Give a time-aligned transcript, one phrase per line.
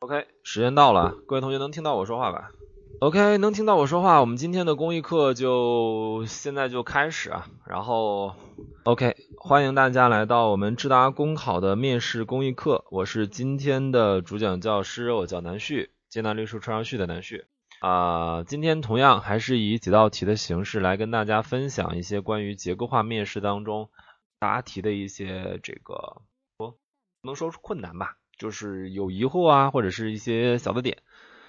[0.00, 2.52] OK，时间到了，各位同学能听到我说话吧
[3.00, 7.46] ？OK，能听到我说话，我们今天的公益课就现在就开始啊。
[7.66, 8.34] 然后
[8.84, 17.44] OK，欢迎大家来到我们智达公考的面试公益课，我是今天的主讲教师，我叫南旭，艰难绿树春上旭的南旭
[17.80, 18.42] 啊。
[18.44, 23.90] 今天同样还是以几道题的形式来跟大家分享一些关于结构化面试当中
[24.38, 26.22] 答题的一些这个
[26.56, 26.74] 不
[27.20, 28.16] 能说是困难吧。
[28.40, 30.96] 就是有疑惑啊，或者是一些小的点。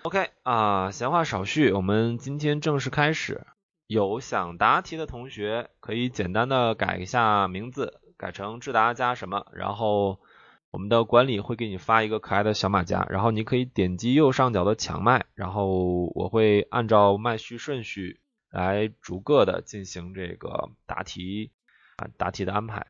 [0.03, 3.47] OK 啊，闲话少叙，我们今天正式开始。
[3.87, 10.19] 有想答题的同学可以简单的改一下名字，改成智达加什么，然后
[10.69, 18.19] 我们的管理会给你发一个可爱的小马甲，然后你可以点击右上角的抢麦，然后我会按照麦序顺序
[18.49, 21.51] 来逐个的进行这个答题
[21.95, 22.87] 啊答题的安排。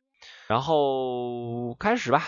[0.48, 2.24] 然后开始吧。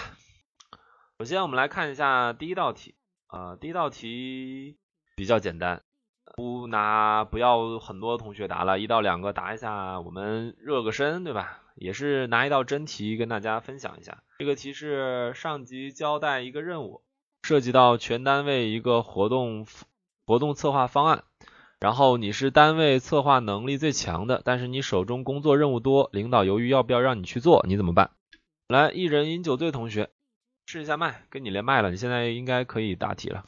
[1.24, 2.94] 首先，我们来看一下第一道题
[3.28, 4.76] 啊，第一道题
[5.16, 5.82] 比较简单，
[6.36, 11.62] 不拿不要很多同学答了，一到两个答一下，我们热个身，对吧？
[11.76, 14.22] 也是拿一道真题跟大家分享一下。
[14.38, 17.00] 这个题是上级交代一个任务，
[17.44, 19.66] 涉及到全单位一个活动
[20.26, 21.24] 活动策划方案，
[21.80, 28.10] 然后你是单位策划能力最强的，但是你手中工作任务多，领导犹豫要不要让你去做，你怎么办？
[28.68, 30.10] 来，一人饮酒醉同学。
[30.66, 33.44] 试一下麦，跟你连麦了，你现在应该可以答题了。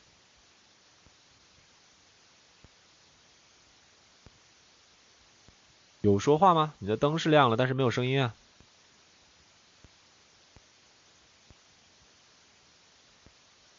[6.02, 6.72] 有说话吗？
[6.78, 8.32] 你的灯是亮了，但是没有声音啊。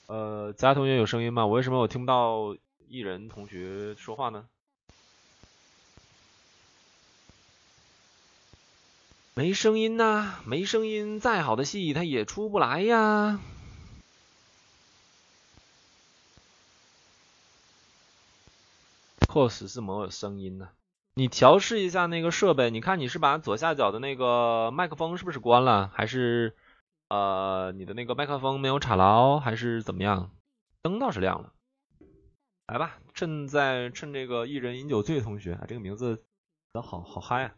[0.08, 1.46] 呃，其他同学有声音吗？
[1.46, 2.56] 为什么我听不到
[2.90, 4.46] 艺人同学说话呢？
[9.38, 13.40] 没声音呐，没声音，再好的戏它也出不来呀。
[19.28, 20.70] 迫使是没有声音呢。
[21.14, 26.56] 你调试一下那个设备，你看你是把左下角的那个麦克风是不是关了，还是
[27.10, 30.32] 呃你的那个麦克风没有插牢，还是怎么样？
[30.82, 31.54] 灯倒是亮了。
[32.66, 36.24] 来吧，趁在趁这个一人饮酒醉同学啊，这个名字
[36.74, 37.54] 都好好嗨啊。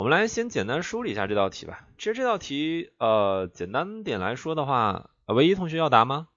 [0.00, 1.86] 我们来先简单梳理一下这道题吧。
[1.98, 6.28] 其实这道题，呃，简单点来说的话，唯一同学要答吗？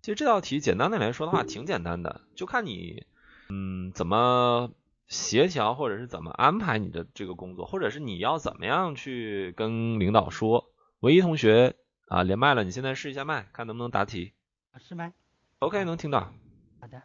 [0.00, 3.04] 其实这道题简单点来说的话，挺简单的，就看你，
[3.50, 4.72] 嗯，怎么
[5.06, 10.72] 协调或者是怎么安排你的这个工作，或者是你要怎么样去跟领导说。
[11.00, 11.76] 唯一同学
[12.08, 14.32] 啊，连麦了，你现在试一下麦，看能不能答题。
[14.78, 15.12] 试麦。
[15.58, 16.32] OK，能听到。
[16.80, 17.02] 好的。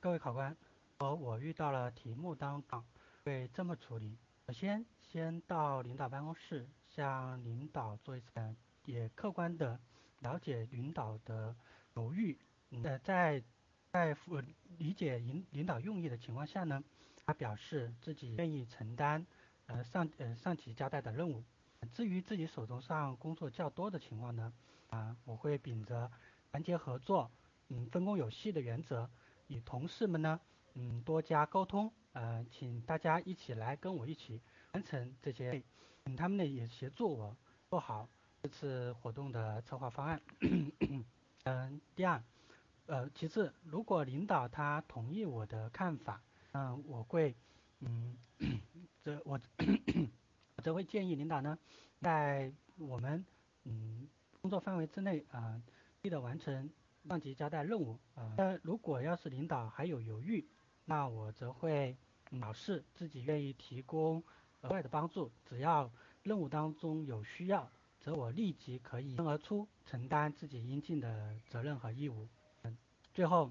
[0.00, 0.54] 各位考官，
[0.98, 2.84] 我我遇到了题目当中
[3.24, 4.18] 会这么处理。
[4.46, 4.84] 首先。
[5.12, 8.54] 先到领导办公室，向领导做一次，
[8.84, 9.76] 也客观的
[10.20, 11.52] 了解领导的
[11.96, 12.38] 犹豫。
[12.84, 13.42] 呃，在
[13.90, 14.16] 在
[14.78, 16.80] 理解领领导用意的情况下呢，
[17.26, 19.26] 他表示自己愿意承担
[19.66, 21.42] 呃上呃上级交代的任务。
[21.92, 24.52] 至于自己手头上工作较多的情况呢，
[24.90, 26.08] 啊，我会秉着
[26.52, 27.28] 团结合作，
[27.66, 29.10] 嗯，分工有序的原则，
[29.48, 30.38] 与同事们呢，
[30.74, 31.92] 嗯，多加沟通。
[32.12, 34.40] 呃，请大家一起来跟我一起。
[34.72, 35.62] 完成这些，
[36.04, 37.36] 嗯，他们呢也协助我
[37.68, 38.08] 做好
[38.42, 40.20] 这次活动的策划方案。
[41.44, 42.22] 嗯，第二，
[42.86, 46.22] 呃，其次，如果领导他同意我的看法，
[46.52, 47.34] 嗯，我会，
[47.80, 48.16] 嗯，
[49.02, 49.40] 这我，
[50.62, 51.58] 则会建议领导呢，
[52.00, 53.24] 在我们
[53.64, 54.06] 嗯
[54.40, 55.60] 工作范围之内啊，
[56.02, 56.70] 力的完成
[57.08, 58.34] 上级交代任务啊。
[58.36, 60.46] 那如果要是领导还有犹豫，
[60.84, 61.96] 那我则会
[62.28, 64.22] 表示自己愿意提供。
[64.62, 65.90] 额外的帮助，只要
[66.22, 72.28] 任务当中有需要，则我立即可以而出，承担自己应尽的责任和义务。
[72.62, 72.76] 嗯，
[73.14, 73.50] 最后，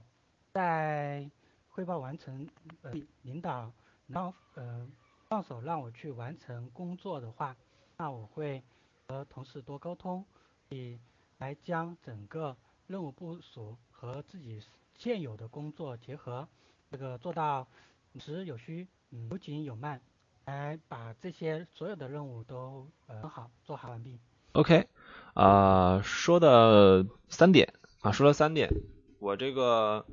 [0.52, 1.30] 在
[1.70, 2.48] 汇报完成，
[2.84, 2.94] 呃，
[3.24, 3.72] 领导
[4.08, 4.88] 让呃
[5.28, 7.56] 放手让我去完成工作的话，
[7.98, 8.64] 那我会
[9.08, 10.26] 和同事多沟通，
[10.70, 11.00] 以
[11.40, 12.56] 来将整个
[12.88, 14.62] 任务部署和自己
[14.96, 16.48] 现有的工作结合，
[16.92, 17.68] 这个做到
[18.12, 18.88] 有实有虚，
[19.32, 20.00] 有紧有慢。
[20.50, 24.20] 来把这些所有的任务都很好做好完毕。
[24.54, 24.88] OK，
[25.36, 28.72] 啊，说的三点啊，说了三点，
[29.20, 30.08] 我这个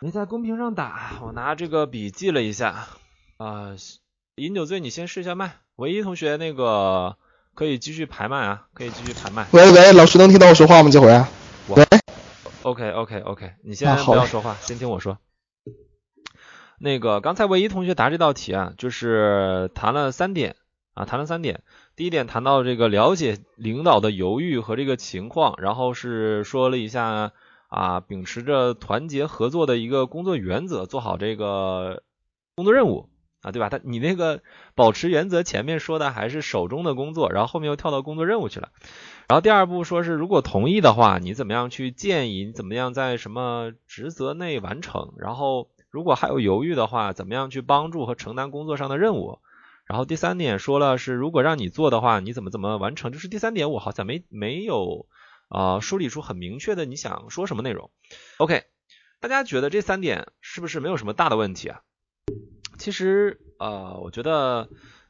[0.00, 2.88] 没在公屏上打，我拿这个笔记了一下
[3.36, 3.76] 啊。
[4.34, 5.60] 饮酒醉，你先试一下麦。
[5.76, 7.16] 唯一同学那个
[7.54, 9.46] 可以继续排麦啊，可以继续排麦。
[9.52, 10.90] 喂喂，老师能听到我说话吗？
[10.90, 11.06] 这回？
[11.68, 11.86] 喂。
[12.62, 15.16] OK OK OK，你先不要说话，先听我说。
[16.78, 20.56] 那个刚才唯一同学答这道题啊，就是谈了三点
[20.94, 21.62] 啊，谈了三点。
[21.94, 27.32] 第一点谈到这个了解领导的犹豫和这个情况，然后是说了一下
[27.68, 32.02] 啊，秉持着团结合作的一个工作原则，做好这个
[32.54, 33.08] 工作任务
[33.40, 33.70] 啊，对吧？
[33.70, 34.42] 他你那个
[34.74, 38.68] 保持原则前面说的还是手中的工作，然后后面又跳到工作任务去了。
[39.28, 42.44] 然后第二步说是如果同意的话，你怎么样去建议？
[42.44, 45.14] 你怎么样在什么职责内完成？
[45.16, 49.38] 然后如果还有犹豫的话，怎么样去帮助和承担工作上的任务？
[49.86, 53.12] 然后第三点说了是如果让你做的话，你怎么怎么完成？
[53.12, 55.06] 就是第三点我好像没没有
[55.48, 57.90] 啊梳理出很明确的你想说什么内容。
[58.36, 58.64] OK，
[59.20, 61.80] 大家觉得这三点是不是没有什么大的问题啊？
[62.76, 64.68] 其实呃，我觉得。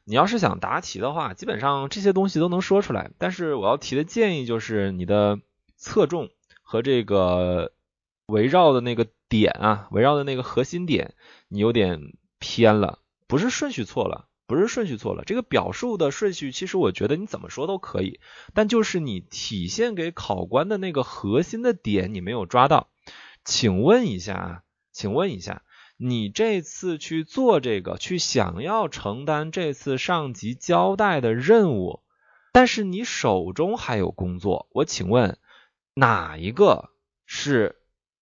[0.09, 3.11] 你要是想答题的话，基本上这些东西都能说出来。
[3.17, 5.41] 但是我要提的建议就是，你的
[5.75, 6.29] 侧重
[6.61, 7.73] 和这个
[8.27, 11.15] 围绕的那个点啊，围绕的那个核心点，
[11.47, 15.23] 你有点偏了，不是顺序错了，不是顺序错了。
[15.25, 18.19] 这个表述的顺序，其实我觉得你怎么说都可以，
[18.53, 22.89] 但就是你体现给考官的那个核心的点，你没有抓到。
[23.43, 25.63] 请问一下啊，请问一下。
[25.99, 32.03] 你这次去做这个，去想要承担这次上级交代的任务，
[32.51, 35.39] 但是你手中还有工作，我请问
[35.95, 36.91] 哪一个
[37.25, 37.77] 是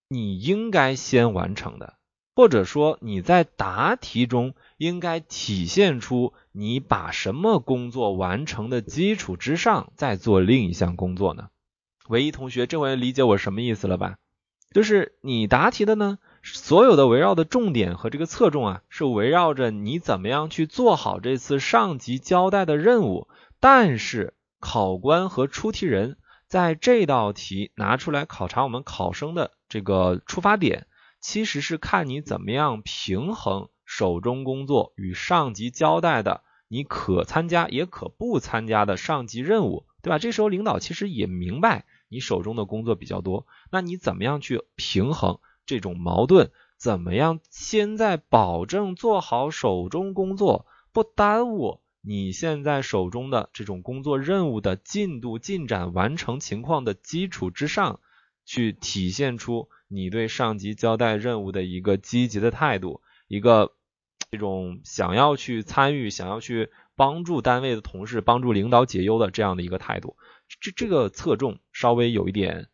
[0.07, 1.95] 你应该先完成的？
[2.35, 11.47] 或者说你在答题中应该体现出你把什么工作完成的基础之上，再做另一项工作呢？
[12.09, 14.17] 唯一同学这回理解我什么意思了吧？
[14.73, 16.19] 就是你答题的呢？
[16.43, 23.29] 所有的围绕的重点和这个侧重啊，是围绕着你怎么样去做好这次上级交代的任务。
[23.61, 26.17] 但是考官和出题人
[26.47, 30.87] 在这道题拿出来考察我们考生的这个出发点，
[31.19, 40.17] 其实是看你怎么样平衡手中工作与上级交代的你可参加也可不参加的上级任务，对吧？
[40.19, 45.39] 这时候领导其实也明白你手中的工作比较多，那你怎么样去平衡？
[45.65, 47.39] 这种矛盾怎么样？
[47.49, 57.99] 先在保证做好手中工作，不耽误你现在手中的这种工作任务的进度、进展、完成情况的基础之上，
[58.45, 63.73] 去体现出你对上级交代任务的一个积极的态度，一个
[64.31, 70.15] 这种想要去参与、想要去帮助单位的同事、帮助领导解忧的这样的一个态度。
[70.61, 72.67] 这这个侧重稍微有一点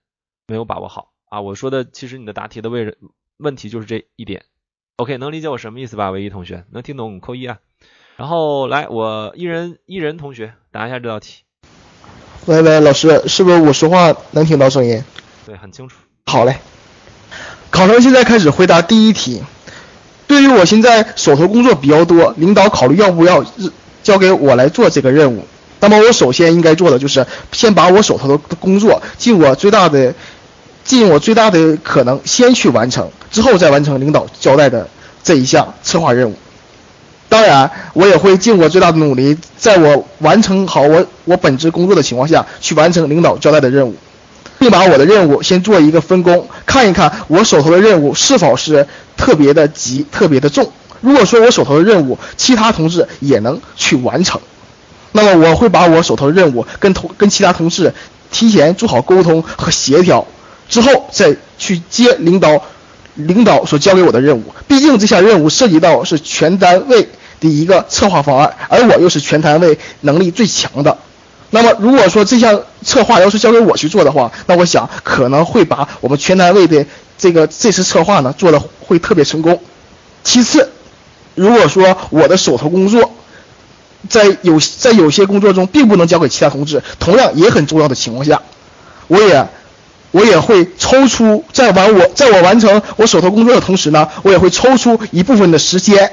[0.45, 1.13] 没有把握好。
[1.29, 2.97] 啊，我说的其实你的答题的位置
[3.37, 4.43] 问题就是这一点
[4.97, 6.11] ，OK，能理解我什么意思吧？
[6.11, 7.59] 唯一同学能听懂扣一啊。
[8.17, 11.43] 然后来，我一人一人同学答一下这道题。
[12.45, 15.01] 喂喂，老师，是不是我说话能听到声音？
[15.45, 15.95] 对，很清楚。
[16.25, 16.57] 好嘞，
[17.69, 19.41] 考生现在开始回答第一题。
[20.27, 23.43] 对于我现在手头工作比较多，领导考虑要不要
[24.03, 25.45] 交给我来做这个任务。
[25.79, 30.13] 那么我首先应该做的就是先把我手头的工作尽我最大的。
[30.83, 34.89] 尽我最大的可能先去完成，之后再完成领导交代的
[35.21, 36.35] 这一项策划任务。
[37.29, 43.95] 当然，我也会尽我最大的努力，在我完成好我我本职工作的情况下去完成领导交代的任务，
[44.61, 48.85] 并把我的任务先做一个分工，看一看我手头的任务是否是
[49.17, 50.71] 特别的急、特别的重。
[50.99, 54.39] 如果说我手头的任务其他同事也能去完成，
[55.13, 57.91] 那么我会把我手头的任务跟同跟其他同事
[58.29, 60.27] 提前做好沟通和协调。
[60.69, 62.61] 之后再去接领导，
[63.15, 64.53] 领导所交给我的任务。
[64.67, 70.99] 毕竟这项任务涉及到是全单位的一个策划方案，而我又是全单位能力最强的。
[71.51, 76.85] 那么如果说这项策划要是交给我去做的话，那我想可能会把我们全单位的
[77.17, 79.61] 这个这次策划呢做的会特别成功。
[80.23, 80.71] 其次，
[81.35, 83.11] 如果说我的手头工作
[84.09, 88.41] 在有在有些工作中并不能交给其他同志，同样也很重要的情况下，
[89.07, 89.47] 我也。
[90.13, 96.11] 我也会抽出在完我在我完成我手头工作的同时呢，我也会抽出一部分的时间，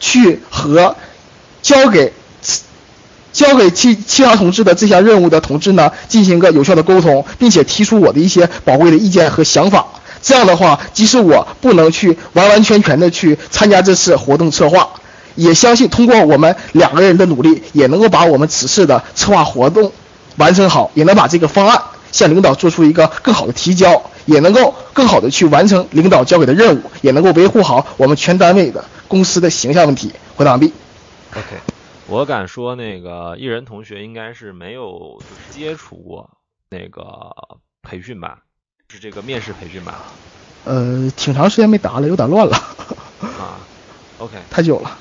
[0.00, 0.96] 去和
[1.60, 2.14] 交给
[3.34, 9.84] 交给其其他同志的这项任务的同志呢进行一个有效的沟通，并且提出我的一些宝贵的意见和想法。
[10.22, 14.88] 这样的话，即使我不能去完完全全的去参加这次活动策划，
[15.34, 19.92] 也相信通过我们两个人的努力，也能够把我们此次的策划活动
[20.36, 21.82] 完成好，也能把这个方案。
[22.12, 30.12] 向领导做出一个更好的提交，也能够更好的去完成领导交给的任务，也能够维护好我们全单位的公司的形象问题。
[30.36, 30.72] 回答完毕。
[31.32, 31.56] OK，
[32.06, 37.34] 我敢说那个艺人同学应该是没有就是接触过那个
[37.82, 38.42] 培训吧，
[38.88, 40.02] 是这个面试培训吧？
[40.64, 42.56] 呃，挺长时间没答了，有点乱了。
[43.20, 43.60] 啊
[44.18, 44.98] ，OK，太久了。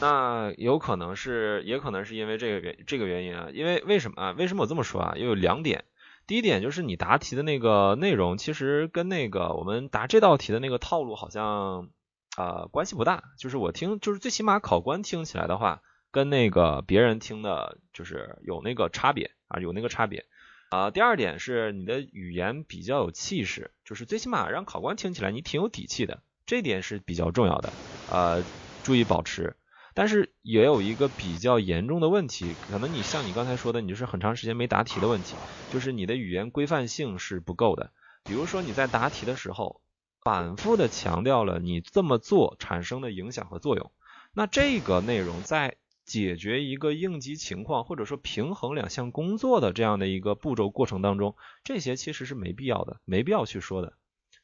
[0.00, 4.30] 那有可能是，也可能是因为这个原这个原因啊，因为为什么啊？
[4.32, 5.14] 为什么我这么说啊？
[5.16, 5.84] 又有两点。
[6.26, 11.88] 第一点就是你答题的那个内容，其实跟那个我们答这道题的那个套路好像
[12.36, 13.22] 啊关系不大。
[13.38, 20.26] 就是我听，就是最起码考官听起来的话，跟那个别人听的，就是有那个差别啊，有那个差别。
[20.70, 27.72] 啊，第二点是你的语言比较有气势，就是最起码让考官听起来你挺有底气的，这点是比较重要的。
[28.06, 28.44] 呃，
[28.82, 29.56] 注意保持。
[29.94, 35.36] 但是也有一个比较严重的问题，可能你像你刚才说的，你就是很长时间没答题的问题，
[35.68, 37.92] 就是你的语言规范性是不够的。
[38.26, 39.80] 比如说你在答题的时候，
[40.20, 43.90] 反复的强调了你这么做产生的影响和作用，
[44.34, 51.34] 那这个内容在解决一个应急情况或者说平衡两项工作的这样的一个步骤过程当中，
[51.64, 53.94] 这些其实是没必要的，没必要去说的。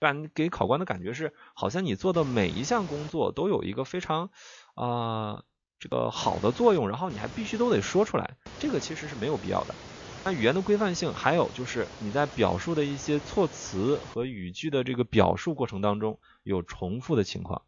[0.01, 4.31] 不然给考官的感觉是，好像你做的每一项工作都有一个非常
[4.75, 5.45] 啊
[5.79, 9.77] 这个好的作用，然后你还必须都得说出来，这个其实是没有必要的。
[10.25, 17.63] 那语言的规范性，还有就是你在表述的一些措辞和语句的这个表述过程当中有重复的情况，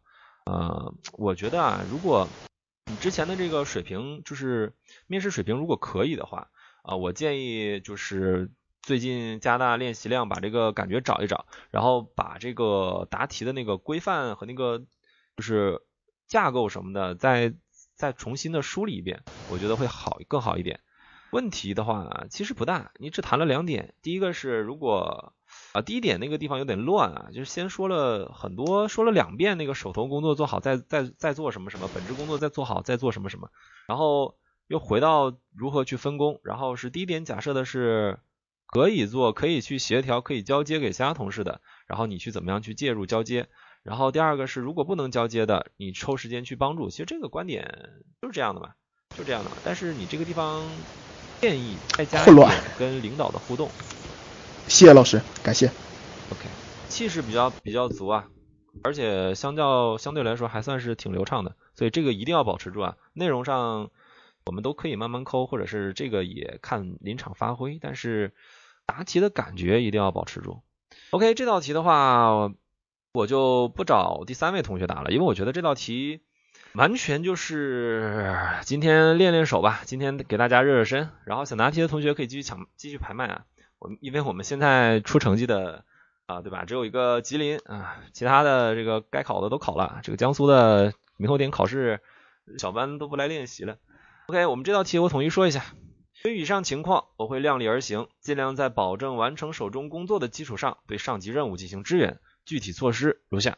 [0.45, 2.29] 呃，我觉得啊，如果
[2.89, 4.73] 你之前的这个水平就是
[5.07, 6.49] 面试水平如果可以的话，
[6.83, 8.51] 啊，我建议就是。
[8.81, 14.77] 最近加大练习量，把这个感觉找一找，然后把这个答题的那个规范和那个
[15.35, 15.81] 就是
[16.27, 17.55] 架构什么的，再
[17.95, 20.81] 再重新的梳理一遍，我觉得会好更好一点。
[21.31, 25.33] 问题的话其实不大，你只谈了两点，第一个是如果
[25.75, 33.49] 啊第一点那个地方有点乱啊，就是先说了很多，说了两遍那个手头工作做好，再再再做什么什么，本职工作再做好，再做什么什么，
[33.87, 34.35] 然后
[34.67, 38.19] 又回到如何去分工，然后是第一点假设的是。
[38.67, 43.47] 可以做，可以去协调，可以交接给其他同事的，然后你去怎么样去介入交接。
[43.83, 46.89] 然后第二个是，如果不能交接的，你抽时间去帮助。
[46.89, 47.91] 其实这个观点
[48.21, 48.71] 就是这样的嘛，
[49.15, 49.57] 就这样的嘛。
[49.63, 50.67] 但是你这个地方
[51.39, 53.69] 建议再加一点跟领导的互动。
[54.67, 55.67] 谢谢老师，感谢。
[56.31, 56.49] OK，
[56.89, 58.27] 气势比较比较足啊，
[58.83, 62.97] 而且相较相对来说还算是挺流畅的，所以这个一定要保持住啊。
[63.13, 63.89] 内容上
[64.45, 68.33] 我们都可以慢慢抠，或者是这个也看临场发挥，但是。
[68.87, 70.61] 答题的感觉一定要保持住。
[71.09, 72.51] OK，这道题的话，
[73.13, 76.21] 我就不找第三位同学答了，因为我觉得这道题
[76.73, 81.09] 完全就是今天练练手吧，今天给大家热热身。
[81.25, 83.45] 然后想答题的同学可以继续抢，继续排麦啊。
[84.01, 85.83] 因为我们现在出成绩的
[86.25, 86.65] 啊，对吧？
[86.65, 89.99] 只有一个吉林啊，其他的这个该考的都考了。
[90.03, 92.01] 这个江苏的明后天考试，
[92.57, 93.77] 小班都不来练习了。
[94.27, 95.63] OK，我们这道题我统一说一下。
[96.23, 102.19] 对于以上情况，我会量力而行，尽量在保证完成手中工作的基础上，对上级任务进行支援。
[102.45, 103.57] 具体措施如下：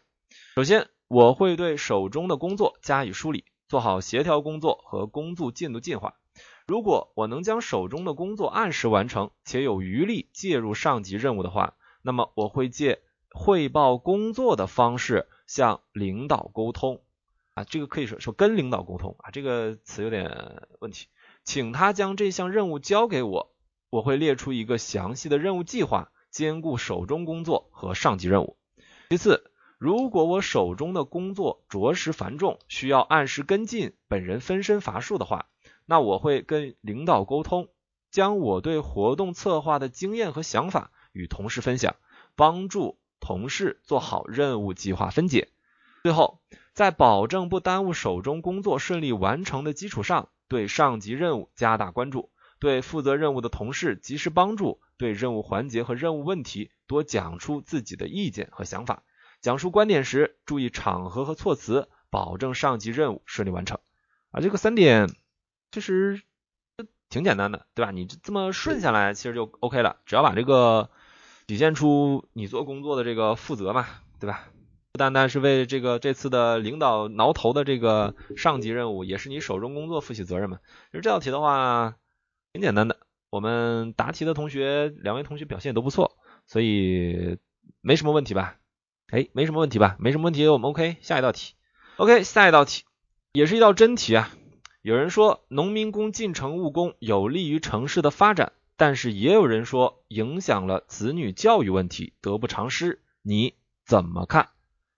[0.55, 6.15] 首先，我会对手中的工作加以梳理，做好协调工作和工作进度计划。
[6.67, 13.00] 如果我能将手中的工作按时完成，且有余力介入上级任务的话，那么我会借
[13.31, 17.01] 汇报工作的方式向领导沟通。
[17.53, 21.07] 啊，这个可以说说跟领导沟通啊，这个词有点问题。
[21.45, 23.55] 请他将这项任务交给我，
[23.89, 28.57] 我会列出一个详细的任务计划，兼顾手中工作和上级任务。
[29.09, 35.47] 其次，如果我手中的工作着实繁重，需要按时跟进，本人分身乏术的话，
[35.88, 37.70] 那我会跟领导沟通，
[38.12, 41.96] 将我对活动策划的经验和想法与同事分享，
[42.36, 45.50] 帮助同事做好任务计划分解。
[46.03, 46.39] 最后，
[46.74, 50.29] 在保证不耽误手中工作顺利完成的基础上。
[50.50, 59.03] 对上级任务加大关注，对负责任务的同事及时帮助，对任务环节和任务问题多讲出自己的意见和想法。
[59.41, 63.79] 讲述观点时注意场合和措辞，保证上级任务顺利完成。
[64.32, 65.10] 啊，这个三点
[65.71, 66.21] 其实
[67.09, 67.91] 挺简单的，对吧？
[67.91, 69.97] 你这么顺下来，其实就 OK 了。
[70.05, 70.89] 只要把这个
[71.45, 73.88] 体现出你做工作的这个负责嘛，
[74.19, 74.50] 对吧？
[74.91, 80.59] 不单单是为这个这次的领导挠头的这个上级任务，也是你手中工作负起责任嘛。
[80.91, 81.95] 其实这道题的话
[82.53, 82.97] 挺简单的，
[83.29, 87.38] 我们答题的同学两位同学表现都不错，所以
[87.81, 88.55] 没什么问题吧？
[89.09, 89.95] 哎，没什么问题吧？
[90.00, 90.97] 没什么问题，我们 OK。
[91.01, 91.53] 下一道题
[91.97, 92.83] ，OK，下一道题
[93.33, 94.31] 也是一道真题啊。
[94.81, 103.01] 有人说农民工进城务工有利于城市的发展，但是也有人说影响了子女教育问题，得不偿失。
[103.22, 103.55] 你
[103.86, 104.50] 怎么看？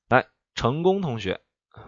[0.08, 1.42] 来成功同学，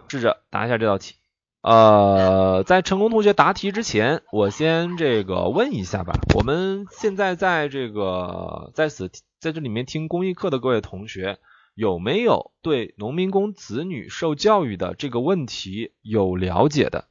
[0.08, 1.14] 试着答一下这道题。
[1.60, 6.18] 呃，在成功同学答题之前，我先这个问一下吧。
[6.34, 11.38] 我们现在在这个在此在这里面听公益课的各位同学，
[11.74, 17.04] 有没有对农民工子女受教育的这个问题有了解的？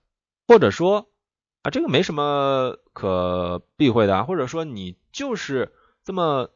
[0.48, 1.10] 或者说
[1.64, 5.72] 啊，这个没什么可避讳的啊，或者说你就是。
[6.04, 6.50] 这么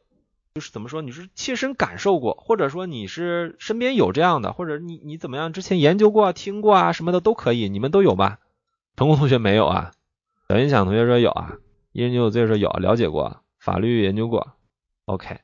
[0.54, 1.02] 就是怎么说？
[1.02, 5.52] 你是切身感受过，或者说你是身边有这样的，或者你你怎么样？
[5.52, 8.40] 之前研究过啊、听过啊什么的都可以，你们都有吧？
[8.96, 9.92] 成功同学没有啊？
[10.48, 11.58] 小音响同学说有啊，
[11.92, 14.54] 一人九九说有，了解过，法律研究过。
[15.04, 15.38] OK，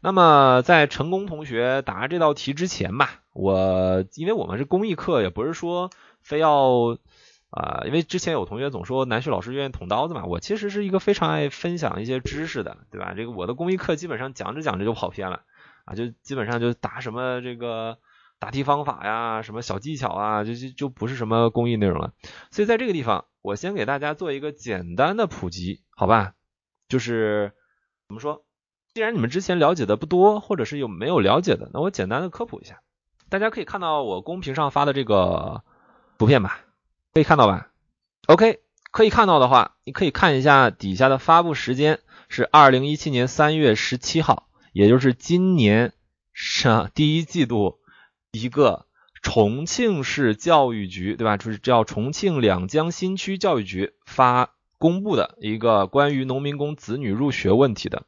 [0.00, 5.90] 那么在成功同学答这道题之前吧，我因为我们是公益课，也不是说
[6.22, 6.98] 非要。
[7.54, 13.14] 啊，因为之前有同学总说南旭老师愿意捅刀子嘛，我其实是一个非常爱分享一些知识的，对吧？
[13.16, 15.42] 这个我的公益课基本上讲着讲着就跑偏了
[15.84, 17.98] 啊，就基本上就答什么这个
[18.40, 22.12] 答题方法呀，什么小技巧啊，就就就不是什么公益内容了。
[22.50, 26.34] 所以在这个地方，我先给大家做一个简单的普及，好吧？
[26.88, 27.52] 就是
[28.08, 28.44] 怎么说？
[28.92, 32.80] 既然你们之前了解的不多，或者是有没有了解的，那我简单的科普一下。
[33.28, 35.62] 大家可以看到我公屏上发的这个
[36.18, 36.60] 图片吧。
[37.14, 37.68] 可以看到吧
[38.26, 38.58] ？OK，
[38.90, 45.92] 可以看到的话，你可以看一下底下的发布时间是二零一七年三月十七号，也就是今年
[46.32, 47.78] 是第一季度
[48.32, 48.86] 一个
[49.22, 51.36] 重庆市教育局，对吧？
[51.36, 58.02] 就是叫重庆两江新区教育局发公布的一个关于农民工子女入学问题的。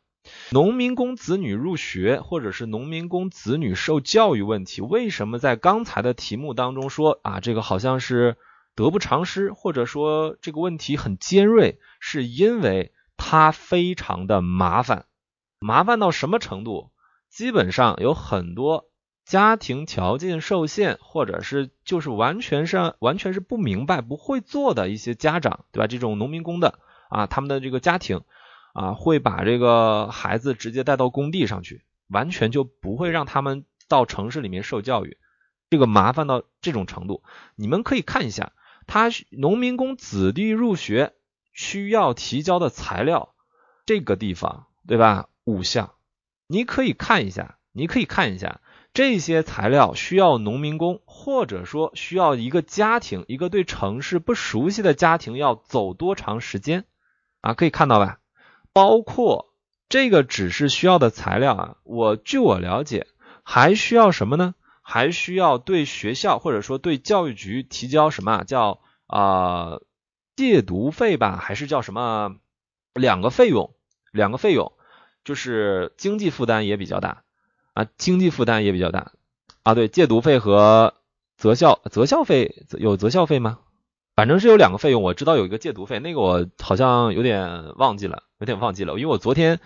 [0.50, 8.36] 农民工子女入学或者是农民工子女受教育问题，为什么在刚才的题目当中说啊，这个好像是？
[8.76, 15.06] 得不偿失，或者说这个问题很尖锐，是因为它非常的麻烦，
[15.58, 16.90] 麻烦到什么程度？
[17.30, 18.90] 基本上有很多
[19.24, 25.86] 家庭条件受限，或者是就是完全是完全是不明白、不会做的一些家长，对吧？
[25.86, 26.78] 这种农民工的
[27.08, 28.20] 啊，他们的这个家庭
[28.74, 35.16] 啊，会把这个孩子直接带到工地上去，完全就不会让他们到城市里面受教育，
[35.70, 37.22] 这个麻烦到这种程度，
[37.54, 38.52] 你们可以看一下。
[38.86, 41.12] 他农民工子弟入学
[41.52, 43.34] 需要提交的材料，
[43.84, 45.28] 这个地方对吧？
[45.44, 45.92] 五项，
[46.46, 48.60] 你可以看一下，你可以看一下
[48.94, 56.84] 这些材料需要农民工或者说需要一个家庭，一个对城市不熟悉的家庭要走多长时间
[57.42, 57.54] 啊？
[57.54, 58.18] 可以看到吧？
[58.72, 59.52] 包括
[59.88, 63.06] 这个只是需要的材料啊，我据我了解
[63.42, 64.54] 还需要什么呢？
[64.88, 69.80] 还需要对学校或者说对教育局提交什么叫啊
[70.36, 72.36] 借读费吧，还是叫什么
[72.94, 73.74] 两个费用？
[74.12, 74.72] 两个费用
[75.24, 77.24] 就是经济负担也比较大
[77.74, 79.10] 啊，经济负担也比较大
[79.64, 79.74] 啊。
[79.74, 80.94] 对，借读费和
[81.36, 83.58] 择校择校费有择校费吗？
[84.14, 89.58] 反正是有两个费用，我知道有一个借读费，那个我好像有点忘记了，有点忘记了，因为我昨天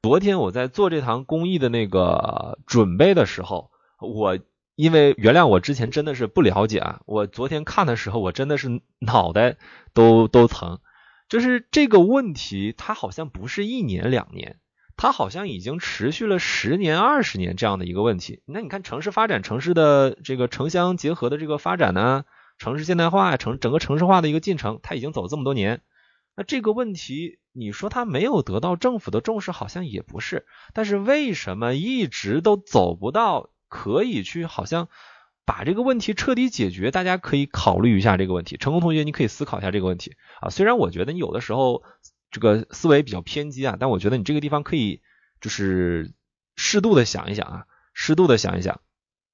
[0.00, 4.38] 昨天我在做这堂公益的那个准备的时候，我。
[4.76, 9.56] 因为原谅我之前真的是不了解啊，我昨天看的时候我真的是脑袋
[9.92, 10.80] 都都疼，
[11.28, 14.58] 就是这个问题它好像不是一年两年，
[14.96, 18.42] 它好像已经持续了十年二十年这样的一个问题。
[18.46, 22.24] 那你看城市发展、城市的这个城乡结合的这个发展呢，
[22.58, 25.82] 城市现代化、城整个城市化的一个进程，它已经走这么多年，
[26.34, 33.50] 那这个问题你说它没有得到政府的重视，好像也不是，但是为什么一直都走不到？
[33.68, 34.88] 可以去好像
[35.44, 38.56] 把这个问题彻底解决，大家可以考虑一下这个问题。
[38.56, 40.48] 成功同学，你可以思考一下这个问题啊。
[40.48, 41.82] 虽然我觉得你有的时候
[42.30, 45.02] 这个思维比较偏激啊，但我觉得你这个地方可以
[45.42, 46.14] 就是
[46.56, 48.80] 适度的想一想啊，适度的想一想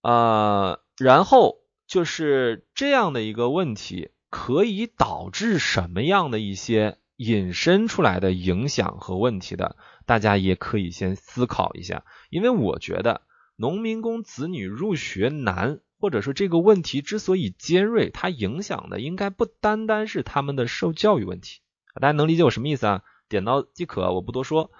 [0.01, 0.79] 啊。
[0.99, 13.23] 然后就是这样的一个问题，可以导致什么样的一些引申出来的影响和问题的，大家也可以先思考一下，因为我觉得。
[13.61, 21.61] 农民工子女入学难，或者说这个问题之所以尖锐，它影响的应该不单单是他们的受教育问题。
[22.01, 23.03] 大家能理解我什么意思啊？
[23.29, 24.71] 点到即可，我不多说。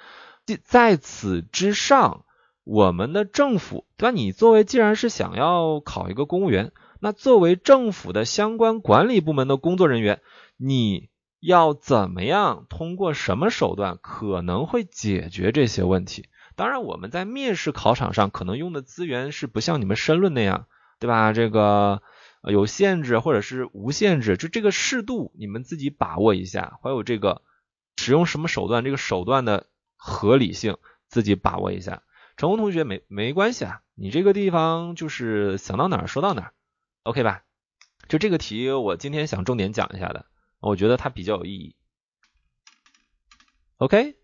[0.47, 2.25] 即在此之上，
[2.65, 4.11] 我们的政府，对吧？
[4.13, 10.23] 你作为既然是想要考一个公务员，那作为政府的相关管理部门的工作人员，
[10.57, 16.30] 你要怎么样通过什么手段可能会解决这些问题？
[16.61, 20.67] 当然，我们在面试考场上可能用的资源是不像你们申论那样，
[20.99, 21.33] 对吧？
[21.33, 22.03] 这个
[22.43, 26.79] 有限制或者是无限制，就这个适度你们自己把握一下。
[26.83, 27.41] 还有这个
[27.97, 30.77] 使用什么手段，这个手段的合理性
[31.09, 32.03] 自己把握一下。
[32.37, 36.53] 成功同学没没关系啊，你这个地方就是想到哪儿说到哪儿
[37.05, 37.43] ，OK 吧？
[38.07, 40.27] 就这个题我今天想重点讲一下的，
[40.61, 41.75] 我觉得它比较有意义。
[43.79, 44.20] OK。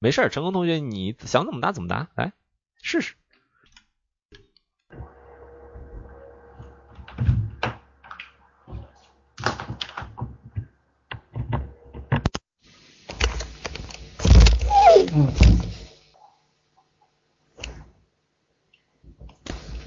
[0.00, 2.32] 没事儿成功同学你想怎么答怎么答来
[2.80, 3.14] 试试。
[15.12, 15.26] 嗯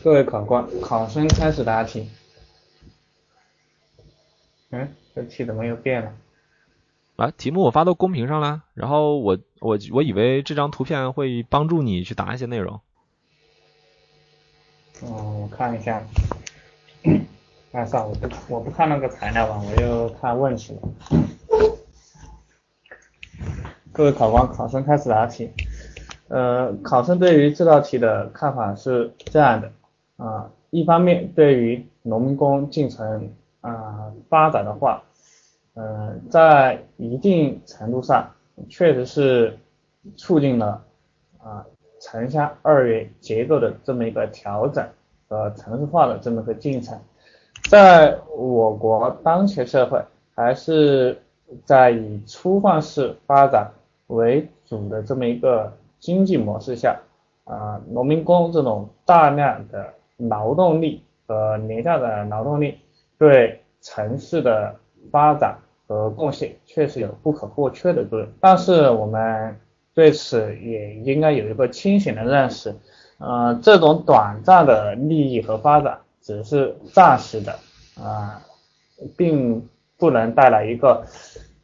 [0.03, 2.09] 各位考官考生开始答题。
[4.71, 6.13] 嗯这题怎么又变了？
[7.21, 12.81] 啊，题目我发到公屏上了，然后我我我以为这张图片会帮助你去答一些内容。
[15.03, 16.01] 嗯，我看一下。
[17.73, 20.81] 哎，算了，我不我不看那个材料了，我又看问题了。
[23.91, 25.51] 各位考官，考生开始答题。
[26.27, 29.71] 呃，考生对于这道题的看法是这样的
[30.17, 33.31] 啊，一方面对于农民工进程
[33.61, 35.03] 啊发展的话，
[35.75, 38.29] 嗯，在一定程度上
[38.69, 39.57] 确实是
[40.15, 40.83] 促进了
[41.37, 41.65] 啊
[41.99, 44.85] 城乡二元结构的这么一个调整
[45.27, 46.99] 和城市化的这么一个进程，
[47.69, 50.01] 在我国当前社会
[50.35, 51.21] 还是
[51.65, 53.71] 在以粗放式发展
[54.07, 55.71] 为主的这么一个。
[56.01, 56.99] 经济模式下，
[57.43, 62.79] 啊，农民工这种大量的劳动力和廉价的劳动力，
[63.19, 64.75] 对城市的
[65.09, 68.27] 发展和贡献确实有不可或缺的作用。
[68.39, 69.57] 但是我们
[69.93, 72.75] 对此也应该有一个清醒的认识，
[73.17, 77.55] 呃，这种短暂的利益和发展只是暂时的，
[77.99, 78.41] 啊，
[79.17, 81.05] 并不能带来一个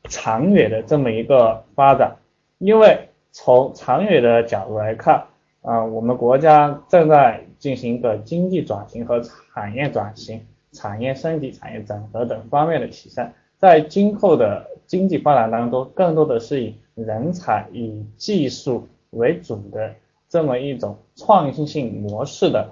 [0.05, 2.15] 长远的这么一个发展，
[2.57, 3.09] 因为。
[3.33, 5.25] 从长远的角度来看，
[5.61, 10.43] 啊，我们国家正在进行一个经济转型和产业转型、
[10.77, 13.27] 产业升级、产业整合等方面的提升。
[13.57, 19.95] 在今后的经济发展当中，更多的是以人才、以技术为主的
[20.29, 22.69] 这么一种创新性模式的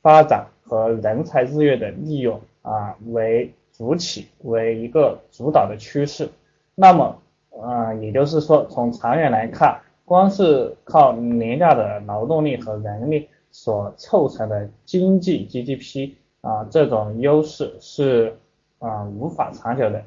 [0.00, 6.30] 发展和人才资源的利用啊为主体，为一个主导的趋势。
[6.74, 7.18] 那么，
[7.62, 18.36] 啊，也就是说，从长远来看，光是靠廉价的劳动力和人力所凑成的经济 GDP 啊，这种优势是
[18.78, 20.04] 啊无法长久的。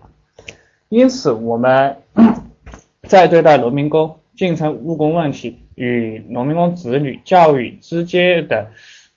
[0.89, 1.97] 因此，我们
[3.07, 8.67] 在对待农民工进城务工问题与农民工子女教育之间的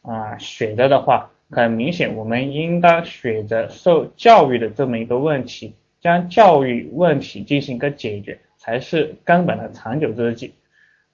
[0.03, 10.55] 啊选择的话，很明显，我们应当选择受教育的这么一个问题，将教育问题进行一个解决，才是根本的长久之计。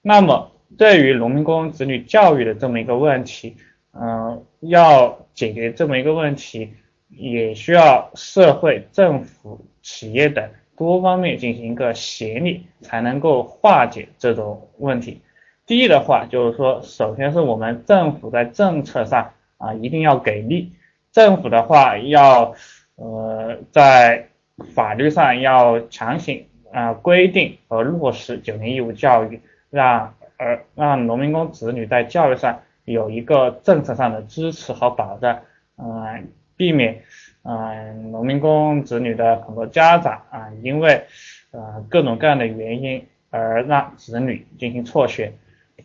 [0.01, 3.57] 那么，对于农民工子女教育的这么一个问题，
[4.01, 6.73] 嗯，要解决这么一个问题，
[7.09, 15.21] 也需要社会、政府、企业等多方面进行一个协力，才能够化解这种问题。
[15.67, 20.73] 第一的话，就是说，首先是我们政府在政策上啊，一定要给力。
[21.13, 22.55] 政府的话，要
[22.97, 24.29] 呃，在
[24.75, 29.41] 法律上要强行啊规定和落实九年义务教育。
[29.71, 32.61] 让儿让农民工子女在教育上
[32.93, 35.41] 有一个政策上的支持和保障，
[35.77, 37.03] 嗯，避免
[37.43, 41.05] 嗯农民工子女的很多家长啊因为
[41.51, 45.33] 呃各种各样的原因而让子女进行辍学。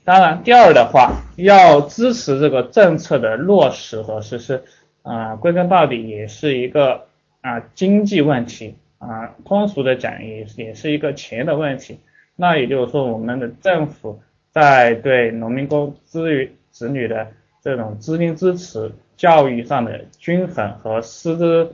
[0.03, 4.63] 当然，第二的话要支持这个政策的落实和实施，
[5.03, 7.05] 啊，归根到底也是一个
[7.41, 11.99] 啊经济问题啊，通俗的讲也也是一个钱的问题。
[12.35, 14.19] 那也就是说，我们的政府
[14.51, 17.25] 在对农民工子女子女的
[17.61, 21.73] 这种资金支持、教育上的均衡和师资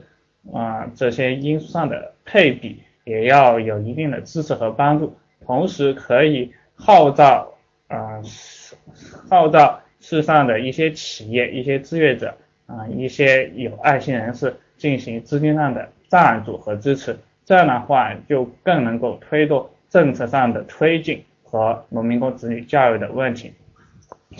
[0.52, 5.18] 啊这些因素上的配比，也要有一定的支持和帮助。
[5.44, 7.52] 同时，可以号召
[7.88, 8.22] 啊
[9.28, 12.36] 号召世上的一些企业、一些志愿者
[12.66, 17.18] 啊一些有爱心人士进行资金上的赞助和支持。
[17.44, 19.68] 这样的话，就更能够推动。
[19.90, 23.52] 政策上的推进和农民工子女教育的问题。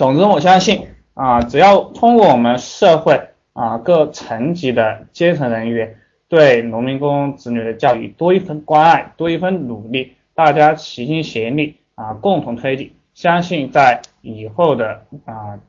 [0.00, 3.20] 总之，我相信啊，只要通过我们社会
[3.52, 15.60] 啊各层级的阶层人员对农民工子女的教育多一份关爱，多一份努力，大家齐心协力啊共同推进，相信在以后的啊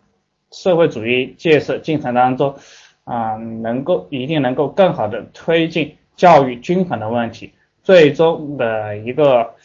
[0.50, 2.56] 社会主义建设进程当中
[3.04, 7.52] 啊，能够一定能够更好的推进教育均衡的问题，
[7.84, 9.56] 最终的一个。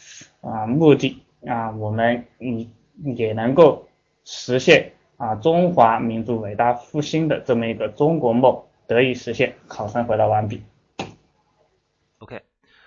[0.41, 2.67] 啊，目的啊，我们嗯
[3.15, 3.86] 也能够
[4.29, 9.55] 实现啊中华民族伟大复兴的这么一个中国梦得以实现。
[9.69, 10.61] 考生回答完毕。
[12.17, 12.41] OK，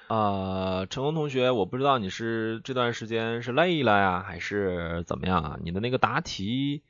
[0.09, 5.59] 呃，成功同学，我不知道你是这段时间是累了呀，还是怎么样啊？
[5.63, 6.83] 你的那个答题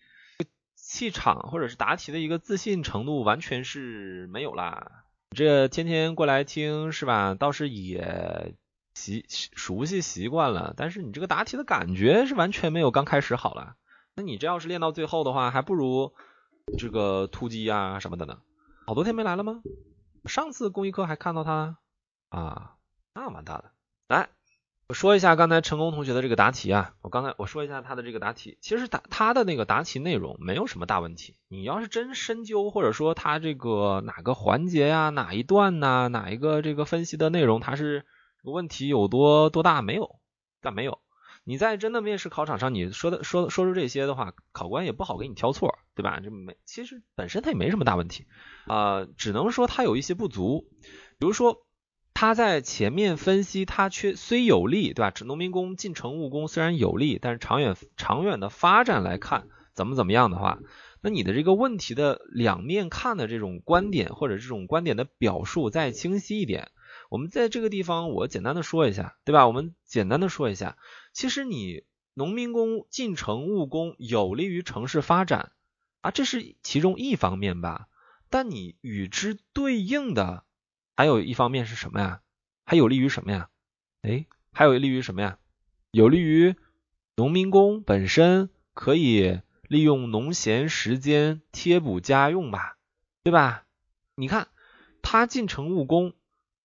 [0.74, 5.04] 气场或者是答题的一个自信程度完全是没有啦。
[5.30, 7.36] 这天天过来听是吧？
[7.38, 8.52] 倒是也。
[8.92, 13.76] 习熟悉习惯了，但是你这个答题的感觉是完全没有刚开始好了。
[14.14, 16.12] 那你这要是练到最后的话，还不如
[16.78, 18.38] 这个突击啊什么的呢？
[18.86, 19.62] 好多天没来了吗？
[20.24, 21.78] 上次公益课还看到他
[22.28, 22.74] 啊，
[23.14, 23.70] 那蛮大的。
[24.08, 24.28] 来，
[24.88, 31.36] 我说一下刚才成功同学的这个答题啊，我刚才我说一下他的这个答题，其实答他的那个答题内容没有什么大问题。
[31.48, 38.04] 你要是真深究，或者说他这个哪个环节呀、哪一段呐、哪一个这个分析的内容，它是
[38.42, 40.16] 问题有多多大没有？
[40.60, 40.98] 但没有。
[41.44, 46.20] 你在真的面试考场上，你说的说说出这些的话，考官也不好给你挑错，对吧？
[46.20, 48.26] 这没，其实本身它也没什么大问题，
[48.66, 50.66] 啊，只能说它有一些不足，
[51.18, 51.66] 比如说
[52.12, 55.12] 他在前面分析它缺虽有利，对吧？
[55.24, 60.58] 农民工进城务工虽然有利，但是长远长远的发展来看，怎么怎么样的话，
[61.00, 66.70] 那你的这个问题的两面看的这种观点或者这种观点的表述再清晰一点。
[67.08, 69.46] 我们在这个地方，我简单的说一下，对吧？
[69.46, 70.76] 我们简单的说一下，
[71.12, 75.52] 其实你农民工进城务工有利于城市发展
[76.00, 77.88] 啊，这是其中一方面吧。
[78.28, 80.44] 但你与之对应的
[80.96, 82.20] 还有一方面是什么呀？
[82.64, 83.48] 还有利于什么呀？
[84.02, 85.38] 哎，还有利于什么呀？
[85.90, 86.54] 有利于
[87.16, 92.76] 农民工本身可以利用农闲时间贴补家用吧，
[93.24, 93.66] 对吧？
[94.14, 94.48] 你看
[95.02, 96.14] 他进城务工。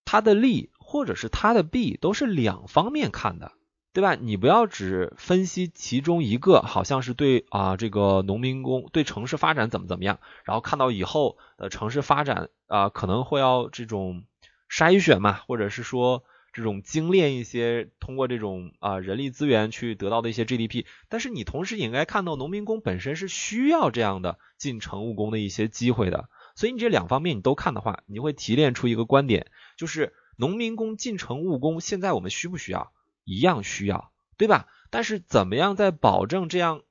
[0.08, 3.54] 他的利或者是他的弊都是两方面看的，
[3.96, 4.16] 对吧？
[4.16, 14.26] 你不要只分析其中一个，好像是对啊这个农民工对城市发展怎么怎么样，然后看到以后的城市发展啊可能会要这种
[14.70, 26.28] 筛选嘛，或者是说这种精炼一些，通过这种啊人力资源去得到的一些 GDP，但是你同时也应该看到农民工本身是需要这样的进城务工的一些机会的。
[26.58, 32.92] 所以你这两方面你都看的话，你会提炼出一个观点，就是农民工进城务工，现在我们需不需要？
[33.26, 34.68] 一样需要，对吧？
[34.90, 36.84] 但是怎么样在保证这样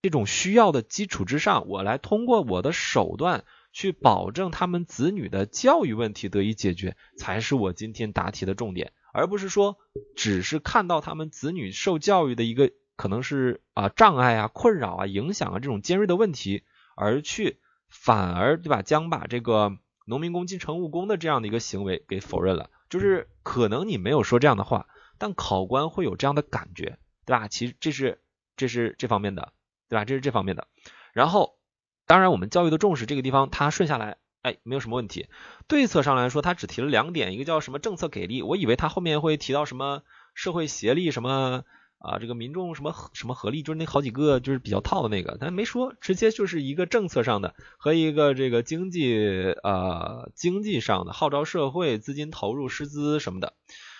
[0.00, 9.78] 这种需要的基础之上，我来通过我的手段去保证他们子女的教育问题得以解决，才是我今天答题的重点，而不是说
[10.14, 16.62] 只是看到他们子女受教育的一个可能是啊障碍啊、困扰啊、影响啊这种尖锐的问题
[16.94, 17.58] 而去。
[17.90, 22.68] 反而对吧，将把这个农民工进城务工的这样的一个行为给否认了。
[22.90, 24.86] 就是可能你没有说这样的话，
[25.18, 27.48] 但考官会有这样的感觉，对吧？
[27.48, 28.20] 其实这是
[28.56, 29.52] 这是这方面的，
[29.88, 30.04] 对吧？
[30.04, 30.66] 这是这方面的。
[31.12, 31.58] 然后，
[32.06, 35.28] 当然我们教育的重视这个地方，它顺下来，哎，没有什么问题。
[35.66, 40.02] 对策上来说，他只提了两点，一个叫什么政策给力，我以为他后面会提到什么
[40.34, 41.64] 社会协力什么。
[42.00, 49.16] 啊，这个民众什么什么合力，就是那好几个就是比较套的那个，但没说，直接就是一个政策上的和一个这个经济
[49.64, 53.54] 呃经济上的号召社会资金投入师资什么的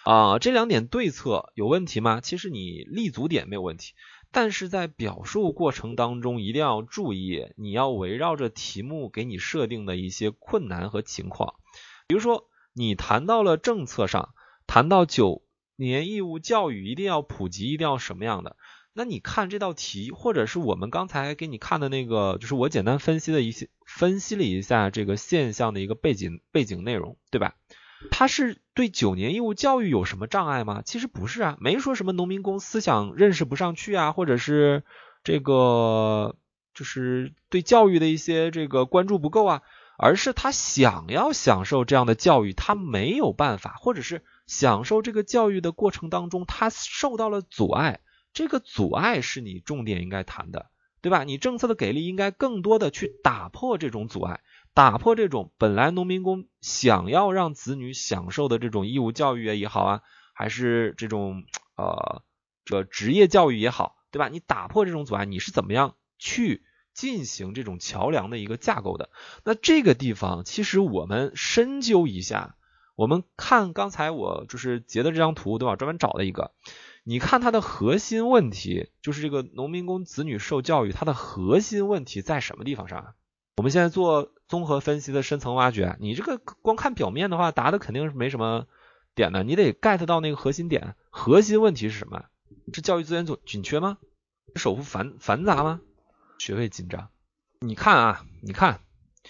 [0.08, 2.22] 啊，这两点对策有问题吗？
[2.22, 3.92] 其实你立足点没有问题，
[4.32, 11.56] 但是在表述过程当中一定要注意，你要围绕着题目给你设定的一些困难和情况，
[12.06, 14.30] 比如说你谈到了政策上，
[14.66, 15.42] 谈到九。
[15.76, 18.56] 年义务教育一定要普及，一定要什么样的？
[18.94, 27.54] 那你看这道题，或者是我们刚才给你看的那个，就是我简单分析的一些，分析了一下这个现象的一个背景背景内容，对吧？
[28.10, 30.82] 他是对九年义务教育有什么障碍吗？
[30.84, 34.84] 其实不是啊，没说什么农民工思想认识不上去啊，或者是
[35.24, 36.36] 这个
[36.74, 39.62] 就是对教育的一些这个关注不够啊，
[39.98, 44.22] 而是他想要享受这样的教育，他没有办法，或者是。
[44.48, 48.00] 享受这个教育的过程当中，他受到了阻碍，
[48.32, 50.70] 这个阻碍是你重点应该谈的，
[51.02, 51.22] 对吧？
[51.24, 54.40] 你政策的给力应该更多的去打破这种阻碍，
[54.78, 61.42] 打破这种本来农民工想要让子女享受的这种义务教育也好啊，还是这种
[61.76, 62.22] 呃
[62.64, 64.28] 这职业教育也好，对吧？
[64.28, 66.62] 你打破这种阻碍，你是怎么样去
[66.94, 69.10] 进行这种桥梁的一个架构的？
[69.42, 72.54] 那这个地方其实我们深究一下。
[72.94, 75.74] 我们看刚才我就是截的这张图，对吧？
[75.74, 76.52] 专门找了一个，
[77.02, 83.14] 你看它的核心问题就是这个农民工子女受教育，它的核心问题在什么地方上？
[83.56, 88.66] 我们现在做综合分析的深层挖掘，你这个光看表面的话，答的肯定是没什么
[89.14, 90.96] 点的，你得 get 到那个核心点。
[91.10, 92.24] 核心问题是什么？
[92.72, 93.98] 是教育资源紧紧缺吗？
[94.56, 95.80] 首付繁繁杂吗？
[96.38, 97.08] 学位紧张？
[97.60, 98.80] 你看啊，你看，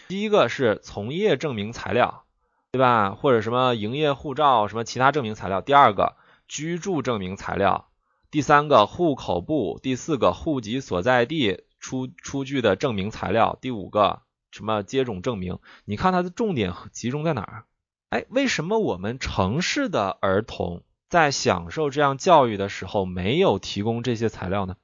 [0.07, 2.25] 第一个是从业证明材料。
[2.71, 3.13] 对吧？
[3.15, 5.63] 或者什么营业护照，什么其他证明材料。
[5.63, 6.17] 第二个
[6.49, 7.89] 居住证明材料，
[8.31, 15.59] 第三个户口簿，第四个户籍所在地出出具的证明材料，第五个什么接种证明。
[15.85, 17.65] 你看它的重点集中在哪儿？
[18.11, 24.77] 哎，为什么我们城市的儿童在享受这样教育的时候没有提供这些材料呢？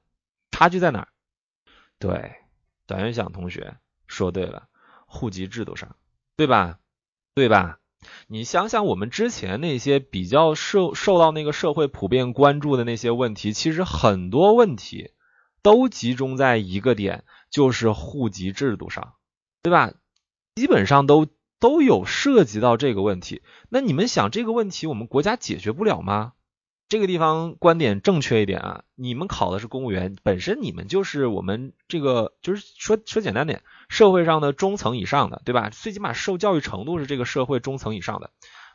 [0.51, 1.07] 差距在哪儿？
[1.99, 2.35] 对，
[2.85, 3.77] 短元想同学。
[4.07, 4.67] 说对了，
[5.07, 5.95] 户籍制度上，
[6.37, 6.77] 对吧？
[7.33, 7.79] 对吧？
[8.27, 15.09] 你想想，我们之前那些比较受受到那个社会普遍关注的那些问题，其实很多问题
[15.63, 19.15] 都集中在一个点，就是户籍制度上，
[19.65, 19.93] 对吧？
[20.53, 21.25] 基本上都
[21.59, 23.41] 都有涉及到这个问题。
[23.67, 26.33] 那你们想，这个问题我们国家解决不了吗？
[26.87, 35.71] 这个地方观点正确一点啊，你们考的是公务员，本身你们就是我们这个，就是说说简单点，社会上的中层以上的，对吧？
[35.71, 38.29] 最起码受教育程度是这个社会中层以上的，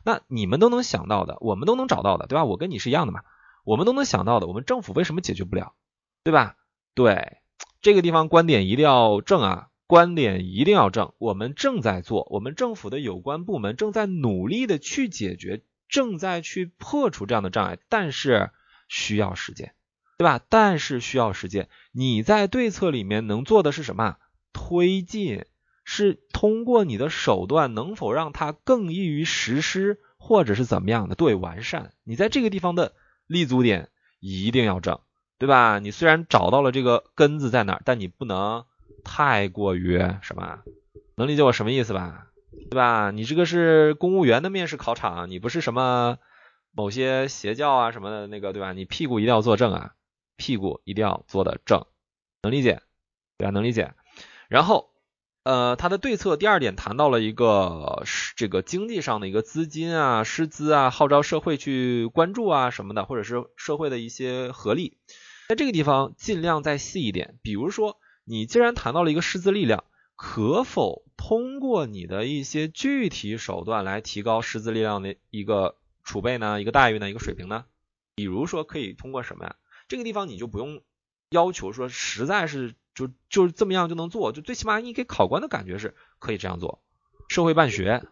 [0.05, 2.44] 那你们都能想到的，我们都能找到的，对吧？
[2.44, 3.20] 我跟你是一样的嘛，
[3.64, 5.74] 我们都能想到的，我们政府为什么解决不了，
[6.24, 6.57] 对吧？
[6.96, 7.38] 对，
[7.81, 15.64] 这个地方观点一定要正啊，观点一定要正，我们正在做，我们政府的有关部门正在努力的去解决。
[15.88, 18.53] 正在去破除这样的障碍，但是
[18.87, 19.74] 需要时间，
[20.16, 20.40] 对吧？
[20.48, 21.68] 但是需要时间。
[21.90, 24.16] 你在对策里面能做的是什么？
[24.53, 25.44] 推进，
[25.83, 31.16] 是通过你的手段能否让它更易于实施，或者是怎么样的？
[31.16, 31.92] 对，完善。
[32.05, 32.94] 你在这个地方的
[33.26, 33.88] 立足点
[34.20, 35.00] 一定要正，
[35.40, 35.81] 对吧？
[35.81, 38.64] 你虽然找到了这个根子在哪儿，但你不能
[39.05, 40.61] 太过于什么？
[41.17, 42.29] 能理解我什么意思吧？
[42.71, 43.11] 对吧？
[43.11, 46.19] 你这个是公务员的面试考场，你不是什么
[46.73, 48.73] 某些邪教啊什么的那个，对吧？
[48.73, 49.93] 你屁股一定要坐正啊，
[50.37, 51.87] 屁股一定要坐的正，
[52.43, 52.83] 能理解？
[53.39, 53.51] 对吧？
[53.51, 53.95] 能理解。
[54.49, 54.91] 然后，
[55.45, 58.03] 呃，他的对策第二点谈到了一个
[58.37, 64.99] 这个经济上的一个资金啊、师资啊，号召社会去关注啊什么的，或者是社会的一些合力，
[65.49, 67.39] 在这个地方尽量再细一点。
[67.43, 68.00] 比如说，
[68.31, 69.83] 你既然谈到了一个师资力量。
[70.23, 76.61] 可否通过你的一些具体手段来提高师资力量的一个储备呢？
[76.61, 77.09] 一个待遇呢？
[77.09, 77.64] 一个水平呢？
[78.16, 79.57] 比如说可以通过什么呀？
[79.88, 80.83] 这个地方你就不用
[81.31, 86.83] 要求说实在是就就是这么样就能做，就最起码你给考官的感觉是可以这样做。
[87.31, 88.05] 社会办学、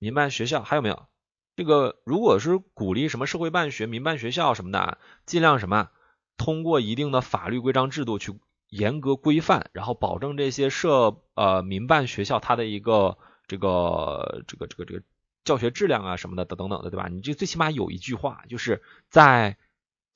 [0.00, 1.06] 民办学校还有没有？
[1.54, 5.90] 这个如果是鼓励什么社会办学、民办学校什么的，尽量什么
[6.36, 8.34] 通过一定的法律规章制度去。
[8.74, 15.02] 严格规范，然后保证这些社呃民办学校它的一个这个这个这个这个
[15.44, 17.06] 教学质量啊什么的等等等的，对吧？
[17.08, 19.56] 你这最起码有一句话，就是在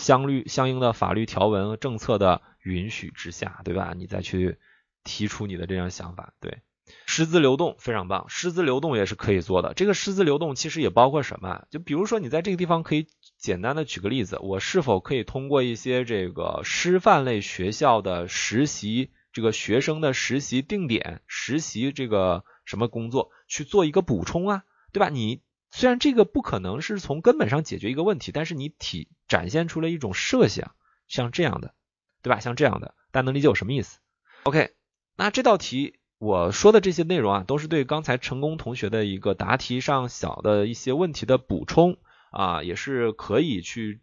[0.00, 3.94] 相律相应的法律条文和政策的允许之下，对吧？
[3.96, 4.58] 你再去
[5.04, 6.58] 提出你的这样想法，对。
[7.04, 9.74] 师资流动非常棒，师资流动也是可以做的。
[9.74, 11.66] 这个师资流动其实也包括什么？
[11.70, 13.06] 就比如说你在这个地方可以
[13.38, 25.08] 简单的举个例子，我是否可以通过一些这个师范类学校的实习，这个学生的实习定点实习这个什么工作去做一个补充啊，对吧？
[25.08, 30.74] 你虽然这个不可能是从根本上解决一个问题，但是你体展现出了一种设想，
[31.06, 31.74] 像这样的，
[32.22, 32.40] 对吧？
[32.40, 34.00] 像这样的，大家能理解我什么意思
[34.42, 34.72] ？OK，
[35.16, 35.94] 那这道题。
[36.20, 41.96] 我说的这些内容啊，都是对刚才成功同学的一个答题上小的一些问题的补充
[42.30, 44.00] 啊，也是可以去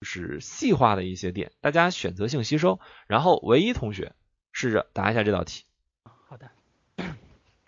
[0.00, 2.80] 就是细化的一些点，大家选择性吸收。
[3.06, 4.14] 然后唯一同学
[4.52, 5.64] 试着答一下这道题。
[6.02, 6.50] 好的，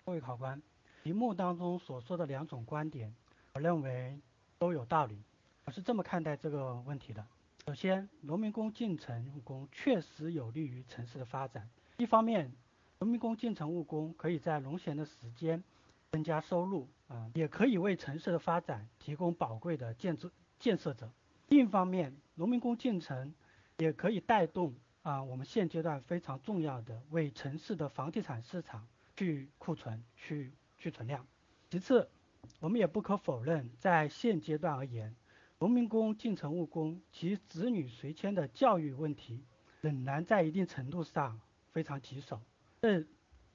[0.05, 0.61] 各位考官，
[1.03, 3.15] 题目当中所说的两种观点，
[3.53, 4.19] 我认为
[4.59, 5.21] 都有道理。
[5.65, 7.25] 我是这么看待这个问题的：
[7.67, 12.51] 首先，农民工进城务工确实有利于城市的发展，一方面。
[12.99, 15.63] 农民工进城务工，可以在农闲的时间
[16.11, 21.09] 增加收入，啊，也可以为城市的发展提供宝贵的建筑建设者。
[21.47, 23.33] 另一方面，农民工进城
[23.77, 31.25] 也可以带动啊我们现阶段非常重要的为城市的房地产市场去库存、去去存量。
[31.69, 32.09] 其次，
[32.59, 35.15] 我们也不可否认，在现阶段而言，
[35.59, 39.45] 农民工进城务工及子女随迁的教育问题，
[39.79, 41.39] 仍然在一定程度上
[41.71, 42.41] 非常棘手。
[42.81, 43.05] 这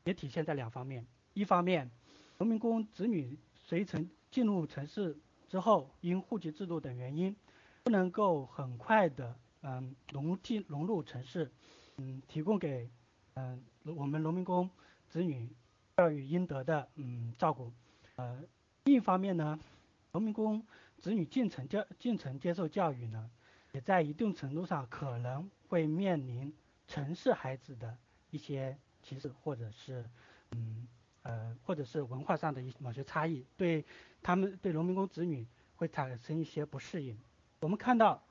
[0.05, 1.91] 也体现在两方面，一方面，
[2.39, 5.17] 农民工子女随城进入城市
[5.49, 7.35] 之后，因户籍制度等原因，
[7.85, 11.51] 不能够很快的嗯融进融入城市，
[11.97, 12.91] 嗯提供给
[13.35, 14.69] 嗯我们农民工
[15.09, 15.49] 子女
[15.97, 17.73] 教育应得的嗯照顾，
[18.17, 18.43] 呃
[18.85, 19.59] 另一方面呢，
[20.13, 20.63] 农民工
[20.99, 23.31] 子女进城教进城接受教育呢，
[23.73, 26.53] 也在一定程度上可能会面临
[26.87, 27.97] 城市孩子的
[28.31, 28.79] 一些。
[29.03, 30.05] 歧视或者是，
[30.51, 30.89] 嗯，
[31.27, 33.85] 呃，或者是文化上的一某些差异，对
[34.23, 37.19] 他们对农民工子女会产生一些不适应。
[37.59, 38.23] 我们看到，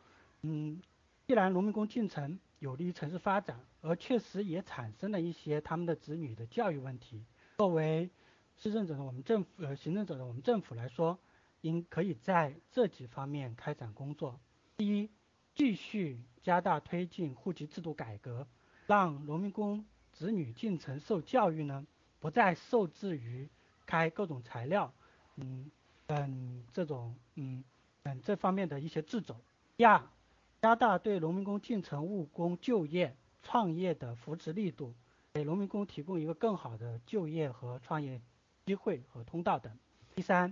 [0.43, 0.81] 嗯，
[1.27, 7.25] 既然农民工进城有利于城市发展，而确实也产生了一些他们的子女的教育问题。
[7.57, 8.09] 作为
[8.55, 11.19] 市政者的我们政府，呃，行政者的我们政府来说，
[11.59, 14.39] 应可以在这几方面开展工作。
[14.77, 15.09] 第一，
[15.53, 18.47] 继续加大推进户籍制度改革，
[18.87, 19.85] 让农民工。
[20.13, 21.85] 子女进城受教育呢，
[22.25, 23.47] 不再受制于
[23.85, 24.91] 开各种材料，
[25.35, 25.69] 嗯
[26.07, 27.63] 等这种嗯
[28.01, 29.35] 等这方面的一些制肘。
[29.77, 30.01] 第二，
[30.59, 34.95] 加大对农民工进城务工就业创业的扶持力度，
[35.33, 38.19] 给农民工提供一个更好的就业和创业
[38.65, 39.77] 机会和通道等。
[40.15, 40.51] 第三，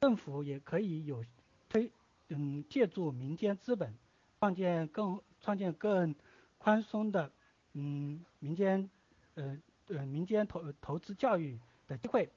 [0.00, 1.24] 政府也可以有
[1.68, 1.90] 推
[2.28, 3.92] 嗯借助民间资本，
[4.38, 6.14] 创建更创建更
[6.58, 7.32] 宽松的
[7.72, 8.88] 嗯民间
[9.34, 9.58] 呃
[9.88, 12.28] 呃民间投投资教育的机会，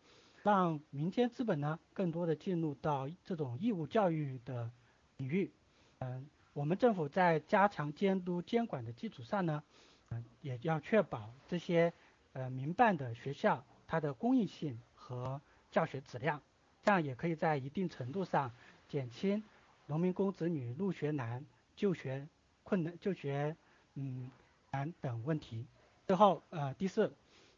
[0.43, 4.69] 让民间资本呢更多的进入到这种义务教育的
[5.17, 5.51] 领域。
[5.99, 9.63] 嗯，我们政府在加强监督监管的基础上呢，
[10.09, 11.93] 嗯，也要确保这些
[12.33, 15.39] 呃民办的学校它的公益性和
[15.71, 16.41] 教学质量。
[16.83, 18.51] 这样也可以在一定程度上
[18.89, 19.43] 减轻
[19.85, 21.45] 农民工子女入学难、
[21.75, 22.27] 就学
[22.63, 23.55] 困难、就学
[23.93, 24.31] 嗯
[24.71, 25.63] 难等问题。
[26.07, 27.13] 最后，呃，第四，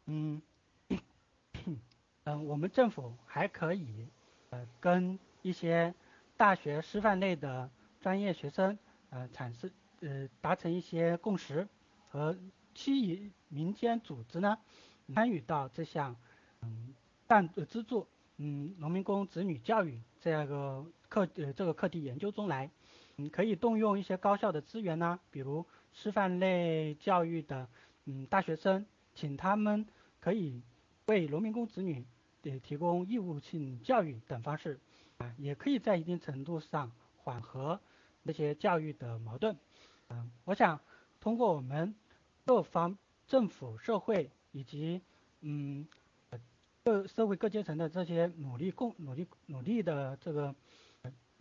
[0.06, 0.42] 嗯，
[2.24, 4.08] 嗯， 我们政府还可以
[4.50, 5.94] 呃跟一些
[6.36, 8.78] 大学师范类的专业学生
[9.10, 11.68] 呃产生呃达成一些共识，
[12.08, 12.36] 和
[12.74, 14.58] 吸引民间组织呢
[15.14, 16.16] 参与到这项
[16.62, 16.94] 嗯
[17.26, 18.06] 赞资助。
[18.36, 22.68] 嗯，农民工子女教育这样一个课呃这个课题研究中来，
[23.16, 27.68] 嗯，可以动用一些高校的资源呢，比如师范类教育的
[28.06, 28.84] 嗯大学生，
[29.14, 29.86] 请他们
[30.20, 30.62] 可以
[31.06, 32.04] 为农民工子女
[32.42, 34.78] 呃提供义务性教育等方式，
[35.18, 37.80] 啊，也可以在一定程度上缓和
[38.22, 39.56] 那些教育的矛盾。
[40.08, 40.80] 嗯，我想
[41.20, 41.94] 通过我们
[42.44, 42.96] 各方
[43.26, 45.00] 政府、社会以及
[45.40, 45.86] 嗯。
[46.86, 50.54] 各社会各阶层的这些努力共努力努力的这个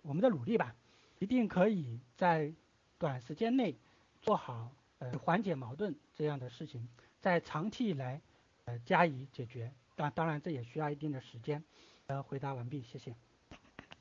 [0.01, 0.74] 我们的努力吧，
[1.19, 2.53] 一定可以在
[2.97, 3.76] 短时间内
[4.21, 6.88] 做好呃缓解矛盾这样的事情，
[7.24, 8.21] 在长期以来
[8.65, 9.71] 呃加以解决。
[9.95, 11.63] 当当然这也需要一定的时间。
[12.07, 13.15] 呃，回答完毕，谢谢。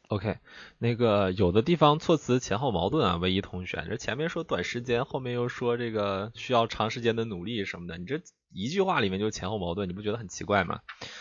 [0.09, 0.39] OK，
[0.77, 8.21] 那个有的地方措辞前后矛盾啊，唯一同学，这前面说短时间，后面又说这个需要长时间的努力什么的，你这
[8.53, 10.81] 一句话里面就前后矛盾，你不觉得很奇怪吗？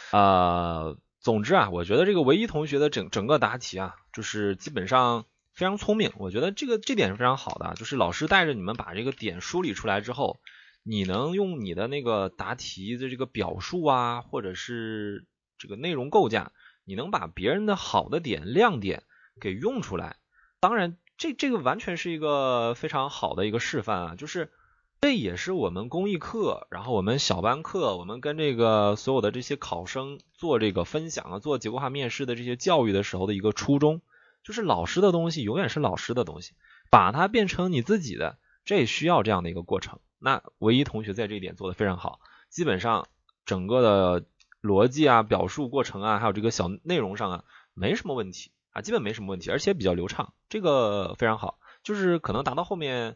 [0.10, 10.40] 啊，总之啊，我觉得这个唯一同学的整整个答题啊，就是基本上非常聪明，我觉得这个这点是非常好的，就是老师带着你们把这个点梳理出来之后，
[10.84, 15.26] 你能用你的那个答题的这个表述啊，或者是
[15.58, 16.52] 这个内容构架。
[16.84, 19.04] 你能把别人的好的点、亮点
[19.40, 20.18] 给用出来，
[20.60, 24.52] 当然，这这个完全是一个非常好的一个示范啊，就是
[25.00, 34.02] 这也是我们公益课，然后我们小班课，我们跟这个所有的这些考生做这个分享啊，做结构化面试的这些教育的时候的一个初衷，
[34.44, 36.54] 就是老师的东西永远是老师的东西，
[36.90, 40.00] 把它变成你自己的，这也需要这样的一个过程。
[40.22, 43.08] 那唯一同学在这一点做的非常好，基本上
[43.46, 44.26] 整个的。
[44.62, 47.44] 逻辑啊，表述过程啊，还有这个小内容上啊，
[47.74, 51.58] 没什么问题啊，基本没什么问题，而且比较流畅，这个非常好。
[51.82, 53.16] 就是可能答到后面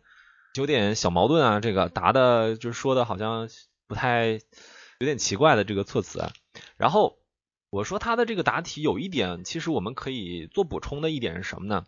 [0.56, 3.48] 有点小矛盾啊，这个答的就是说的好像
[3.86, 4.40] 不太
[4.98, 6.32] 有点奇怪的这个措辞啊。
[6.78, 7.20] 然后
[7.70, 11.86] 我说他的这个答题有一点，其实我们可以做补充的一点是什么呢？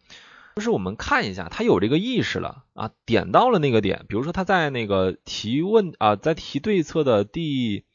[0.58, 7.86] 就是我们看一下他有这个意识了啊，点到了那个点，比如说他在那个提问啊，在提对策的第。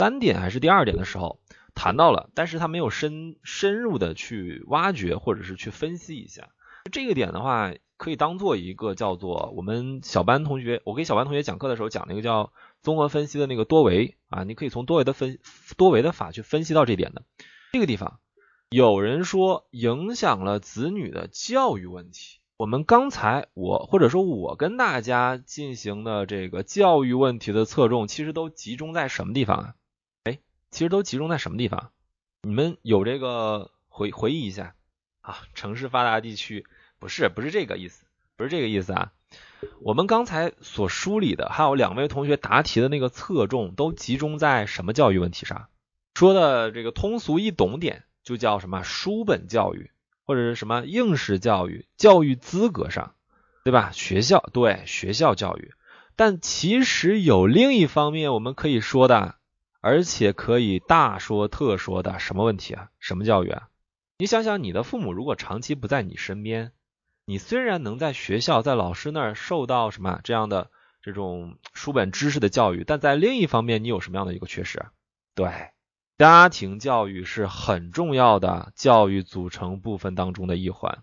[0.00, 1.40] 三点还是第二点的时候
[1.74, 6.50] 谈到了，但是他没有深深入的去挖掘或者是去分析一下
[6.92, 15.40] 这个点的话，可以当做一个叫做我们小班同学，我给小班同学讲课的时候讲那个叫综合分析的那个多维啊，你可以从多维的分
[15.76, 17.24] 多维的法去分析到这点的
[17.72, 18.20] 这个地方，
[18.70, 29.74] 有人说影响了子女的教育问题，我们刚才我或者说我跟大家进行的这个教育问题的侧重，其实都集中在什么地方啊？
[30.24, 30.38] 哎
[30.70, 31.92] 其实都集中在什么地方？
[32.42, 34.74] 你们有这个回回忆一下
[35.22, 35.38] 啊？
[35.54, 36.66] 城市发达地区
[36.98, 38.04] 不是不是这个意思，
[38.36, 39.12] 不是这个意思啊。
[39.80, 45.68] 我们刚才所梳理的，还有两位同学答题的那个侧重，都集中在什么教育问题上？
[46.14, 49.90] 说的这个通俗易懂点，就叫什么书本教育，
[50.26, 53.14] 或者是什么应试教育、教育资格上，
[53.64, 53.90] 对吧？
[53.92, 55.72] 学校对学校教育，
[56.14, 59.36] 但其实有另一方面我们可以说的。
[59.80, 62.90] 而且可以大说特说的什么问题啊？
[62.98, 63.68] 什么教育啊？
[64.18, 66.72] 你想想，你的父母如果长期不在你身边，
[67.24, 74.84] 你虽然能在学校在老师那儿受到什么这样的这种书本知识的教育，但在另一方面，你有什么样的一个缺失？
[75.36, 75.70] 对，
[76.18, 80.98] 家庭教育是很重要的教育组成部分当中的一环。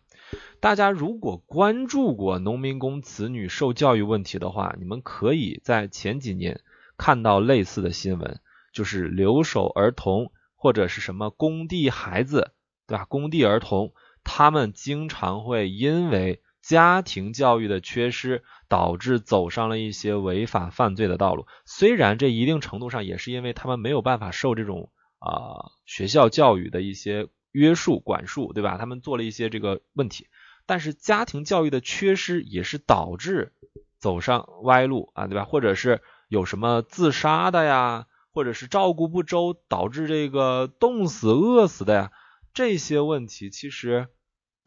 [0.59, 6.59] 大家如果关注过农民工子女受教育问题的话，你们可以在前几年
[6.97, 8.39] 看到类似的新闻。
[8.73, 12.51] 就是留守儿童或者是什么工地孩子，
[12.85, 13.05] 对吧？
[13.05, 13.93] 工地儿童，
[14.25, 21.47] 他们经常会因为家庭教育的缺失，导致走上了一些违法犯罪的道路。
[21.65, 24.89] 虽然这一定程度上也是因为他们没有办法受这种
[25.19, 28.77] 啊学校教育的一些约束管束，对吧？
[28.77, 30.27] 他们做了一些这个问题，
[30.65, 33.53] 但是家庭教育的缺失也是导致
[33.97, 35.45] 走上歪路啊，对吧？
[35.45, 42.11] 或者是有什么自杀的呀，或者是照顾不周导致这个冻死、饿死的呀，
[42.53, 44.07] 这些问题其实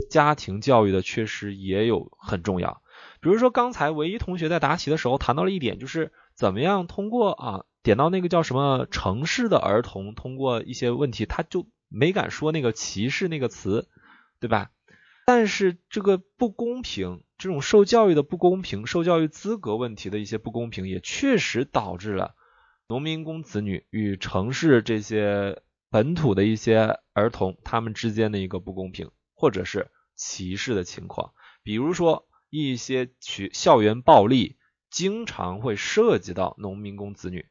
[0.09, 2.83] 家庭教育的缺失也有很重要。
[3.21, 13.89] 比如说刚才唯一同学在答题的时候谈到了一点，就是怎么样通过啊点到那个叫什么城市的儿童，通过一些问题，他就没敢说那个歧视那个词，
[14.41, 14.70] 对吧？
[15.26, 22.35] 但是这个不公平，这种受教育的不公平，受教育资格问题的一些不公平，也确实导致了
[22.89, 25.61] 农民工子女与城市这些
[25.91, 31.33] 本土的一些儿童他们之间的一个不公平，或者是歧视的情况。
[31.62, 34.57] 比如说一些学校园暴力，
[34.91, 37.47] 经常会涉及到农民工子女，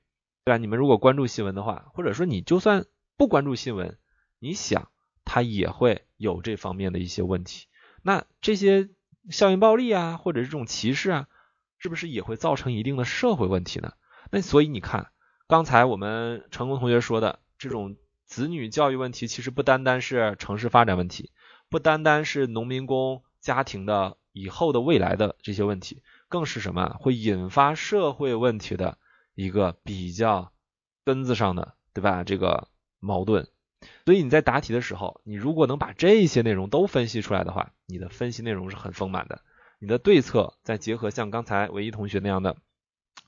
[0.48, 0.58] 对吧？
[0.58, 2.86] 你们如果关注新闻的话，或者说你就算
[3.18, 3.98] 不关注新闻，
[4.39, 4.89] 你想
[5.26, 7.68] 他也会有这方面的一些问题。
[8.02, 8.88] 那这些
[9.30, 11.28] 校园暴力啊，或者这种歧视啊，
[11.80, 13.91] 是不是也会造成一定的社会问题呢？
[14.32, 15.10] 那所以你看，
[15.50, 21.30] 刚才我们成功同学说的这种子女教育问题，其实不单单是城市发展问题，
[21.68, 28.98] 不单单是农民工家庭的以后的未来的这些问题，更是什么会引发社会问题的
[29.38, 30.51] 一个比较
[31.05, 32.23] 根子上的，对吧？
[32.23, 32.67] 这个
[32.99, 33.47] 矛盾。
[34.03, 39.41] 所以你在答题的时候，你如果能把这些内容都分析出来的话，你的分析内容是很丰满的。
[39.77, 42.57] 你的对策再结合像刚才唯一同学那样的，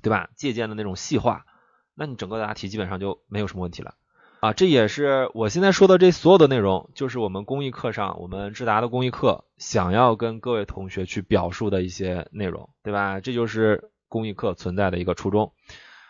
[0.01, 0.31] 对吧？
[0.35, 1.45] 借鉴的那种细化，
[1.93, 3.93] 那你整个答题基本上就没有什么问题了
[4.39, 4.53] 啊！
[4.53, 13.19] 这也是我现在说的这所有的内容，就是我们公益课上我们智达的公益课想要跟各位同学去表述的一些内容，对吧？
[13.19, 15.53] 这就是公益课存在的一个初衷。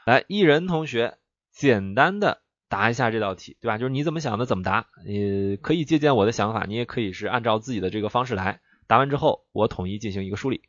[0.10, 1.18] 来，一人同学，
[1.54, 2.40] 简单的。
[2.68, 3.78] 答一下这道题，对吧？
[3.78, 8.60] 就是你怎么想的怎么答，你可以借鉴我的想法，你也可以是按照自己的这个方式来。
[8.88, 10.62] 答完之后，我统一进行一个梳理。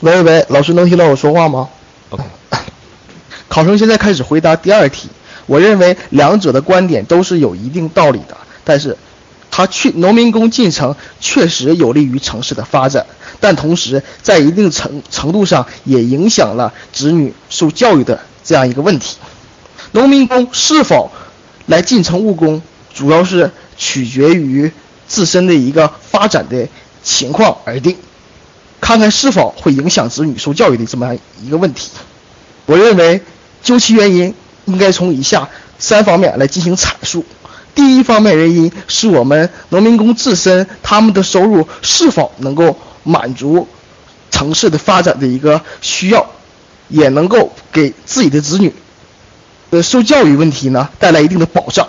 [0.00, 1.68] 喂喂，老师能听到我说话吗
[2.10, 2.22] ？OK。
[3.48, 5.08] 考生现在开始回答第二题。
[5.46, 8.96] 我认为两者的观点都是有一定道理的，但是
[9.56, 13.06] 他去农民工进城确实有利于城市的发展，
[13.38, 19.16] 但同时在一定程程度上也影响了子女受教育的这样一个问题。
[19.92, 21.12] 农民工是否
[21.66, 24.72] 来进城务工，主要是取决于
[25.06, 26.66] 自身的一个发展的
[27.04, 27.96] 情况而定，
[28.80, 31.92] 看看是否会影响子女受教育的这么样一个问题。
[32.66, 33.22] 我认为
[33.62, 34.34] 究其原因，
[34.64, 35.48] 应该从以下
[35.78, 37.24] 三方面来进行阐述。
[37.74, 43.66] 第一方面原因是我们农民工自身他们的收入是否能够满足
[44.30, 46.26] 城市的发展的一个需要，
[46.88, 48.72] 也能够给自己的子女。
[49.70, 51.88] 呃，受教育问题呢带来一定的保障。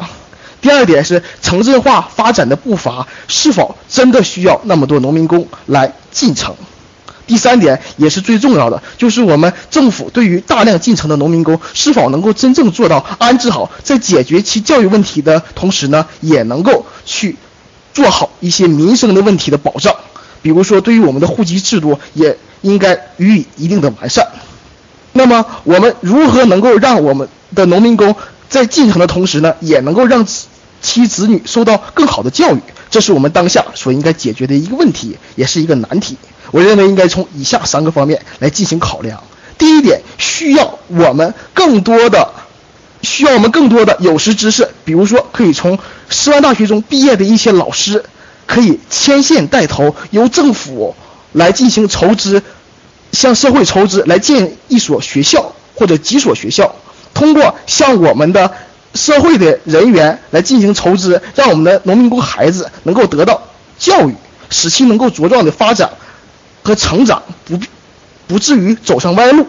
[0.61, 6.55] 第二点是城镇化发展的步伐是否真的需要那么多农民工来进城？
[7.27, 17.35] 第三点也是最重要的，就是我们政府对于大量进城的农民工是否能够真正做到安置好，在解决其教育问题的同时呢，也能够去
[17.93, 19.95] 做好一些民生的问题的保障。
[20.41, 24.27] 比如说，对于我们的户籍制度，也应该予以一定的完善。
[25.13, 28.15] 那么，我们如何能够让我们的农民工
[28.47, 30.27] 在进城的同时呢，也能够让
[30.81, 32.59] 其子女受到更好的教育？
[32.91, 36.17] 这是我们当下所应该解决的一个问题，也是一个难题。
[36.51, 39.23] 我认为应该从以下三个方面来进行考量。
[39.57, 42.29] 第一点，需要我们更多的，
[43.01, 45.79] 需要我们更多的有识之士，比如说可以从
[46.09, 48.03] 师范大学中毕业的一些老师，
[48.47, 50.95] 可以牵线带头，由政府
[51.33, 52.41] 来进行筹资。
[53.11, 56.75] 向社会筹资来建一所学校或者几所学校，
[57.13, 58.51] 通过向我们的
[58.93, 63.41] 社会的人员来进行筹资，让我们的农民工孩子能够得到
[63.79, 64.15] 教育，
[64.49, 65.91] 使其能够茁壮的发展
[66.65, 67.57] 和成长，不
[68.27, 69.47] 不至于走上歪路。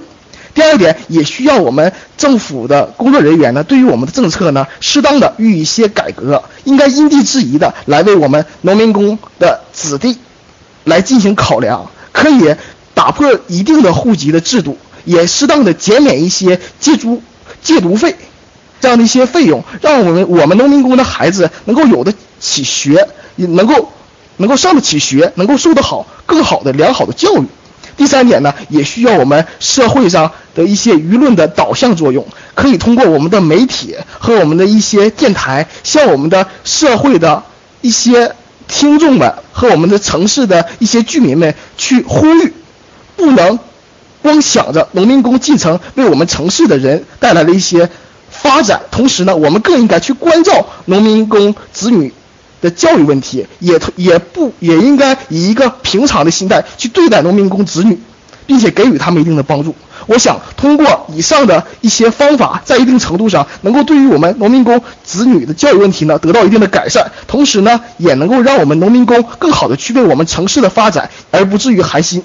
[0.54, 10.18] 第二点，也需要我们政府的工作人员呢，对于我们的政策呢，适当的予以一些改革，应该因地制宜的来为我们农民工的子弟
[10.84, 12.54] 来进行考量，可以。
[12.94, 17.22] 打破一定的户籍的制度，也适当的减免一些借租、
[17.62, 18.16] 借读费
[18.80, 23.06] 这样的一些费用，让我们我们农民工的孩子能够有的起学，
[23.36, 23.92] 也能够
[24.36, 27.46] 能够上得起学，能够受得好更好的良好的教育。
[27.96, 37.42] 第三点呢，也需要我们社会上的一些舆论的导向作用，可以通过我们的媒体和我们的一些电台，向我们的社会的
[37.80, 38.34] 一些
[38.68, 42.52] 听众们和我们的城市的一些居民们去呼吁，
[43.16, 43.58] 不能
[44.20, 47.88] 光想着农民工进城为我们城市的人带来了一些
[48.28, 52.12] 发展，同时呢，我们更应该去关照农民工子女。
[52.60, 57.98] 的教育问题也也不也应该以一个平常的心态去对待农民工子女，
[58.46, 59.74] 并且给予他们一定的帮助。
[60.06, 72.22] 我想通过以上的一些方法，在一定程度上能够对于我们农民工子女的教育问题呢得到一定的改善，同时呢也能够让我们农民工更好的去为我们城市的发展而不至于寒心。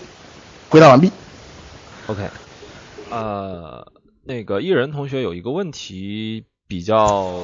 [0.70, 1.12] 回答完毕。
[2.08, 2.22] OK，
[3.10, 3.88] 呃，
[4.24, 7.42] 那个艺人同学有一个问题比较。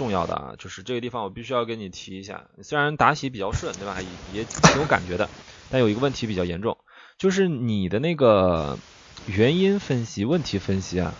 [0.00, 2.46] 重要的啊，就是这个地方我必须要跟你提一下。
[2.62, 3.98] 虽然答题比较顺，对吧？
[4.00, 5.28] 也也挺有感觉的，
[5.70, 6.78] 但有一个问题比较严重，
[7.18, 8.78] 就是你的那个
[9.26, 11.12] 原因分析、问题分析啊，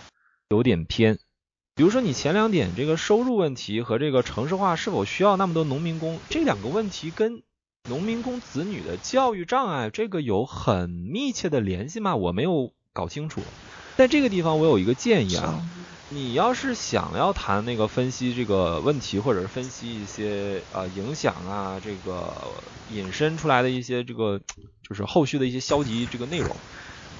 [0.49, 1.19] 有点偏。
[1.75, 7.43] 比如说你前两点这个收入问题和这个城市化是否需要那么多农民工这两个问题，跟
[7.87, 12.15] 农民工子女的教育障碍这个有很密切的联系吗？
[12.15, 13.41] 我没有搞清楚。
[13.95, 15.61] 在这个地方，我有一个建议啊。
[16.13, 24.41] 你要是想要谈那个分析这个问题，或者是分析一些呃影响啊，这个引申出来的一些这个
[24.83, 26.53] 就是后续的一些消极这个内容，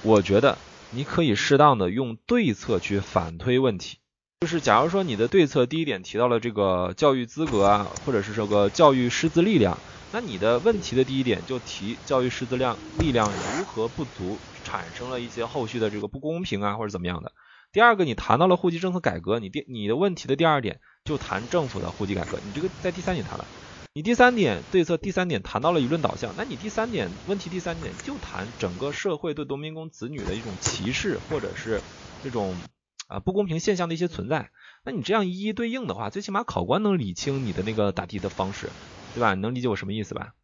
[0.02, 0.58] 我觉得
[0.90, 3.96] 你可以适当的用对策去反推问题。
[4.42, 9.78] 就是假如说你的对策第一点提到了这个教育资格啊，或者是这个教育师资力量，
[10.10, 17.32] 那你的问题的第一点就提教育师资量力量如何不足，产生了一些后续的这个不公平啊，或者怎么样的。
[17.72, 23.46] 第二个，你谈到了户籍政策改革，你第你的问题的第二点就谈政府的户籍改革，你这个在第三点谈了。
[23.94, 31.80] 你第三点对策第三点谈到了舆论导向，那你第三点问题第三点就谈整个社会对农民工子女的一种歧视或者是
[32.22, 32.54] 这种
[33.08, 34.50] 啊不公平现象的一些存在。
[34.84, 38.68] 那你这样一一对应的话，最起码考官能理清你的那个答题的方式，
[39.14, 39.34] 对吧？
[39.34, 40.34] 你能理解我什么意思吧？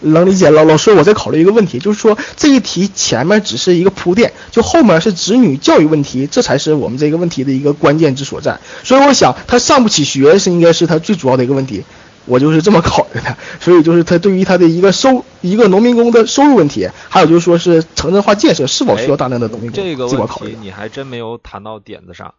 [0.00, 8.58] 能理解，老老师，我在考虑一个问题，就是说这一题前面只是一个铺垫，就后面是子女教育问题，这才是我们这个问题的一个关键之所在。
[8.82, 11.84] 所以我想他上不起学是应该是他最主要的一个问题，
[12.26, 13.36] 我就是这么考虑的。
[13.60, 22.34] 所以就是他对于他的一个收一个农民工的收入问题，还有就是说是城镇化建设是否需要大量的农民工，这个问题你还真没有谈到点子上。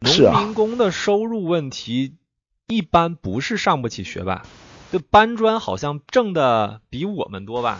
[0.00, 2.12] 农民工的收入问题
[2.68, 4.42] 一般不是上不起学吧？
[4.90, 7.78] 这搬砖好像挣的比我们多吧，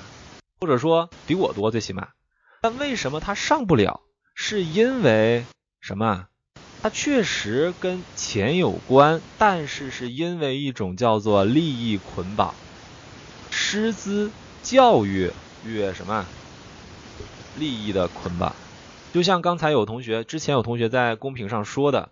[0.61, 2.09] 或者说比我多最起码。
[2.61, 4.01] 但为什么他上不了？
[4.35, 5.47] 是因为
[5.81, 6.27] 什么？
[6.83, 12.55] 他确实跟钱有关，但是是因为一种叫做利益捆绑，
[13.51, 14.31] 师资
[14.63, 15.33] 教育
[15.65, 16.27] 与什么
[17.59, 18.55] 利益的捆绑。
[19.13, 22.11] 就像刚才有同学，之前有同学在公屏上说的，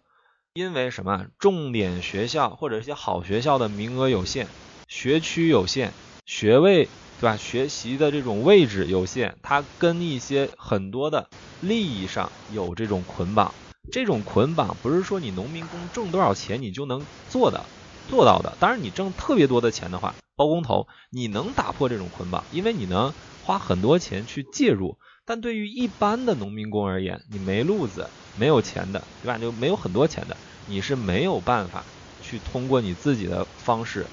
[0.54, 1.26] 因为什么？
[1.38, 4.48] 重点学校或者一些好学校的名额有限。
[4.88, 7.36] 学区有限，学位对吧？
[7.36, 13.56] 学习的这种位置有限，它跟一些很多的利益上有这种捆绑。
[13.90, 17.70] 这种捆绑不是说你农民工挣多少钱你就能做的
[18.06, 18.56] 做到的。
[18.60, 24.98] 当然，你挣特别多的钱的话，包工头你能打破这种捆绑，因为你能花很多钱去介入。
[25.24, 29.38] 但对于一般的农民工而言，你没路子、没有钱的，对吧？
[29.38, 34.12] 就没有很多钱的，你是没有办法去通过你自己的方式。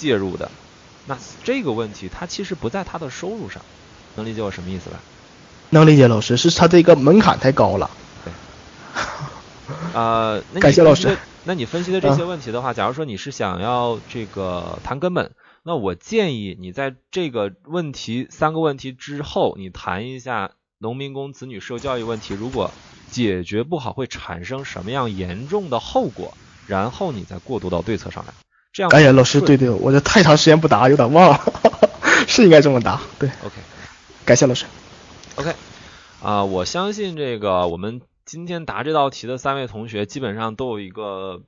[0.00, 0.50] 介入的，
[1.06, 3.62] 那这个问题它其实不在他的收入上，
[4.16, 4.98] 能理解我什么意思吧？
[5.68, 7.90] 能理解，老师是他这个门槛太高了。
[8.24, 8.32] 对。
[9.94, 11.16] 呃，感谢老师。
[11.44, 15.32] 那你分析的这些问题的话，假如说你是想要这个谈根本，
[15.62, 22.70] 那我建议你在这个问题三个问题之后，你谈一下农民工子女受教育问题，如果
[23.10, 26.36] 解决不好会产生什么样严重的后果，
[26.66, 28.34] 然后你再过渡到对策上来。
[28.72, 31.40] 这样，哎呀，老师，对对，我这太长时间不答，有点忘了，
[32.28, 33.54] 是应该这么答，对，OK，
[34.24, 34.64] 感谢老师
[35.36, 35.52] ，OK，
[36.22, 41.42] 啊，我相信这个我们今天答这道题的三位同学，基本上都有一个，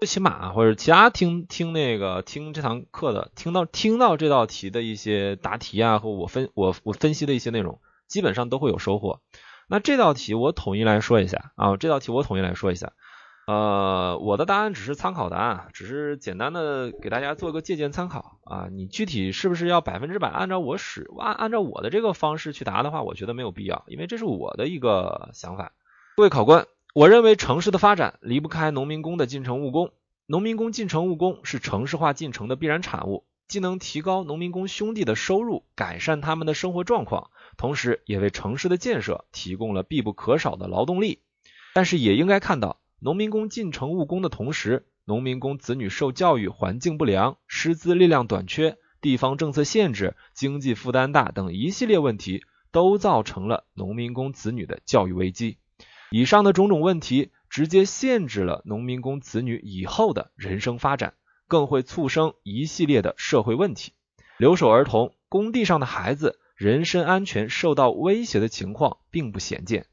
[0.00, 9.20] 最起码或者其他听听那个听这堂课的，听到听到这道题的一些答题啊，和我分我我分析的一些内容，基本上都会有收获。
[9.68, 12.92] 那这道题我统一来说一下啊，这道题我统一来说一下。
[13.46, 18.68] 呃，我的答案只是参考答案，只是简单的给大家做个借鉴参考啊。
[18.72, 25.72] 你具体是不是要百分之百按照我使按按照我的这个方式去答的话，我觉得没有必要，因为这是我的一个想法。
[26.16, 29.90] 各位考官，我认为城市的发展离不开农民工的进城务工，
[30.26, 33.24] 农民工进城务工是城市化进程的必然产物。
[33.46, 37.28] 既能提高农民工兄弟的收入，改善他们的生活状况，
[37.58, 41.20] 同时也为城市的建设提供了必不可少的劳动力。
[41.74, 55.58] 但是也应该看到，农民工进城务工的同时，农民工子女受教育环境不良、师资力量短缺、地方政策限制、经济负担大等一系列问题，都造成了农民工子女的教育危机。
[56.10, 61.12] 以上的种种问题，直接限制了农民工子女以后的人生发展。
[61.46, 63.92] 更会促生一系列的社会问题，
[64.38, 69.84] 留守儿童、工地上的孩子人身安全受到威胁的情况并不鲜见，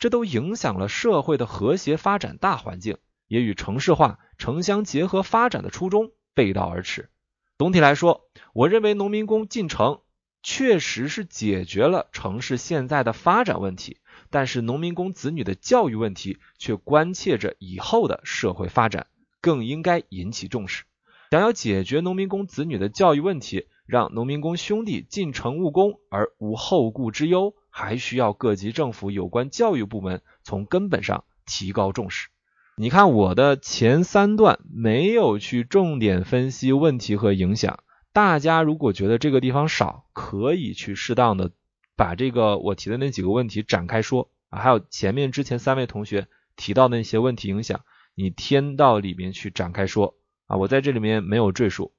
[0.00, 2.96] 这都影响了社会的和谐发展大环境，
[3.28, 7.10] 也与城市化、城乡结合发展的初衷背道而驰。
[7.58, 10.00] 总体来说，我认为农民工进城
[10.42, 13.98] 确实是解决了城市现在的发展问题，
[14.30, 19.06] 但是农民工子女的教育问题却关切着以后的社会发展，
[19.42, 20.84] 更应该引起重视。
[21.30, 32.28] 想要解决农民工子女的教育问题，让农民工兄弟进城务工而无后顾之忧，还需要各级政府有关教育部门从根本上提高重视。
[32.76, 41.52] 你看我的前三段没有去重点分析问题和影响，大家如果觉得这个地方少，可以去适当的
[41.96, 47.82] 把这个我提的那几个问题展开说啊，还有前面之前三位同学提到那些问题影响，
[48.14, 50.16] 你添到里面去展开说。
[50.46, 51.92] 啊，我在这里面没有赘述。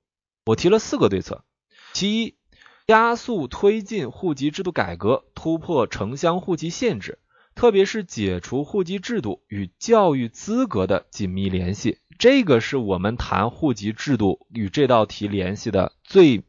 [0.45, 1.45] 我提了四个对策：
[1.93, 2.35] 其一，
[2.91, 7.19] 加速推进户籍制度改革，突破城乡户籍限制，
[7.55, 11.99] 特别是解除户籍制度与教育资格的紧密联系。
[12.19, 16.43] 这个是我们谈户籍制度与这道题联系的最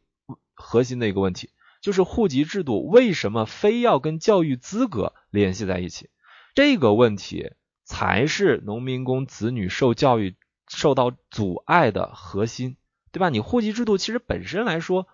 [0.53, 6.09] 核心的一个问题，就是户籍制度为什么非要跟教育资格联系在一起？
[6.55, 7.53] 这个问题
[7.85, 10.35] 才是农民工子女受教育。
[10.67, 12.77] 受到阻碍的核心，
[13.11, 13.29] 对吧？
[13.29, 15.07] 你户籍制度其实本身来说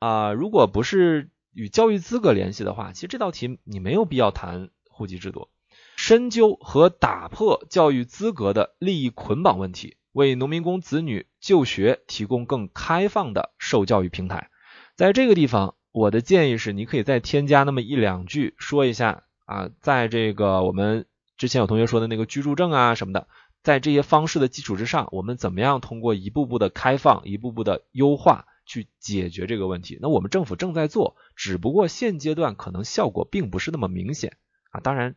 [0.00, 5.48] 啊，如果不是与教育资格联系的话，其实这道题你没有必要谈户籍制度。
[5.94, 14.48] 深究和打破教育资格的利益捆绑问题，为农民工子女就学提供更开放的受教育平台。
[14.96, 21.04] 在这个地方，我的建议是，你可以再添加那么一两句，说一下啊，在这个我们
[21.36, 23.28] 之前有同学说的那个居住证啊什么的。
[23.62, 29.98] 在这些方式的基础之上，我们怎么样通过一步步的开放、一步步的优化去解决这个问题？
[30.00, 34.36] 那我们政府正在做，只不过现阶段可能效果并不是那么明显
[34.70, 34.78] 啊。
[34.78, 35.16] 当然，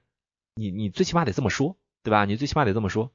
[0.55, 2.25] 你你最起码得这么说，对吧？
[2.25, 3.11] 你最起码得这么说，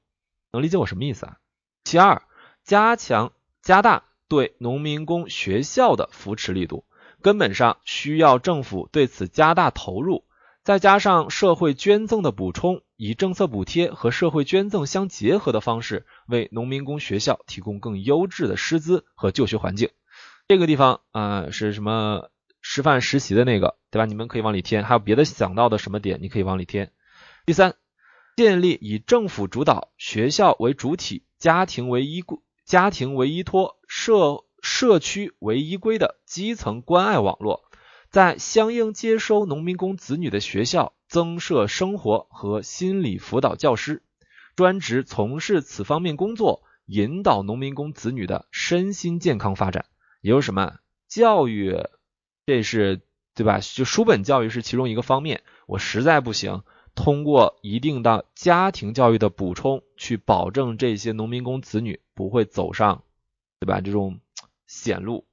[0.52, 1.38] 能理解我什么意思啊？
[1.82, 2.22] 其二，
[2.62, 3.32] 加强
[3.62, 6.84] 加大对农民工学校的扶持力度，
[7.20, 10.24] 根本上需要政府对此加大投入。
[10.62, 19.90] 再加上社会捐赠的补充，以政策补贴和社会捐赠相结合的方式，为农民工学校提供更优质的师资和就学环境。
[20.48, 22.30] 这个地方啊，是什么
[22.62, 24.06] 师范实习的那个，对吧？
[24.06, 24.82] 你们可以往里填。
[24.82, 26.90] 还有别的想到的什么点，你可以往里填。
[27.44, 27.74] 第三，
[28.34, 37.68] 建立以政府主导、学校为主体、家庭为依归、家庭为依托、社社区为依归的基层关爱网络。
[38.08, 44.02] 在相应接收农民工子女的学校增设生活和心理辅导教师，
[44.56, 49.84] 专职从事此方面工作，引导农民工子女的身心健康发展。
[50.20, 51.76] 也有什么教育？
[52.46, 53.00] 这是
[53.34, 53.60] 对吧？
[53.60, 55.42] 就书本教育是其中一个方面。
[55.66, 56.62] 我实在不行，
[56.94, 63.04] 通过一定的家庭教育的补充，去保证这些农民工子女不会走上，
[63.60, 63.80] 对吧？
[63.80, 64.20] 这种
[64.66, 65.26] 险路。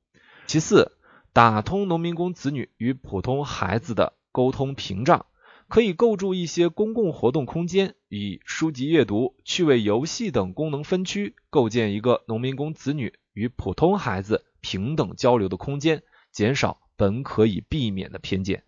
[0.48, 0.92] 其次。
[1.34, 5.26] 打通农民工子女与普通孩子的沟通屏障，
[5.68, 16.02] 可以构筑一些公共活动空间，以书籍阅读、趣味游戏等功能分区，构建一个农民工子女与普通孩子平等交流的空间，
[16.32, 18.64] 减少本可以避免的偏见。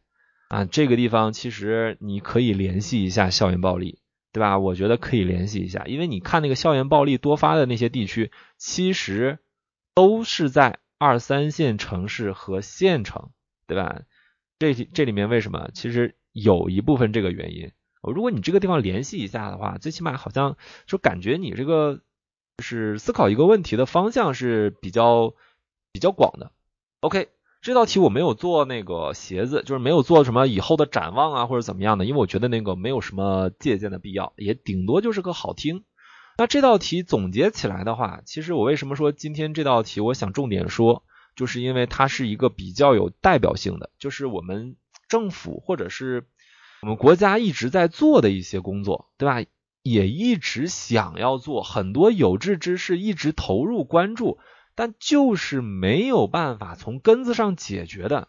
[0.50, 3.98] 啊，这个地方其实你可以联系一下校园暴力，
[4.32, 4.60] 对吧？
[4.60, 9.40] 我觉得可以联系一下，因为你看那个校园暴力多发的那些地区，其实
[9.96, 10.80] 都是在。
[11.00, 13.30] 二三线城市和县城，
[13.68, 14.02] 对吧？
[14.58, 15.70] 这这里面为什么？
[15.76, 17.72] 其实有一部分这个原因。
[18.02, 22.02] 如果你这个地方联系一下的话，最起码好像就感觉你这个
[22.58, 25.36] 就是思考一个问题的方向是比较
[25.98, 26.52] 比较广的。
[27.00, 27.30] OK，
[27.64, 35.86] 这道题我没有做那个鞋子，就是没有做什么以后的展望啊或者怎么样的，因为我觉得那个没有什么借鉴的必要，也顶多就是个好听。
[36.38, 41.04] 那这道题总结起来的话，其实我为什么说今天这道题我想重点说，
[41.36, 44.76] 就是因为它是一个比较有代表性的，就是我们
[45.10, 46.28] 政府或者是
[46.84, 49.44] 我们国家一直在做的一些工作，对吧？
[49.82, 54.38] 也一直想要做很多有志之士，一直投入关注，
[54.78, 58.28] 但就是没有办法从根子上解决的。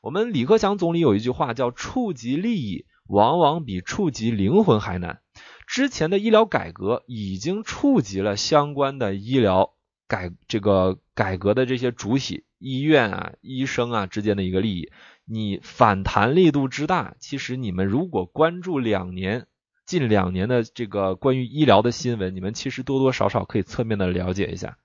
[0.00, 5.20] 我们李克强总理有一句话叫“触及利益，往往比触及灵魂还难”。
[5.68, 9.74] 之前的医疗改革已经触及了相关的医疗
[10.08, 14.90] 改这个改革的这些主体医院啊、医生啊之间的一个利益。
[15.26, 19.46] 你反弹力度之大，其实你们如果关注两年
[19.84, 24.78] 近两年的这个关于医疗的新闻，你们其实多多少少可以侧面的了解一下，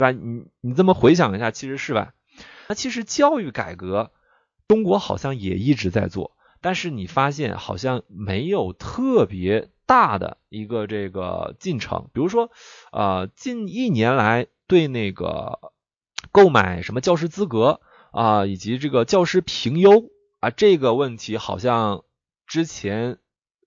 [0.00, 0.18] 对吧？
[0.18, 2.14] 你你这么回想一下，其实是吧？
[2.68, 4.12] 那其实教育改革，
[4.66, 12.08] 中国好像也一直在做，但是你发现好像没有特别大的一个这个进程。
[12.14, 12.50] 比如说，
[12.90, 15.60] 呃，近一年来对那个
[16.32, 17.80] 购买什么教师资格。
[18.12, 22.02] 啊，以及这个教师评优啊，这个问题好像
[22.44, 23.18] 之前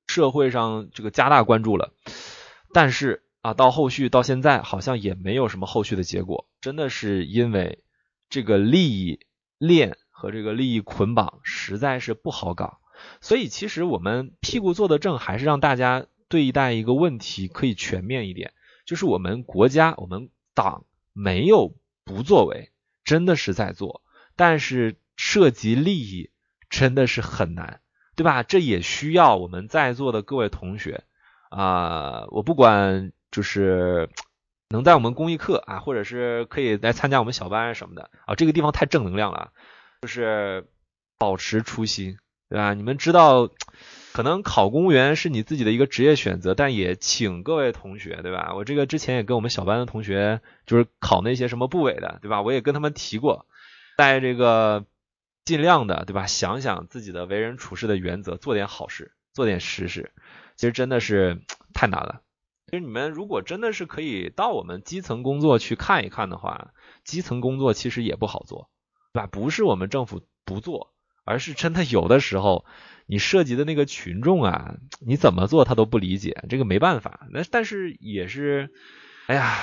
[0.06, 1.94] 社会上这个加大关注了，
[2.74, 7.84] 但是啊，到后续到现在好像也没有什么后续的结果，真的是因为
[8.30, 9.20] 这个利益
[9.58, 12.80] 链和这个利益捆绑实在是不好搞，
[13.20, 18.54] 所以其实我们屁股坐的正，还是让大家对待一个问题可以全面一点，
[18.86, 21.76] 就是我们国家我们党没有
[22.06, 22.72] 不作为，
[23.04, 24.02] 真的是在做。
[24.38, 26.32] 但是涉及利益
[26.70, 27.82] 真的是很难，
[28.16, 28.42] 对吧？
[28.42, 31.04] 这也需要我们在座的各位同学
[31.50, 34.10] 啊，我不管就是
[34.70, 39.52] 能在我们公益课啊，或者是可以来参加我们小班什么的啊，这个地方太正能量了，
[40.04, 40.68] 就是
[41.18, 42.18] 保持初心，
[42.48, 42.74] 对吧？
[42.76, 43.50] 你们知道，
[44.14, 48.54] 可能考公务员是你自己的一个职业选择，但也请各位同学，对吧？
[48.56, 52.44] 我这个之前也跟我们小班的同学，就是考那些什么部委的，对吧？
[52.44, 53.48] 我也跟他们提过。
[53.98, 54.86] 在这个
[55.46, 56.26] 尽量的，对吧？
[56.28, 60.12] 想想自己的为人处事的原则，做点好事，做点实事。
[60.56, 61.42] 其实真的是
[61.74, 62.22] 太难了。
[62.74, 66.74] 其实你们如果真的是可以到我们基层工作去看一看的话，
[67.06, 68.72] 基层工作其实也不好做，
[69.14, 69.28] 对吧？
[69.28, 70.92] 不是我们政府不做，
[71.24, 72.66] 而是真的有的时候
[73.06, 74.74] 你涉及的那个群众啊，
[75.06, 77.28] 你怎么做他都不理解，这个没办法。
[77.30, 78.72] 那但是也是，
[79.28, 79.56] 哎呀。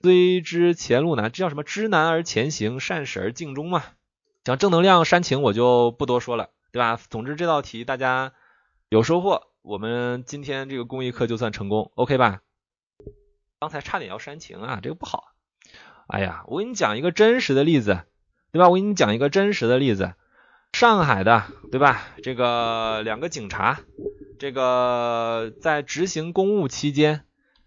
[0.00, 1.64] 虽知前路难，这叫什么？
[1.64, 3.82] 知难而前行，善始而敬终嘛。
[4.44, 7.00] 讲正能量煽情，我就不多说了，对吧？
[7.10, 8.32] 总之这道题大家
[8.90, 12.40] 有收获，我们今天这个公益课就算成功，OK 吧？
[13.60, 15.32] 刚才差点要煽情啊，这个不好。
[16.06, 18.02] 哎呀，我给你讲一个真实的例子，
[18.52, 18.68] 对吧？
[18.68, 20.14] 我给你讲一个真实的例子，
[20.72, 22.06] 上海的，对吧？
[22.22, 23.80] 这个两个警察，
[24.38, 27.24] 这个在执行公务期间。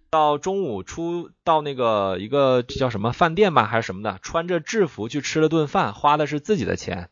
[0.10, 7.10] 到中午出到那个一个叫什么饭店吧，还是什么的，穿着制服去吃了顿饭，花的是自己的钱，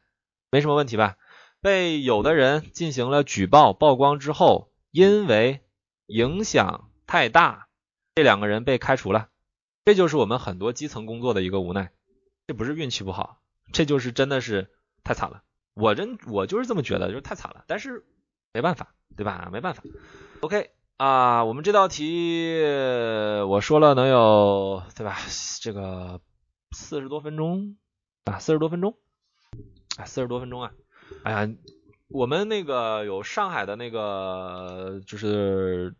[0.51, 1.15] 没什么问题吧？
[1.61, 5.61] 被有的人进行了举报曝光之后，因为
[6.07, 7.67] 影响太大，
[8.15, 9.29] 这两个人被开除了。
[9.85, 11.91] 这就是我们很多基层工作的一个无奈，
[12.47, 13.41] 这不是运气不好，
[13.73, 14.71] 这就是真的是
[15.03, 15.43] 太惨了。
[15.73, 18.05] 我真我就是这么觉得，就是太惨了，但是
[18.53, 19.49] 没办法，对吧？
[19.51, 19.83] 没办法。
[20.41, 20.71] OK。
[20.97, 22.61] 啊，我们这道题
[23.47, 25.17] 我说了能有对吧？
[25.61, 26.19] 这个
[26.71, 27.77] 四十多分钟
[28.25, 28.97] 啊，四十多分钟
[29.95, 30.73] 啊，四十多分钟啊！
[31.23, 31.49] 哎呀，
[32.09, 35.95] 我们那个有上海的那个就是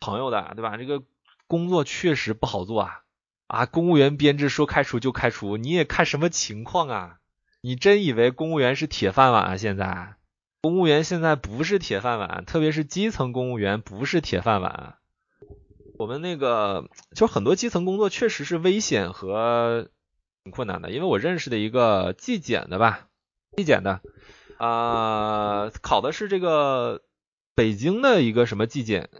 [0.00, 0.76] 朋友的对吧？
[0.76, 1.02] 这个
[1.46, 3.02] 工作确实不好做啊
[3.46, 3.66] 啊！
[3.66, 7.18] 公务员编制说开除就开除，你也看什么情况啊？
[7.60, 9.56] 你真以为公务员是铁饭碗啊？
[9.56, 10.16] 现在？
[10.62, 14.96] 公务员现在不是铁饭碗，特别是基层公务员不是铁饭碗。
[15.98, 19.88] 我们那个就很多基层工作确实是危险和
[20.42, 23.06] 挺困难的，因为我认识的一个纪检的吧，
[23.56, 24.00] 纪检的
[24.66, 27.02] 啊，考的是这个
[27.54, 29.10] 北京的一个什么纪检，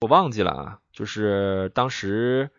[0.00, 2.50] 我忘记了啊，就是当时。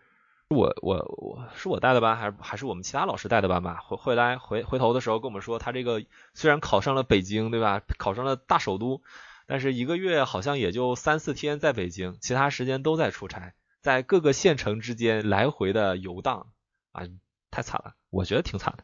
[0.48, 3.80] 我我我是我带的班，还是还是我们其他老师带的班吧？
[3.84, 6.04] 回回来回回头的时候跟我们说，他这个
[6.36, 7.82] 虽然考上了北京，对吧？
[7.98, 9.02] 考上了大首都，
[9.48, 16.52] 但是一个月好像也就三四天在北京，其他时间都在出差，在各个县城之间来回的游荡
[16.92, 17.08] 啊，
[17.50, 18.84] 太惨了，我觉得挺惨的。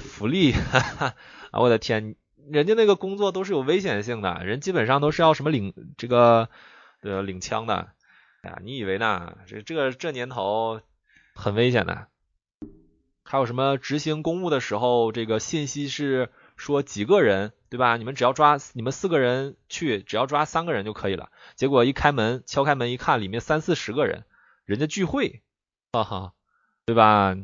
[0.00, 1.14] 福利，哈 哈
[1.50, 2.16] 啊，我的天，
[2.52, 6.48] 人家那个工作都是有危险性的，人基本上都是要什么领这个
[7.00, 7.88] 呃领枪的。
[8.42, 9.36] 哎呀，你以为呢？
[9.46, 10.80] 这这这年头
[11.34, 12.08] 很危险的。
[13.22, 17.96] 还有什么执行公务的时候，这个信息是说几个人，对吧？
[17.96, 21.30] 你们只要抓你们四个人去，只要抓三个人就可以了。
[21.54, 24.24] 结果一开门，敲开门一看，里面三四十个人，
[24.64, 25.42] 人家聚会，
[25.92, 26.32] 哈哈，
[26.86, 27.36] 对吧？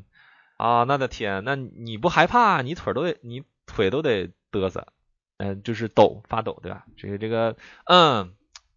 [0.57, 2.63] 啊，那的天，那你不害怕？
[2.63, 4.89] 你腿都得，你腿都得嘚瑟，
[5.39, 6.87] 嗯，就是抖发抖，对吧？
[6.97, 8.35] 这个这个，嗯，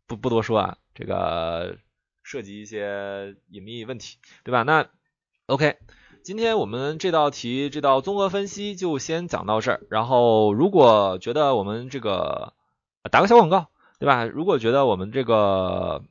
[0.07, 1.77] 不不多说啊，这个。
[2.21, 4.61] 涉及一些隐秘问题，对吧？
[4.61, 4.87] 那
[5.47, 5.77] OK，
[6.21, 9.81] 今天我们这道题这道综合分析就先讲到这儿。
[9.89, 12.53] 然后如果觉得我们这个
[13.09, 14.25] 打个小广告，对吧？
[14.25, 16.03] 如果觉得我们这个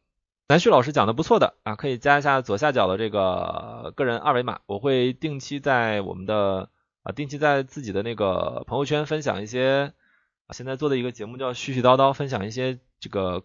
[0.49, 6.69] 南旭老师讲的不错的啊，可以加一下左下角的这个个人二维码，我会定期在我们的
[7.05, 9.93] 啊定期在自己的那个朋友圈分享一些
[10.53, 13.45] 现在做的一个节目叫絮絮叨叨，分享一些这个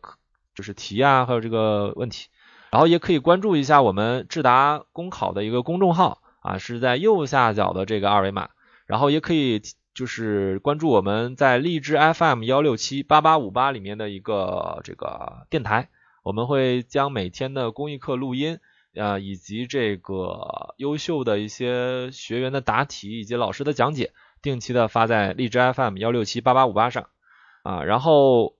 [0.56, 2.30] 就是题啊，还有这个问题。
[2.72, 8.50] 然后也可以关注一下我们智达公考的一个公众号啊，是在右下角的这个二维码。
[8.86, 9.62] 然后也可以
[9.94, 15.90] 就是关注我们在荔枝 FM 幺六七八八五八里面的一个这个电台，
[16.24, 18.60] 我们会将每天的公益课录音
[18.96, 24.14] 啊，以及这个优秀的一些学员的答题以及老师的讲解，
[24.44, 27.08] 定期的发在荔枝 FM 幺六七八八五八上
[27.64, 27.84] 啊。
[27.84, 28.54] 然后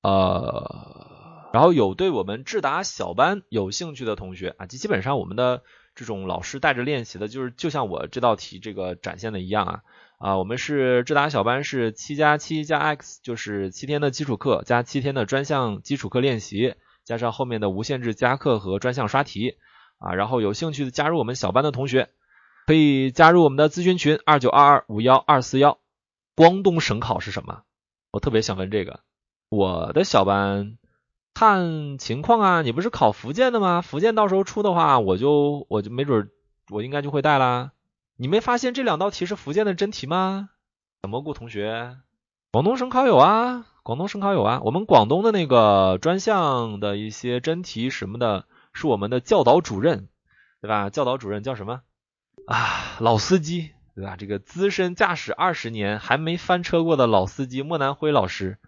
[0.00, 1.12] 呃。
[1.52, 5.62] 然后有对我们智达小班有兴趣的同学啊，基基本上我们的
[5.94, 9.82] 这种老师带着练习的，就是就像我这道题这个展现的一样啊
[10.18, 16.74] 啊，我们是智达小班是七加七加 X，就是七天的基础课加七天的专项基础课练习，
[17.04, 19.56] 加上后面的无限制加课和专项刷题
[19.98, 20.14] 啊。
[20.14, 22.08] 然后有兴趣的加入我们小班的同学，
[22.66, 25.78] 可以加入我们的咨询群二九二二五幺二四幺。
[26.36, 27.62] 广东省考是什么？
[28.10, 29.00] 我特别想问这个，
[29.48, 30.78] 我的小班。
[31.34, 33.80] 看情况啊，你不是考福建的吗？
[33.80, 36.30] 福建到时候出的话，我就我就没准
[36.70, 37.72] 我应该就会带啦。
[38.16, 40.50] 你没发现这两道题是福建的真题吗？
[41.02, 41.96] 小蘑菇同学，
[42.52, 44.60] 广东省考有啊，广东省考有啊。
[44.62, 50.08] 我们广东的那个专项的一些真题什么的，是我们的教导主任，
[50.60, 50.88] 对吧？
[50.88, 51.80] 教导主任叫什么
[52.46, 52.96] 啊？
[53.00, 54.16] 老司机，对吧？
[54.16, 58.58] 这个资深驾驶二十年还没翻车过的老司机莫南辉老师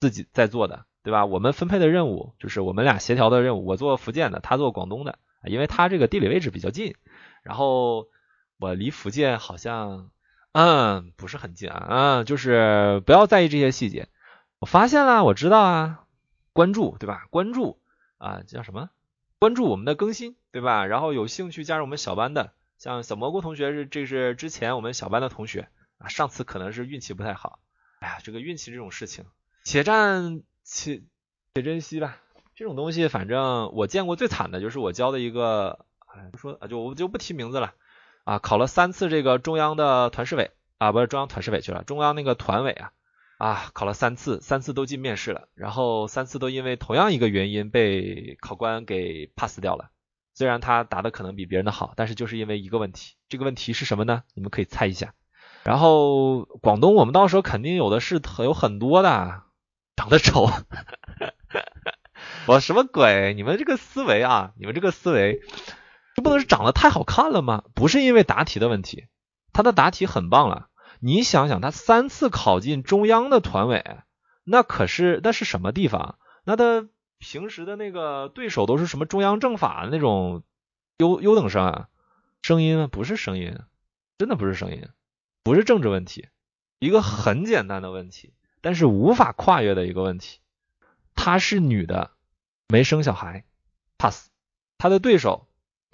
[0.00, 0.86] 自己在做的。
[1.04, 1.26] 对吧？
[1.26, 6.94] 我们分配的任务就是我们俩协调的任务，我做福建的，他做广东的，因为他这个地理位置比较近，
[7.42, 8.06] 然后
[8.60, 10.10] 我离福建好像
[10.52, 14.06] 嗯不是很近啊，嗯，就是不要在意这些细节。
[14.60, 16.04] 我发现了，我知道啊，
[16.52, 17.26] 关注对吧？
[17.30, 17.80] 关注
[18.18, 18.88] 啊叫什么？
[19.40, 20.86] 关注我们的更新对吧？
[20.86, 22.52] 然后有兴趣加入我们小班的，
[22.82, 25.68] 像小蘑菇同学是这是之前我们小班的同学
[25.98, 27.60] 啊，上次可能是运气不太好，
[28.00, 29.24] 哎呀，这个运气这种事情，
[29.62, 30.42] 且战。
[30.64, 31.02] 且
[31.54, 32.18] 且珍惜吧，
[32.56, 37.74] 这种东西反正我见过最惨的就是我教的一个，哎，说啊就我就不提名字了
[38.24, 42.92] 啊，考了三次这个中央的团市委啊，不是中央团市委去了，中央那个团委啊
[43.38, 49.90] 啊，考了三次，三次都进面试了，然后三次都因为同样一个原因被考官给 pass 掉了。
[50.42, 54.24] 虽然他答的可能比别人的好，但是就是因为一个问题，这个问题是什么呢？
[54.34, 55.14] 你们可以猜一下。
[55.62, 59.44] 然后广东我们到时候肯定有的是有很多的。
[59.94, 60.50] 长得丑，
[62.48, 63.34] 我什么鬼？
[63.34, 65.42] 你们这个思维啊，你们这个思维，
[66.16, 67.62] 这不能是长得太好看了吗？
[67.76, 69.06] 不是因为答题的问题，
[69.52, 70.66] 他的答题很棒了。
[70.98, 73.84] 你想想，他三次考进中央的团委，
[74.42, 76.18] 那可是那是什么地方？
[76.44, 76.88] 那他
[77.22, 80.42] 平时的那个对手都是什么中央政法的那种
[80.98, 81.88] 优优等生啊？
[82.42, 83.60] 声音不是声音，
[84.18, 84.88] 真的不是声音，
[85.44, 86.28] 不是政治问题，
[86.80, 88.34] 一个很简单的问题。
[88.60, 90.40] 但是无法跨越的一个问题，
[91.14, 92.10] 她是女的，
[92.66, 93.44] 没生小孩
[93.98, 94.28] ，pass。
[94.76, 95.46] 她的对手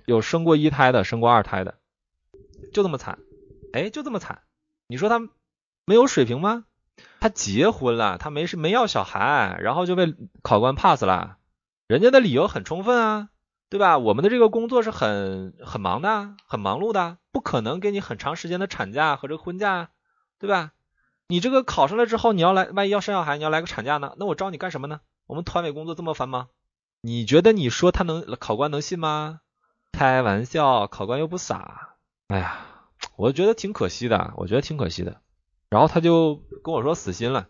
[0.06, 1.78] 有生过一胎的，生过二胎的，
[2.72, 3.18] 就这么惨，
[3.74, 4.44] 哎，就这么惨。
[4.86, 5.20] 你说她
[5.84, 6.64] 没有水平吗？
[7.20, 11.36] 他结婚了，他没是没要小孩，然后就被考官 pass 了，
[11.86, 13.28] 人家的理由很充分啊，
[13.70, 13.98] 对吧？
[13.98, 19.90] 我们的这个工作是很很忙的，很忙碌的，不可能给你很长时间的产假和这个婚假，
[20.38, 20.72] 对吧？
[21.28, 24.14] 你这个考上来之后，你要来，万一要生小孩，你要来个产假呢？
[24.16, 25.00] 那我招你干什么呢？
[25.26, 26.48] 我们团委工作这么烦吗？
[27.02, 29.40] 你觉得你说他能，考官能信吗？
[29.92, 31.96] 开玩笑，考官又不傻。
[32.28, 32.58] 哎呀，
[33.16, 35.20] 我觉得挺可惜的，我觉得挺可惜的。
[35.70, 37.46] 然后他就跟我说死心了，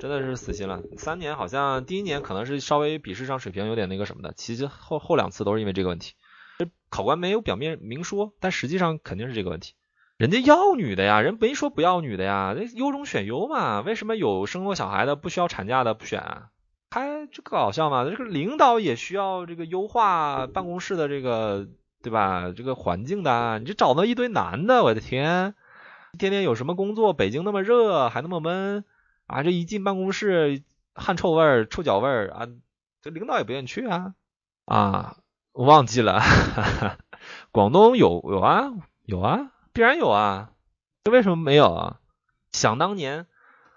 [0.00, 0.82] 真的是死心了。
[0.96, 6.14] 三年好像第一年可能是稍微笔试上水平有点那个什么的，其实后后两次都是因为这个问题。
[6.88, 9.74] 考官没有表面明说，但实际上肯定是这个问题。
[10.16, 13.80] 人家要女的呀，人没说不要女的呀，那优中选优嘛。
[13.80, 16.20] 为什么有生过小孩的不需要产假的不选？
[16.20, 16.48] 啊
[16.90, 18.04] 还这个搞笑吗？
[18.04, 21.66] 这个领导也需要这个优化办公室的这个
[22.02, 22.52] 对吧？
[22.54, 25.54] 这个环境的，你这找到一堆男的，我的天，
[26.18, 27.14] 天天有什么工作？
[27.14, 28.84] 北京那么热，还那么闷
[29.26, 29.42] 啊！
[29.42, 30.62] 这一进办公室，
[30.94, 32.46] 汗臭味儿、臭脚味儿啊，
[33.00, 34.14] 这领导也不愿意去啊
[34.66, 35.16] 啊！
[35.52, 36.98] 我忘记了，哈 哈
[37.50, 38.72] 广东有有啊
[39.04, 39.52] 有啊。
[39.72, 40.52] 必然有啊，
[41.02, 42.00] 这为什么没有啊？
[42.52, 43.26] 想当年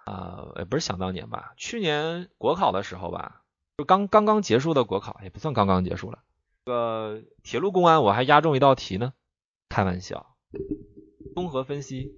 [0.03, 3.43] 啊，也不是想当年吧，去年国考的时候吧，
[3.77, 6.19] 就刚刚刚结束的国考，也不算刚刚结束了。
[6.65, 9.13] 这个铁路公安我还押中一道题呢，
[9.69, 10.36] 开玩笑，
[11.33, 12.13] 综合分析，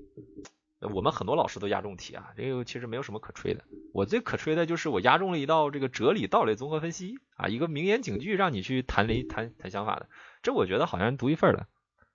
[0.80, 3.64] 我们很多老师都押中题啊，这个其实没有什么可吹的。
[3.94, 10.08] 我最可吹的就是我押中了一道这个哲理道理综合分析啊，一个名言警句让你去谈理谈谈想法的，
[10.44, 11.66] 这我觉得好像独一份的，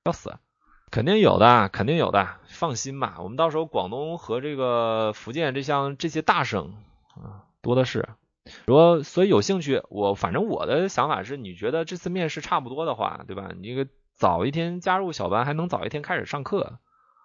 [0.05, 0.35] 要死。
[0.91, 3.17] 肯定有的，肯定有的，放心吧。
[3.21, 6.75] 我们到时候广东和这个福建这项这些大省
[7.15, 8.09] 啊多的是。
[8.67, 13.53] 如果所以有兴趣，我反正我的想法是，你觉得这次面试差不多的话，对吧？
[13.57, 16.79] 你这个早一天加入小班，还能早一天开始上课，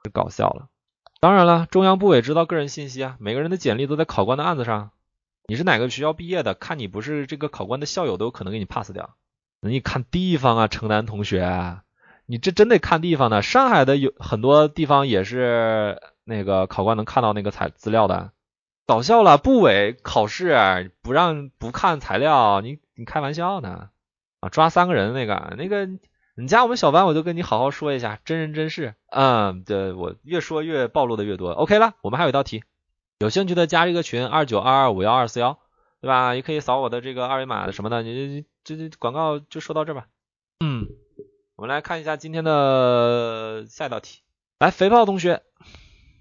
[0.10, 0.68] 搞笑了。
[1.20, 4.91] 当然了，中央部委知道个人信息啊，每个人的简历都在考官的案子上。
[5.47, 6.53] 你是哪个学校毕业的？
[6.53, 9.16] 看你不是这个考官的校友，都有可能给你 pass 掉。
[9.62, 11.80] 那你看地方啊，城南同学。
[12.30, 18.32] 你这真得看地方呢，上海的有很多地方也是那个考官能看到那个材资料的，
[18.86, 23.89] 搞笑了，部委考试不让不看材料，你你开玩笑呢？
[24.41, 25.88] 啊，抓三个人那个那个，
[26.39, 32.63] 你加我们小班，我就跟你好好说一下，真人真事，嗯，对我越说越暴露的越多，OK 了，我们还有一道题，
[33.17, 35.57] 有兴趣的加这个群二九二二五幺二四幺，
[35.99, 36.35] 对吧？
[36.35, 40.05] 也可以扫我的这个二维码什么的，你这这广告就说到这吧，
[40.63, 40.88] 嗯。
[41.55, 44.21] 我们来看一下今天的下一道题。
[44.59, 45.41] 来，肥胖同学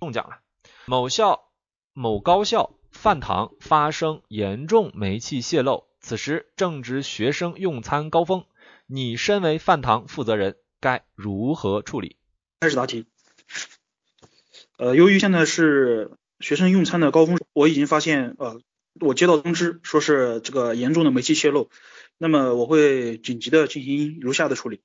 [0.01, 0.39] 中奖了。
[0.87, 1.51] 某校
[1.93, 8.47] 某高校饭堂发生严重煤气泄漏，此时正值学生用餐高峰，
[8.89, 12.17] 你身为饭堂负责人，该如何处理？
[12.61, 13.07] 开始答题。
[14.79, 18.61] 呃，由于现在是学生用餐的高峰，我已经发现，呃，
[19.01, 21.69] 我接到通知说是这个严重的煤气泄漏。
[22.17, 24.81] 那么我会紧急的进行如下的处理。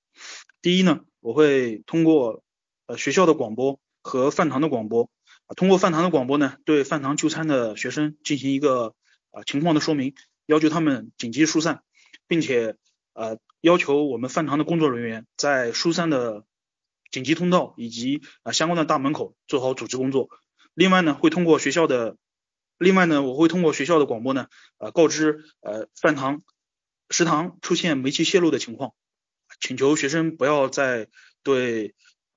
[0.63, 2.43] 第一呢，我会通过
[2.87, 5.11] 呃学校的广播和饭堂的广播，
[5.55, 8.95] 通过饭堂的广播呢，对饭堂就餐的学生进行一个
[9.29, 10.15] 啊情况的说明，
[10.47, 11.83] 要求他们紧急疏散，
[12.27, 12.75] 并且
[13.13, 16.45] 呃要求我们饭堂的工作人员在疏散的
[17.09, 20.29] 紧急通道以及啊相关的大门口做好组织工作。
[20.73, 22.17] 另外呢，会通过学校的，
[22.77, 24.47] 另外呢，我会通过学校的广播呢，
[24.77, 26.41] 呃告知呃饭堂。
[27.13, 28.93] 食堂出现煤气泄漏的情况，
[29.59, 31.09] 请求学生不要再
[31.43, 31.93] 对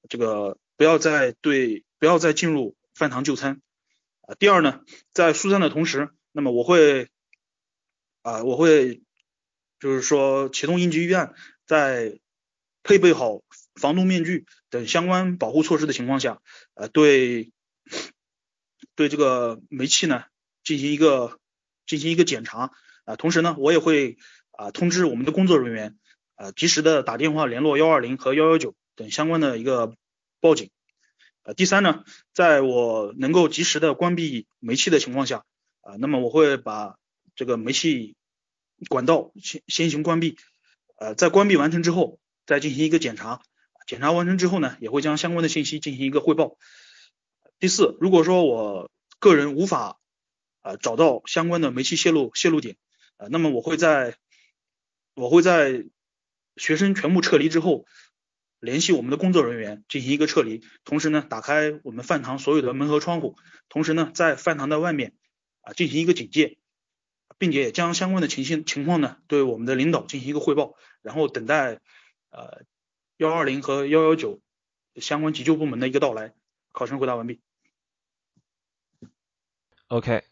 [0.08, 3.62] 这个不要再对不要再进入饭堂就餐。
[4.22, 4.80] 啊，第二呢，
[5.12, 7.08] 在疏散的同时，那么我会
[8.22, 9.03] 啊我会
[9.84, 11.34] 就是说启动应急预案，
[11.66, 12.18] 在
[12.82, 13.42] 配备好
[13.74, 16.40] 防毒面具等相关保护措施的情况下，
[16.72, 17.52] 呃对
[18.94, 20.24] 对这个煤气呢
[20.62, 21.38] 进行一个
[21.84, 22.70] 进行一个检查
[23.04, 24.16] 啊，同时呢我也会。
[24.56, 25.98] 啊，通知我们的工作人员，
[26.36, 29.96] 啊，及时的打电话联络幺二零和幺幺九等相关的一个
[30.38, 30.70] 报警。
[31.42, 35.44] 呃，第三呢，在我能够及时的关闭煤气的情况下，
[35.80, 36.94] 啊，那么我会把
[37.34, 38.14] 这个煤气
[38.88, 40.36] 管道先先行关闭，
[40.96, 43.40] 呃，在关闭完成之后，再进行一个检查，
[43.86, 46.56] 检查完成之后呢，也会将相关的信息进行一个汇报。
[47.58, 50.00] 第四，如果说我个人无法
[50.62, 52.76] 呃找到相关的煤气泄漏泄漏点，
[53.16, 54.16] 呃，那么我会在
[55.14, 55.84] 我会在
[56.56, 57.86] 学生全部撤离之后，
[58.60, 63.36] 联系我们的工作人员进行一个撤离，同时呢，打开我们饭堂所有的门和窗户，
[63.68, 65.14] 同时呢，在饭堂的外面
[65.62, 66.58] 啊进行一个警戒，
[67.44, 71.78] 并且将相关的情形情况呢对我们的领导进行一个汇报，然后等待
[72.30, 72.62] 呃
[73.18, 74.40] 幺二零和幺幺九
[74.96, 76.32] 相关急救部门的一个到来。
[76.72, 77.42] 考生回答完毕。
[79.88, 80.24] OK。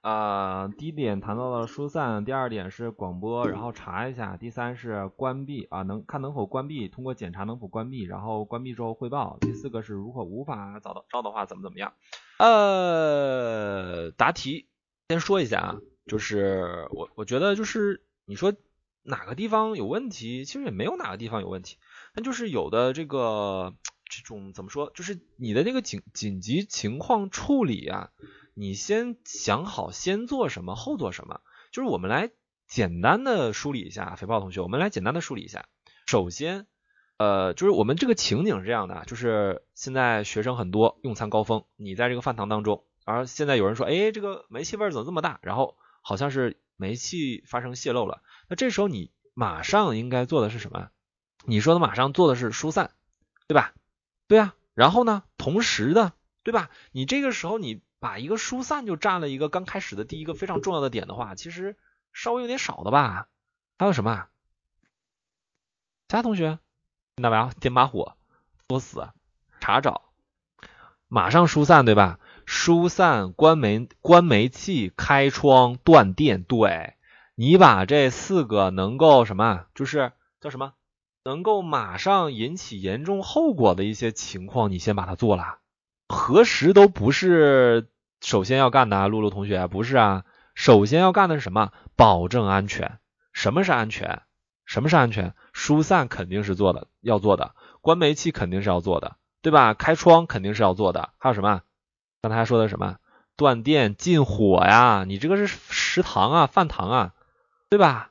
[0.00, 9.38] 啊，第一点谈到了疏散，第二点是广播，然后查一下，第三是关闭啊，能看能否关闭，通过检查能否关闭，然后关闭之后汇报。
[9.40, 11.94] 第四个是如果无法找到招的话，怎么怎么样？
[12.38, 14.68] 呃，答题
[15.08, 15.78] 先说一下啊，
[16.10, 18.52] 就是我我觉得就是你说
[19.02, 21.78] 哪个地方有问题，其实也没有哪个地方有问题，
[22.14, 23.74] 但就是有的这个
[24.04, 28.10] 这种怎么说，就是你的那个紧紧急情况处理啊。
[28.54, 31.40] 你先想好先做什么，后做什么，
[31.72, 32.30] 就是我们来
[32.66, 35.66] 简单的梳理一下，肥豹同学，我们来简单的梳理一下。
[36.04, 36.66] 首先，
[37.16, 45.38] 呃，就是我们这个情景是这样的，就是现在学生很多，用餐高峰，你在这个饭堂当中，而现在有人说，哎，这个煤气味怎么这么大？
[45.42, 48.22] 然后好像是煤气发生泄漏了。
[48.48, 50.90] 那这时候你马上应该做的是什么？
[51.44, 52.92] 你说的马上做的是疏散，
[53.46, 53.72] 对吧？
[54.26, 54.54] 对啊。
[54.74, 56.12] 然后呢，同时的，
[56.42, 56.70] 对吧？
[56.92, 57.82] 你这个时候你。
[58.00, 61.76] 把一个疏散就占了一个刚开始的第一个非常重要的点的话，其实
[62.14, 63.28] 稍微有点少的吧？
[63.76, 64.26] 还有什么？
[66.08, 66.58] 其他同学，
[67.16, 67.50] 听到没有？
[67.60, 68.16] 点把火，
[68.68, 69.10] 作死，
[69.60, 70.10] 查找，
[71.08, 72.18] 马上疏散，对吧？
[72.52, 76.42] 疏散，关门，关煤气，开窗，断电。
[76.42, 76.94] 对，
[77.36, 79.66] 你把这四个能够什么？
[79.72, 80.10] 就是
[80.40, 80.72] 叫什么？
[81.24, 85.58] 能够马上引起严重后果的一些情况，你先把它做了。
[86.08, 87.88] 核实都不是
[88.20, 90.24] 首先要干的，啊露露同学不是啊。
[90.56, 91.70] 首先要干的是什么？
[91.94, 92.98] 保证安全。
[93.32, 94.22] 什么是安全？
[94.64, 95.34] 什么是安全？
[95.52, 97.54] 疏散肯定是做的，要做的。
[97.80, 99.72] 关煤气肯定是要做的，对吧？
[99.72, 101.10] 开窗肯定是要做的。
[101.16, 101.62] 还有什么？
[102.22, 102.98] 刚才说的什么？
[103.36, 105.04] 断电、禁火呀？
[105.06, 107.14] 你这个是食堂啊、饭堂啊，
[107.70, 108.10] 对吧？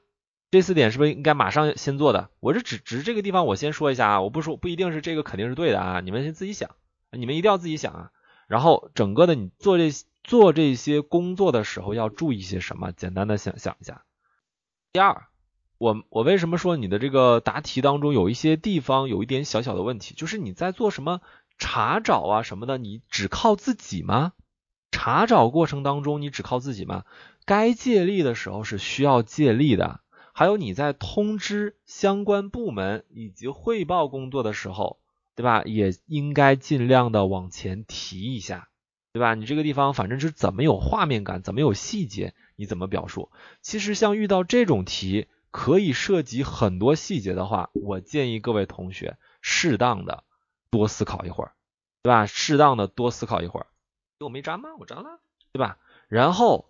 [0.49, 2.31] 这四点是不是应该马上先做的？
[2.40, 6.72] 我是只只这个地方我先说一下啊，我不说不一定是这个肯定是对的啊，你们先自己想，
[7.11, 8.11] 你们一定要自己想啊。
[8.48, 9.91] 然后整个的你做这
[10.23, 12.91] 做这些工作的时候要注意些什么？
[12.91, 14.02] 简单的想想一下。
[14.91, 15.27] 第二，
[15.77, 20.15] 我我为什么说你的这个答题当中有一些地方有一点小小的问题？
[20.15, 21.22] 就是你在做什么
[21.60, 24.34] 查找啊什么的，你只靠自己吗？
[24.91, 27.03] 查找过程当中你只靠自己吗？
[27.45, 29.99] 该借力的时候是需要借力的。
[30.34, 34.99] 还有你在通知相关部门以及汇报工作的时候，
[35.36, 35.64] 对吧？
[35.65, 38.69] 也应该尽量的往前提一下，
[39.11, 39.36] 对吧？
[39.36, 43.30] 你这个地方反正是怎么有画面感，怎么有细节，你怎么表述？
[43.61, 50.23] 其实像遇到这种题，可以涉及很多细节的话，我建议各位同学适当的
[50.71, 51.53] 多思考一会儿，
[52.03, 52.25] 对吧？
[52.25, 53.67] 适当的多思考一会儿。
[54.19, 54.69] 我没粘吗？
[54.79, 55.19] 我粘了，
[55.51, 55.77] 对吧？
[56.07, 56.65] 然后。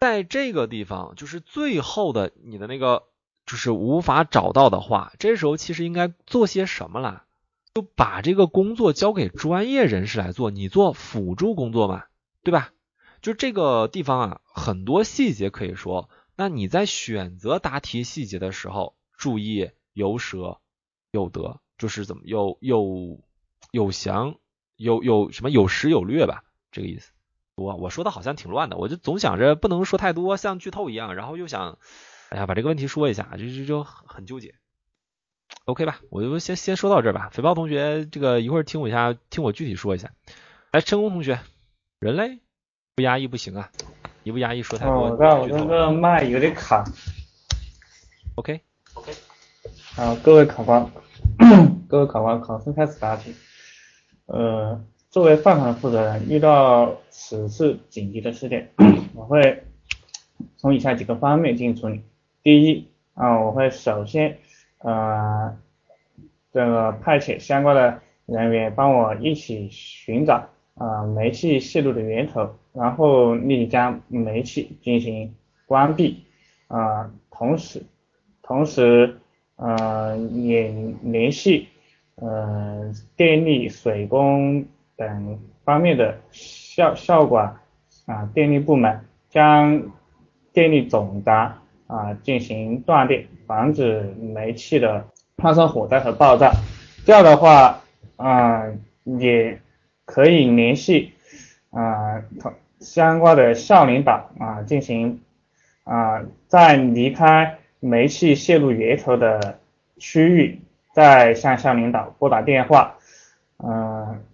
[0.00, 3.08] 在这个地方，就是最后的你的那个，
[3.46, 7.24] 就是无法找到的话，这时候其实应该做些什么了？
[7.74, 12.04] 就把这个工作交给专业人士来做，你做辅助工作嘛，
[12.44, 12.72] 对吧？
[13.20, 20.60] 就这个地方啊，很多细节可以说，那你在选择答题细节的时候，注意有舍
[21.10, 23.18] 有得，就是怎么有有
[23.70, 24.36] 有详
[24.76, 27.10] 有有什么有实有略吧，这个意思。
[27.56, 31.78] 我我说的好像挺乱的，我就总想着不能说太多，像剧透一样，然后又想，
[32.28, 34.54] 哎呀，把这个问题说一下，就就就很纠结。
[35.64, 37.30] OK 吧，我就先先说到这儿吧。
[37.32, 40.12] 肥豹同学，这个一会儿听我一下，听我具体说一下。
[40.72, 41.40] 来，成功同学，
[41.98, 42.40] 人类
[42.94, 43.70] 不压抑不行啊，
[44.22, 44.94] 一不压抑说太多。
[44.94, 46.84] 哦，我我这个麦有点卡。
[48.36, 48.60] OK
[48.94, 49.12] OK。
[49.96, 50.88] 好，各位考官，
[51.88, 53.34] 各位考官，考生开始答题。
[54.28, 54.80] 呃。
[55.10, 58.68] 作为饭堂负责人，遇到此次紧急的事件，
[59.14, 59.62] 我会
[60.58, 62.02] 从以下几个方面进行处理。
[62.42, 64.36] 第一，啊，我会首先，
[64.80, 65.56] 呃，
[66.52, 75.34] 这个派遣相关的人员帮我一起寻找啊煤气泄漏的源头，然后立即将煤气进行
[75.64, 76.24] 关闭，
[76.66, 77.82] 啊，同时，
[78.42, 79.16] 同时，
[79.56, 80.70] 呃，也
[81.02, 81.68] 联系，
[82.20, 84.64] 呃，电力、水工。
[84.96, 87.38] 等方面的效效果
[88.06, 89.00] 啊，电力部门
[89.30, 89.80] 将
[90.52, 96.50] 电力总闸啊进行断电，防止煤气的发生火灾和爆炸。
[97.06, 97.80] 这样的话
[98.16, 98.64] 啊，
[99.04, 99.60] 也
[100.04, 101.12] 可以联系
[101.70, 102.24] 啊
[102.80, 105.20] 相关的校领导啊进行
[105.84, 109.60] 啊在离开煤气泄露源头的
[109.96, 110.60] 区域，
[110.98, 112.96] 再向校领导拨打电话，
[113.62, 114.24] 嗯。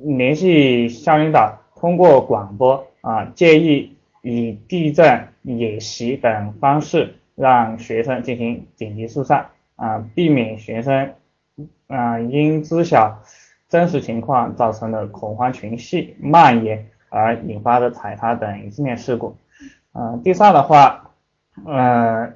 [0.00, 11.14] 联系校领导，通过广播啊，建议以地震、演习等方式让学生进行紧急疏散啊，避免学生
[11.88, 13.24] 啊因知晓
[13.68, 19.36] 真实情况造成的恐慌情绪蔓延而引发的踩踏等一系列事故。
[19.94, 21.10] 嗯，第三的话，
[21.66, 22.34] 嗯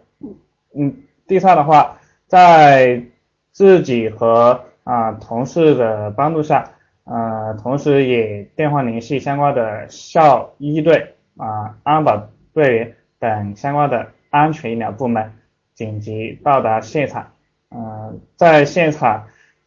[0.74, 0.97] 嗯，
[1.28, 3.05] 第三的话，在
[3.53, 6.73] 自己和啊同事的帮助下。
[7.05, 15.33] 呃，同时也电话联系相关的校医队啊、安保队员等相关的安全医疗部门，
[15.74, 17.33] 紧急到达现场。
[17.70, 19.27] 嗯，在现场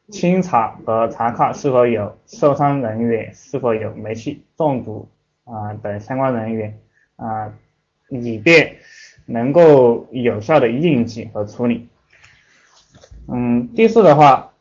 [0.10, 5.10] 清查和查看是否有受伤人员，是否有煤气中毒
[5.44, 6.80] 啊等相关人员
[7.18, 7.52] 啊，
[8.08, 8.78] 以便
[9.26, 11.90] 能够有效的应急和处理。
[13.28, 14.52] 嗯，第四的话。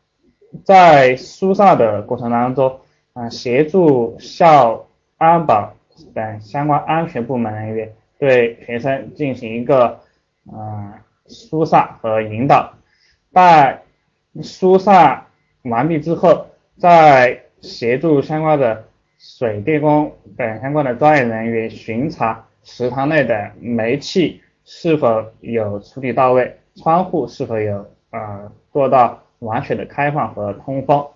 [0.64, 2.78] 在疏散的过程当中，
[3.12, 4.86] 啊，协助校
[5.18, 5.74] 安保
[6.14, 9.98] 等相关安全部门人员对学生进行一个，
[10.46, 10.92] 嗯，
[11.26, 12.72] 疏散和引导。
[13.32, 13.82] 在
[14.42, 15.26] 疏散
[15.62, 16.46] 完毕之后，
[16.78, 18.84] 再协助相关的
[19.18, 29.20] 水电工等相关的专业人员巡查食堂内的煤气是否有处理到位，窗户是否有啊做到。
[29.40, 31.06] 完全的开放和通风，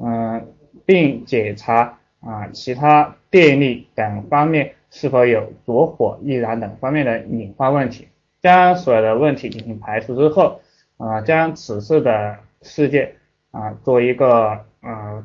[0.00, 0.46] 嗯，
[0.86, 8.08] 并检查啊其他电力等方面是否有着火易燃等方面的隐患问题，
[8.40, 10.62] 将所有的问题进行排除之后，
[10.96, 13.14] 啊，将此次的事件
[13.50, 15.22] 啊做一个呃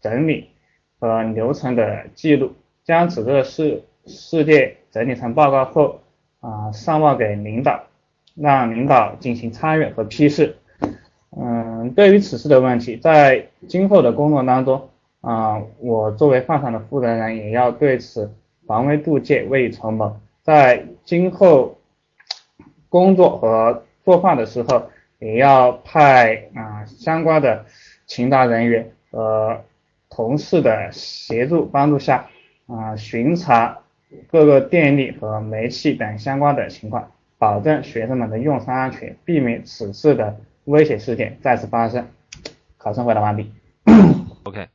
[0.00, 0.50] 整理
[0.98, 6.00] 和流程的记录，将此次的事事件整理成报告后
[6.40, 7.84] 啊上报给领导，
[8.36, 10.56] 让领导进行参与和批示。
[11.38, 14.88] 嗯，对于此次的问题，在今后的工作当中
[15.20, 18.32] 啊，我作为饭堂的负责人，也要对此
[18.66, 21.78] 防微杜渐，未雨绸缪，在今后
[22.88, 27.66] 工作和做饭的时候，也要派啊相关的
[28.06, 29.60] 勤杂人员和
[30.08, 32.26] 同事的协助帮助下
[32.66, 33.78] 啊巡查
[34.30, 40.40] 各个电力和煤气等相关的情况，保证学生们的用餐安全，避免此次的。
[40.64, 42.08] 危险事件再次发生。
[42.76, 43.52] 考生回答完毕。
[44.42, 44.68] OK，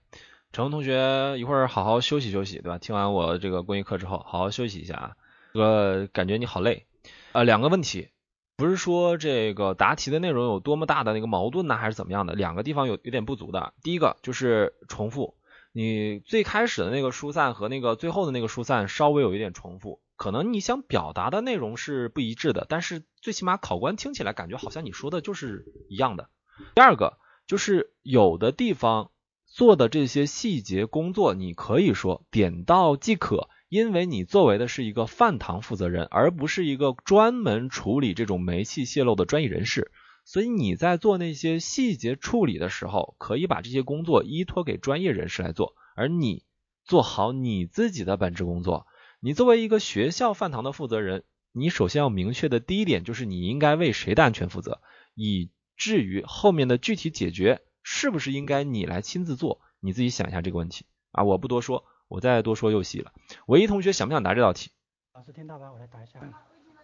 [0.54, 2.78] 陈同学，一会儿好好休息休息，对吧？
[2.78, 5.12] 听完我这个公益课之后，好好休息一下啊。
[5.54, 6.86] 这个感觉你好累。
[7.34, 8.08] 呃，两个问题，
[8.56, 12.36] 不是说这个答题的内容有多么大的那个矛盾呢，还是怎么样的？
[12.36, 13.74] 两个地方有有点不足的。
[13.84, 15.36] 第一个就是重复，
[15.74, 20.00] 你最开始的那个疏散和那个最后的那个疏散稍微有一点重复。
[20.22, 26.30] 可能你想表达的内容是不一致的，但是最起码考官听起来感觉好像你说的就是一样的。
[26.76, 27.18] 第二个
[27.48, 29.10] 就是有的地方
[29.48, 39.92] 做的这些细节工作，你可以说点到即可，因为你作为的是一个饭堂负责人，而不是一个专门处理这种煤气泄漏的专业人士，
[40.24, 46.44] 所以你在做那些细节处理的时候，可以把这些工作依托给专业人士来做，而你
[46.86, 48.86] 做好你自己的本职工作。
[49.24, 54.82] 你作为一个学校饭堂的负责人，你首先要明确的第一点就是你应该为谁的安全负责，
[55.14, 61.24] 以至于后面的具体解决是不是应该你来亲自做，你自己想一下这个问题啊！
[61.24, 63.14] 我不多说，我再多说又细了。
[63.46, 64.72] 唯一同学想不想答这道题？
[65.14, 65.72] 老师听到吧？
[65.72, 66.20] 我来答一下。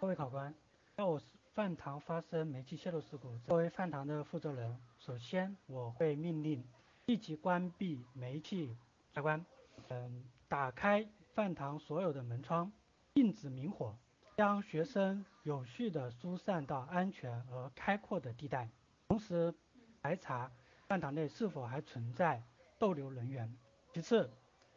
[0.00, 0.54] 各位考官，
[0.96, 1.20] 要我
[1.54, 6.62] 饭堂发生煤气泄漏事故，作为饭堂的负责人，首先我会命令
[7.06, 8.76] 立即关闭煤气
[9.12, 9.44] 开关，
[9.88, 11.04] 嗯，打开。
[11.38, 12.72] 饭堂所有的门窗，
[13.14, 13.96] 禁止明火，
[14.36, 18.68] 将学生有序地疏散到安全而开阔的地带，
[19.06, 19.54] 同时
[20.02, 20.50] 排查
[20.88, 22.42] 饭堂内是否还存在
[22.76, 23.56] 逗留人员。
[23.94, 24.28] 其次，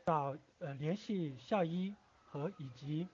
[0.05, 1.95] 找呃联系校医
[2.27, 3.07] 和以及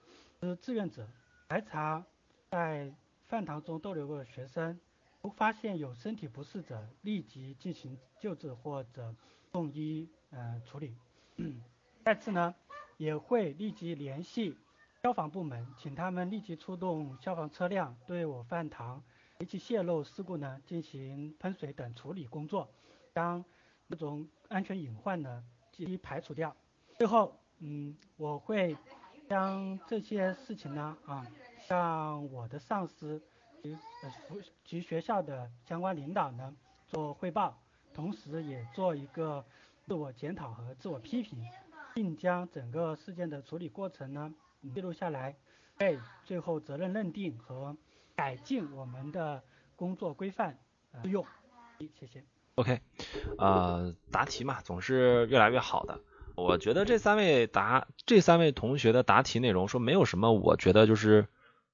[0.60, 1.08] 志愿者，
[1.48, 2.04] 排查
[2.50, 2.92] 在
[3.28, 4.78] 饭堂中逗留过的学生，
[5.22, 9.14] 如发现有身体不适者，立即进行救治或者
[9.50, 10.94] 送医呃处理。
[12.04, 12.54] 再次呢？
[12.98, 14.54] 也会立即联系
[15.02, 19.02] 消防部门，请他们立即出动消防车辆，对我饭堂
[19.38, 22.68] 煤气泄漏事故呢进行喷水等处理工作，
[23.14, 23.42] 将
[23.88, 25.44] 这种安全隐患呢
[25.76, 26.54] 一一排除掉。
[26.98, 28.76] 最后，嗯，我会
[29.28, 31.24] 将这些事情呢啊
[31.60, 33.22] 向我的上司
[33.62, 33.78] 及
[34.64, 36.52] 及学校的相关领导呢
[36.88, 37.56] 做汇报，
[37.94, 39.46] 同时也做一个
[39.84, 41.44] 自我检讨和自我批评。
[41.98, 44.32] 并将整个事件的处理过程呢
[44.72, 45.34] 记录下来，
[45.80, 47.76] 为最后责任认定和
[48.14, 49.42] 改进我们的
[49.74, 50.60] 工作规范
[51.02, 51.26] 适用。
[51.98, 52.22] 谢谢。
[52.54, 52.80] OK，
[53.36, 56.00] 呃，答题嘛，总是越来越好的。
[56.36, 61.26] 我觉得这三位答这三位同学的答题内容说没有什么，我觉得就是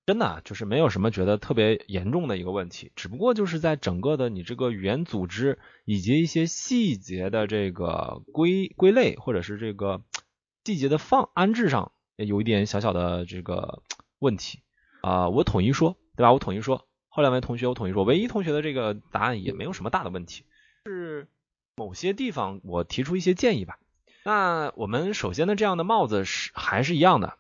[0.07, 10.01] 真的就是没有什么觉得特别严重的一个问题，只不过就是在整个的你这个语言组织以及一些细节的这个归归类或者是这个。
[10.65, 13.83] 细节的放安置上有一点小小的这个
[14.19, 14.61] 问题
[15.03, 16.33] 啊，我统一说，对吧？
[16.33, 20.45] 我统一说，后两位同学我统一说，唯一同学的这个答案也没有什么大的问题，
[20.87, 21.29] 是
[21.77, 23.79] 某些地方我提出一些建议吧。
[24.25, 27.37] 那我们首先呢，这样的帽子是还是一样的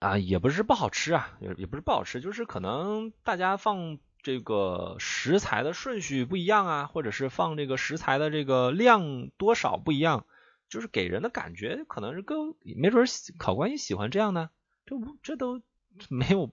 [0.00, 10.26] 啊，也不是不好吃啊，也也不是不好吃，就是可能大家放这个食材的顺序不一样啊，或者是放这个食材的这个量多少不一样。
[10.68, 13.06] 就是给人的感觉可能是更没准
[13.38, 14.50] 考官也喜欢这样的，
[14.84, 15.62] 这这都
[16.08, 16.52] 没有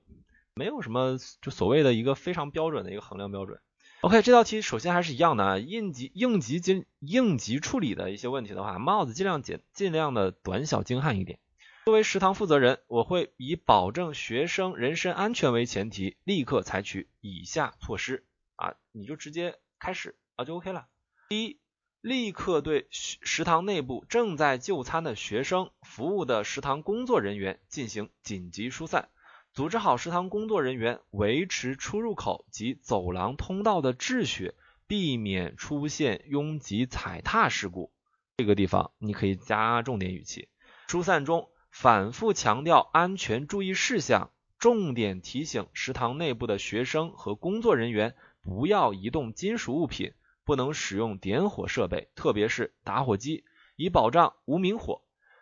[0.54, 3.60] 没有什么就所谓的一个非常标准的一个衡量标准。
[4.02, 11.40] OK，这道题首先还是一样的啊，应急应急经应急处理的一些问题的话，帽子尽量简尽量的短小精悍一点。
[11.86, 18.26] 作为食堂负责人，我会以保证学生人身安全为前提，立刻采取以下措施
[18.56, 20.88] 啊，你就直接开始啊就 OK 了。
[21.30, 21.63] 第一。
[22.04, 29.08] 立刻对食堂内部正在就餐的学生、服务的食堂工作人员进行紧急疏散，
[29.54, 34.54] 组织好食堂工作人员维持出入口及走廊通道的秩序，
[34.86, 37.90] 避免出现拥挤踩踏事故。
[38.36, 40.50] 这个地方你可以加重点语气。
[40.90, 48.14] 疏散中反复强调安全注意事项，重点提醒食堂内部的学生和工作人员。
[48.44, 50.12] 不要移动金属物品，
[50.46, 53.46] 不能使用点火设备，特别是打火机，
[53.76, 55.02] 以保障无明火。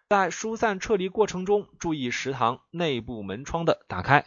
[0.10, 4.26] 在疏散撤离过程中，注意食堂内部门窗的打开。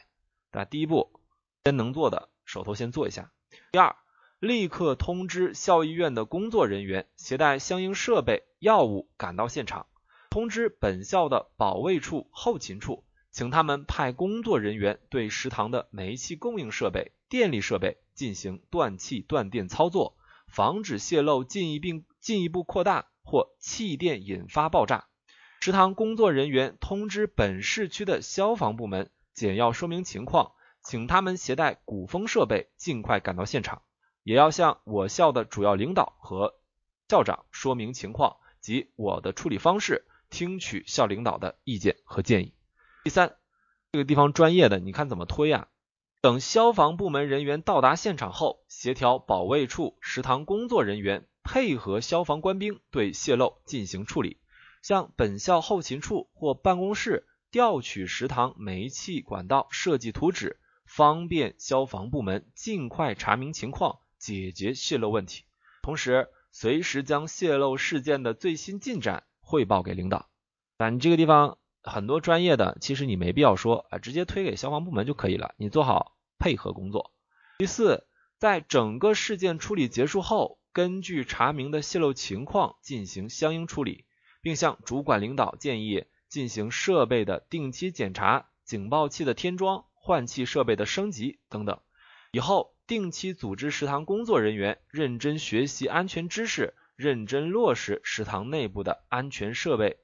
[0.50, 1.20] 那第一步，
[1.64, 3.30] 先能做的，手头先做一下。
[3.70, 3.94] 第二，
[4.38, 9.86] 立刻通知校医院的工作人员携带相应设备、药物赶到现场。
[10.30, 20.16] 通知本校的保卫处、后勤处，请他们派工作人员对食堂的煤气供应设备、电力设备进行断气断电操作，
[20.54, 25.08] 防止泄漏进一并进一步扩大或气电引发爆炸。
[25.60, 30.52] 食堂工作人员通知本市区的消防部门简要说明情况，
[30.82, 33.82] 请他们携带鼓风设备尽快赶到现场，
[34.22, 36.54] 也要向我校的主要领导和
[37.08, 40.06] 校长说明情况及我的处理方式。
[40.30, 42.54] 听取校领导的意见和建议。
[43.04, 43.36] 第三，
[43.92, 45.68] 这个地方专业的，你看怎么推啊？
[46.24, 54.38] 等消防部门人员到达现场后，协调保卫处、食堂工作人员配合消防官兵对泄漏进行处理。
[54.80, 65.44] 向本校后勤处或办公室调取食堂煤气管道设计图纸，方便消防部门尽快查明情况，解决泄漏问题。
[65.82, 69.24] 同时，随时将泄漏事件的最新进展。
[69.42, 70.30] 汇报给领导，
[70.78, 76.13] 但这个地方很多专业的，其实你没必要说啊，直接推给消防部门就可以了，你做好
[76.44, 77.10] 配合工作。
[77.56, 78.06] 第四，
[78.36, 84.04] 在整个事件处理结束后，根据查明的泄漏情况进行相应处理，
[84.42, 91.80] 并向主管领导建议进行设备的定期检查、警报器的添装、换气设备的升级等等。
[92.30, 96.74] 以后定期组织食堂工作人员认真学习安全知识。
[96.96, 99.96] 认真落实食堂内部的安全设备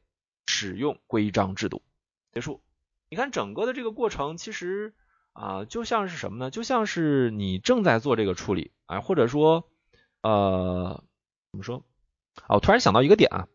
[0.47, 1.83] 使用规章制度。
[2.33, 2.62] 结束。
[3.09, 4.95] 你看整个的这个过程，其实
[5.32, 6.51] 啊，就像是什么呢？
[6.51, 9.69] 就像是你正在做这个处理啊，或者说
[10.23, 11.02] 呃，
[11.52, 11.85] 怎么说？
[12.47, 13.48] 啊，我突然想到一个点啊，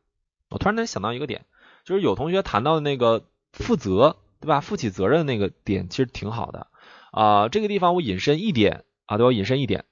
[0.50, 1.46] 我突然能想到一个点，
[1.84, 4.62] 就是有同学谈到的那个负责，对吧？
[4.62, 6.68] 负起责任的那个点，其实挺好的
[7.12, 7.50] 啊。
[7.50, 9.86] 这个地方我引申一点啊，对我引申一点。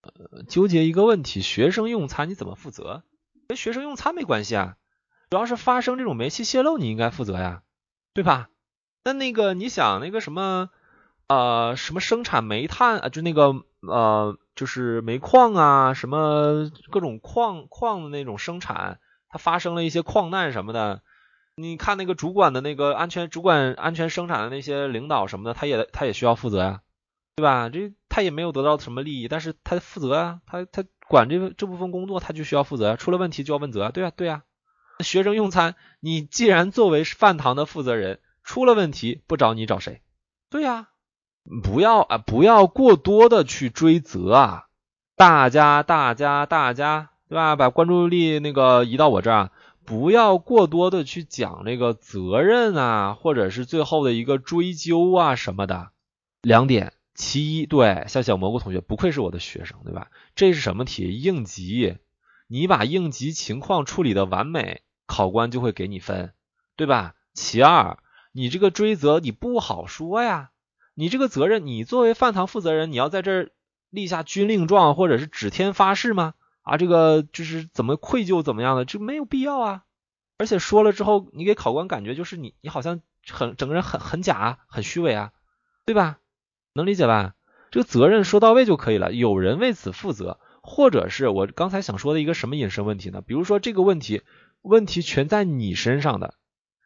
[0.00, 3.02] 呃，纠结一个问题，学生用餐你怎么负责？
[3.48, 4.76] 跟学生用餐没关系啊，
[5.30, 7.62] 主要是发生这种煤气泄漏，你应该负责呀，
[8.14, 8.48] 对吧？
[9.04, 10.70] 那那个你想那个什么
[11.28, 18.98] 呃什么生产煤炭啊，就那个呃就是煤矿啊，什么各种矿矿的那种生产，
[19.28, 21.02] 它发生了一些矿难什么的，
[21.54, 26.80] 你看那个主管的那个安全主管安全生产的那些领导什么的，他也他也需要负责呀。
[27.36, 27.68] 对吧？
[27.68, 34.42] 这他也没有得到什么利益，但是他负责啊，他他管这这部分工作，他就需要负责呀，出了问题就要问责，对啊对啊。
[35.04, 40.02] 学生用餐，你既然作为饭堂的负责人，出了问题不找你找谁？
[40.50, 40.88] 对呀，
[41.62, 44.64] 不要啊，不要过多的去追责啊，
[45.16, 47.56] 大家大家大家，对吧？
[47.56, 49.50] 把关注力那个移到我这儿，
[49.84, 55.90] 不要过多的去讲那个责任啊，或者是最后的一个追究啊什么的，
[56.42, 56.92] 两点。
[57.14, 60.06] 其一，对，像小蘑菇同学，不愧是我的学生，对吧？
[60.36, 61.20] 这是什么题？
[61.20, 61.96] 应急，
[62.46, 66.32] 你把应急情况处理的完美，考官就会给你分，
[66.76, 67.14] 对吧？
[67.34, 67.98] 其二，
[68.30, 70.50] 你这个追责你不好说呀，
[70.98, 73.50] 你这个责任，你作为饭堂负责人，你要在这儿
[73.88, 76.34] 立下军令状或者是指天发誓吗？
[76.62, 79.84] 啊，这个就是怎么愧疚怎么样的，这没有必要啊。
[80.38, 83.00] 而且说了之后，你给考官感觉就是你，你好像
[83.30, 85.30] 很整个人很很假，很虚伪啊，
[85.86, 86.18] 对吧？
[86.72, 87.36] 能理解吧？
[87.70, 89.12] 这个责任说到位就可以了。
[89.12, 93.22] 有人为此负责，或者是我刚才想说的一个什么隐身问题呢？
[93.22, 94.22] 比如说这个问题，
[94.62, 96.34] 问题全在你身上的，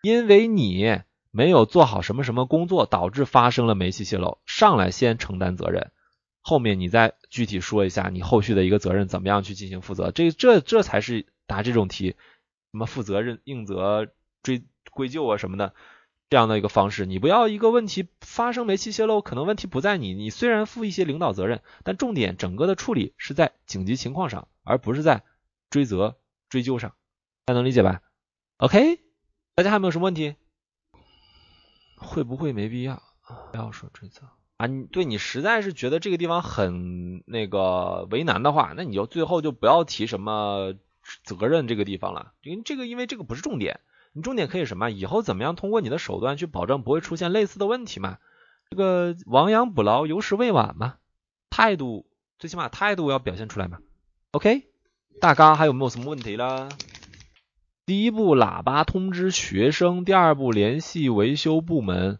[0.02, 1.02] 因为你
[1.32, 5.90] 没有做好什么什么工作，导致发生了煤气泄漏，上来先承担责任，
[6.42, 10.12] 后面你再具体说一下你后续的一个责任怎么样去进行负责。
[10.12, 14.08] 这这这才是答这种题，什么负责任、应责、
[14.42, 15.74] 追归咎啊什么的。
[16.28, 25.24] 这样的一个方式，你不要一个问题发生煤气泄漏，可能问题不在你，你虽然负一些领导责任，但重点整个的处理是在紧急情况上，而不是在
[25.68, 26.16] 追责
[26.48, 26.94] 追究上，
[27.44, 28.00] 大家能理解吧
[28.56, 29.00] ？OK，
[29.54, 30.36] 大家还有没有什么问题？
[32.02, 33.02] 会不会没必要？
[33.50, 34.22] 不要说追责
[34.58, 40.74] 啊，你对你实在是觉得这个地方很那个为难的话，那你就最后就不要提什么
[41.24, 43.80] 责任这个地方了，因为这个因为这个不是重点。
[44.12, 44.90] 你重点可以什么？
[44.90, 48.18] 以后怎么样通过你的手段去保证不会出现类似的问题嘛？
[48.68, 50.96] 这个亡羊补牢，有时未晚嘛？
[51.48, 52.06] 态度
[52.38, 53.78] 最起码态度要表现出来嘛
[54.32, 54.66] ？OK，
[55.18, 56.68] 大家还有没有什么问题了？
[57.84, 62.18] 第一步喇叭通知学生，第二步联系维修部门。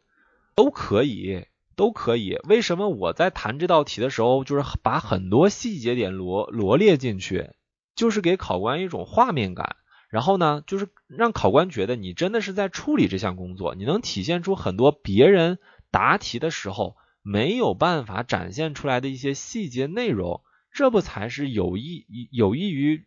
[0.55, 2.39] 都可以，都可以。
[2.44, 7.48] 为什么我在谈这道题的时候，就是把很多细节点罗罗列进去，
[7.94, 9.76] 就是给考官一种画面感，
[10.10, 15.59] 然后呢，就是让考官觉得你真的是在处理这项工作，你能体现出很多别人
[15.90, 23.06] 答题的时候没有办法展现出来的一些细节内容，这不才是有益有益于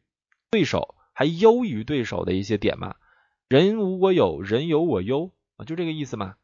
[0.49, 2.96] 对手，还优于对手的一些点嘛？
[3.48, 6.36] 人无我有，人有我优啊，就这个意思嘛，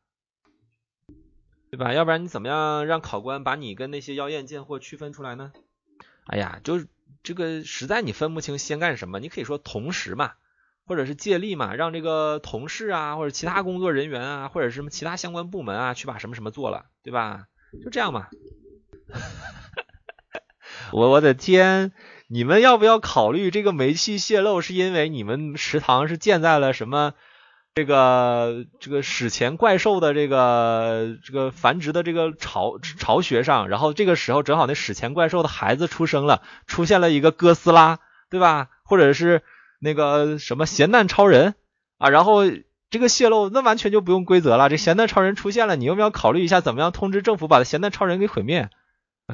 [1.69, 1.93] 对吧？
[1.93, 5.51] 要不然你怎么样让考官把你跟那些妖艳贱货区分出来呢？
[6.25, 6.87] 哎呀，就是
[7.21, 10.33] 这个实在你分不清先干什么，你可以说同时嘛，
[10.85, 17.47] 或者是借力嘛，让这个同事啊，或者其他工作人员啊，或者什么其他相关部门啊，去把什么什么做了，对吧？
[17.83, 18.29] 就这样嘛。
[20.93, 21.91] 我我的天！
[22.33, 27.11] 你们要不要考虑这个煤气泄漏是因为你们食堂是建在了什么
[27.75, 37.99] 这个这个史前怪兽的这个这个繁殖的这个巢巢穴上，然后这个时候正好那史前怪兽的孩子出生了，出现了一个哥斯拉，
[38.29, 38.69] 对吧？
[38.85, 39.41] 或者是
[39.81, 41.55] 那个什么咸蛋超人
[41.97, 42.43] 啊，然后
[42.89, 48.69] 这个泄漏那完全就不用规则了，这咸蛋超人出现了，你要不要考虑一下怎么样通知政府把咸蛋超人给毁灭？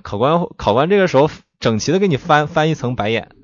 [0.01, 1.29] 考官考官这个时候。
[1.59, 3.35] 整齐的给你翻翻一层白眼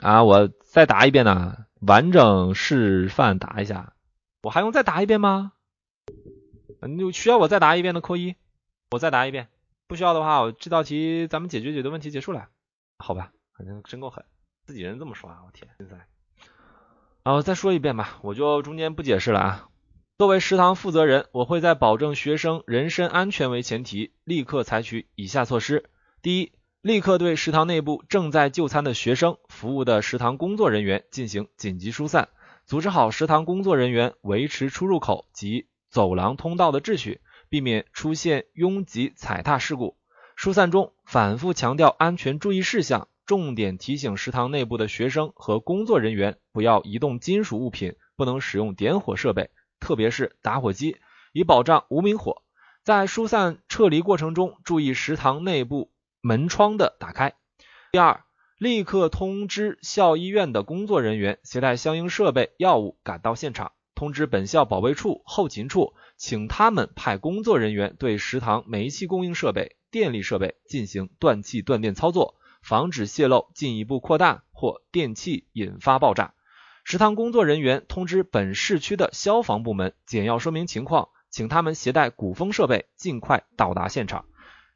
[0.00, 0.24] 啊！
[0.24, 3.94] 我再答一遍呢，完整示范答一下。
[4.42, 5.52] 我还用再答一遍吗？
[6.80, 8.34] 你需要我再答一遍的扣一，
[8.90, 9.48] 我再答一遍。
[9.86, 12.48] 不需要的话，我这道题咱们解决解决问题结束了。
[12.98, 14.24] 好吧，反正真够狠，
[14.66, 15.38] 自己人这么说啊！
[15.46, 16.06] 我天，现在
[17.22, 19.68] 啊，我再说一遍吧，我就中间不解释了啊。
[20.18, 25.88] 作为食堂负责人，我会在保证学生人身安全为前提，立刻采取以下措施：
[26.20, 26.52] 第一，
[26.82, 32.28] 立刻对食堂内部正在就餐的学生、服务的食堂工作人员进行紧急疏散，
[32.66, 39.96] 组织好食堂工作人员维持出入口及走廊通道的秩序，避免出现拥挤踩踏事故。
[40.34, 50.96] 疏散中反复强调安全注意事项，重点提醒食堂内部的学生和工作人员不要移动金属物品，不能使用点火设备，特别是打火机，
[51.32, 52.42] 以保障无明火。
[52.82, 55.91] 在疏散撤离过程中，注意食堂内部。
[56.22, 57.34] 门窗的打开。
[57.90, 58.22] 第二，
[58.56, 63.72] 立刻通知校医院的工作人员携带相应设备、药物赶到现场。
[63.96, 76.34] 通知本校保卫处、后勤处，请他们派工作人员对食堂煤气供应设备、电力设备进行断气断电操作，防止泄漏进一步扩大或电器引发爆炸。
[76.84, 84.24] 食堂工作人员通知本市区的消防部门简要说明情况，请他们携带鼓风设备尽快到达现场。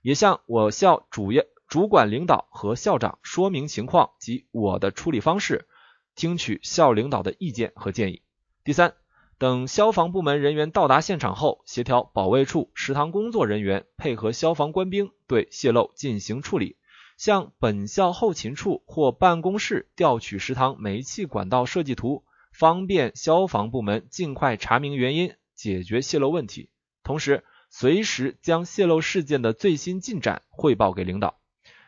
[0.07, 5.67] 也向我校主业主管领导和校长说明情况及我的处理方式，
[6.15, 8.23] 听取校领导的意见和建议。
[8.63, 8.95] 第三，
[9.37, 16.77] 等消防部门人员到达现场后，协调保卫处、食堂工作人员配合消防官兵对泄漏进行处理，
[17.19, 22.23] 向本校后勤处或办公室调取食堂煤气管道设计图，
[22.53, 26.71] 方便消防部门尽快查明原因，解决泄漏问题。
[27.03, 31.39] 同时，随时将泄漏事件的最新进展汇报给领导。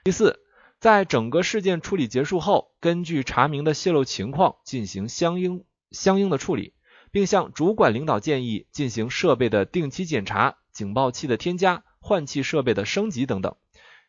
[0.05, 0.41] 第四，
[0.81, 6.75] 在整个事件处理结束后，根据查明的泄漏情况进行相应相应的处理，
[7.11, 13.57] 并向主管领导建议进行设备的定期检查、警报器的添加、换气设备的升级等等。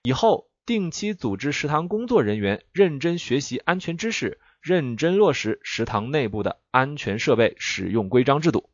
[0.04, 8.70] 以后定期组织食堂工作人员认真学习安全知识，认真落实食堂内部的安全设备使用规章制度。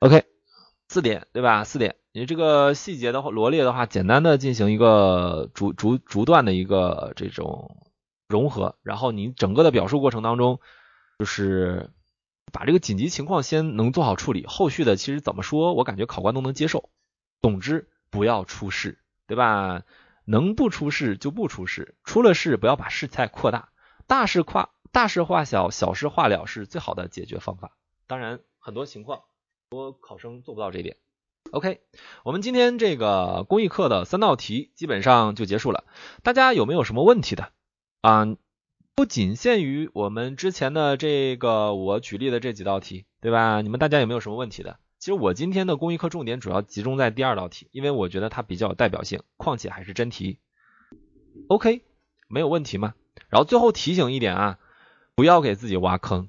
[0.00, 0.24] OK，
[0.88, 1.64] 四点对吧？
[1.64, 1.96] 四点。
[2.16, 7.76] 你这个细节的话罗列的话，简单的进行一个逐逐逐段的一个这种
[8.26, 10.58] 融合，然后你整个的表述过程当中，
[11.18, 11.90] 就是
[12.54, 16.88] 把这个紧急情况先能做好处理，后续的其实怎么说，我感觉考官都能接受。
[17.42, 19.82] 总之不要出事，对吧？
[20.24, 23.68] 能不出事就不出事，出了事不要把事态扩大，
[24.06, 27.76] 大事化大事化小，小事化了是最好的解决方法。
[28.06, 29.20] 当然，很多情况
[29.68, 30.96] 多考生做不到这一点。
[31.56, 31.80] OK，
[32.22, 35.84] 我们今天这个公益课的三道题基本上就结束了。
[36.22, 37.48] 大家有没有什么问题的
[38.02, 38.26] 啊？
[38.94, 43.62] 不仅限于我们之前的这个我举例的这几道题，对吧？
[43.62, 44.78] 你们大家有没有什么问题的？
[44.98, 50.38] 其实我今天的公益课重点主要集中在第二道题，因为我觉得它比较有代表性，况且还是真题。
[51.48, 51.80] OK，
[52.28, 52.92] 没有问题吗？
[53.30, 54.58] 然后最后提醒一点啊，
[55.14, 56.28] 不要给自己挖坑。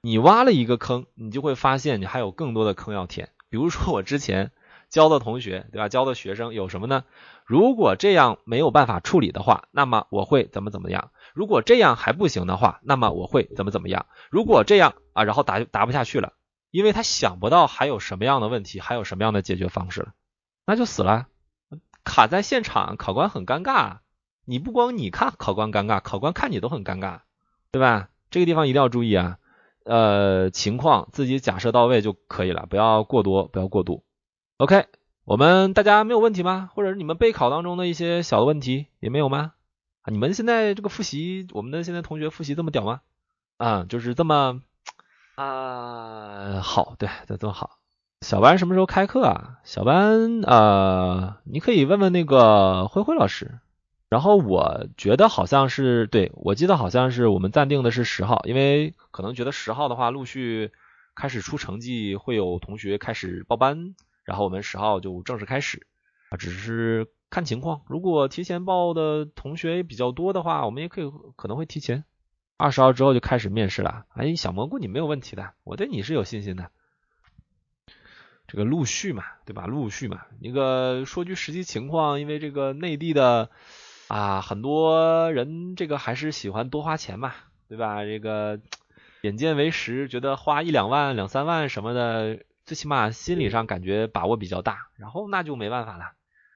[0.00, 3.28] 你挖了一个坑，你就会发现你还有更多的坑要填。
[3.50, 4.50] 比如说我之前
[4.92, 5.88] 教的同学，对吧？
[5.88, 7.04] 教的学生有什么呢？
[7.46, 11.10] 如果这样没有办法处理的话，那么我会怎么怎么样？
[11.32, 14.04] 如果这样还不行的话，那么我会怎么怎么样？
[14.30, 16.34] 如果这样啊，然后答答不下去了，
[16.70, 20.12] 因为他想不到还有什么样的问题，还有什么样的解决方式了，
[20.66, 21.26] 那就死了。
[22.04, 23.98] 卡在现场，考官很尴尬。
[24.44, 27.20] 你不光你看考官尴尬，考官看你都很尴尬，
[27.70, 28.10] 对吧？
[28.30, 29.38] 这个地方一定要注意啊。
[29.84, 34.04] 呃，情况自己假设到位就可以了，不要过多，不要过度。
[34.62, 34.86] OK，
[35.24, 36.70] 我们大家没有问题吗？
[36.72, 39.54] 或者是你们备考当中的一些小的问题也没有吗？
[40.02, 43.00] 啊，你们现在这个复习，我们的现在同学复习这么屌吗？
[43.56, 44.62] 啊，就是这么
[45.34, 47.80] 啊好，对，就这么好。
[48.20, 49.58] 小班什么时候开课啊？
[49.64, 53.58] 小班呃，你可以问问那个灰灰老师。
[54.10, 60.70] 然后我觉得好像是对我记得好像是我们暂定的是十号，因为可能觉得十号的话陆续
[61.16, 65.86] 开始出成绩，会有同学开始报班，然后我们十号就正式开始
[66.30, 72.04] 啊，只是看情况，如果提前报的同学比较多的话，我们也可以可能会提前
[72.56, 74.06] 二十号之后就开始面试了。
[74.14, 76.70] 哎，小蘑菇你没有问题的，我对你是有信心的。
[78.46, 79.66] 这个陆续嘛，对吧？
[79.66, 83.50] 陆续嘛，那个说句实际情况，因为这个内地的。
[84.08, 87.32] 啊，很多人这个还是喜欢多花钱嘛，
[87.66, 88.04] 对吧？
[88.04, 88.60] 这个
[89.22, 96.04] 眼见为实，觉得花一两万、两三万什么的，最起码心理上感觉把握比较大，然后那就没办法了，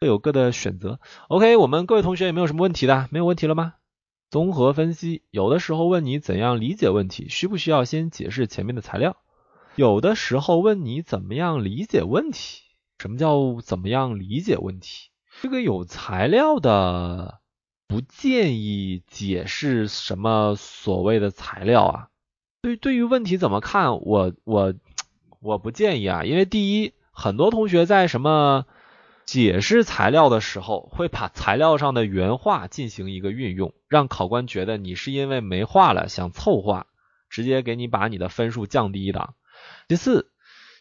[0.01, 1.01] 各有各的选择。
[1.29, 3.09] OK，我们各位同学有没有什么问题的？
[3.11, 3.75] 没有问题了吗？
[4.31, 9.17] 综合分析，有的时候问你怎样理解问题，需不需要先解释前面的材料？
[9.75, 12.63] 有的时候问你怎么样理解问题，
[12.99, 15.11] 什么叫怎么样理解问题？
[15.43, 17.41] 这个有材料的。
[17.89, 22.09] 不建议解释什么所谓的材料啊？
[22.61, 24.75] 对，对于问题怎么看，我我
[25.41, 28.67] 我不建议啊，因为第一，很多同学在什么
[29.25, 36.87] 解释材料的时候，会把材料上的原话进行一个运用，让考官觉得你是因为没话了想凑话，
[37.31, 39.35] 直接给你把你的分数降低一档。
[39.89, 40.31] 第四，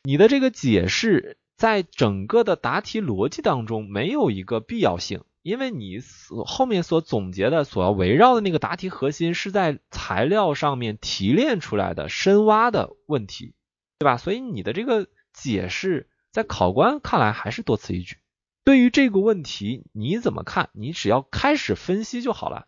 [0.03, 5.23] 你的这个解释在整个的答题逻辑当中没有一个必要性。
[5.41, 13.53] 因为你所后面所总结的、所要围绕的那个答题核心是在材料上面提炼出来的深挖的问题，
[13.99, 14.17] 对吧？
[14.17, 18.17] 所以你的这个解释在考官看来还是多此一举。
[18.63, 20.69] 对于这个问题你怎么看？
[20.73, 22.67] 你只要开始分析就好了。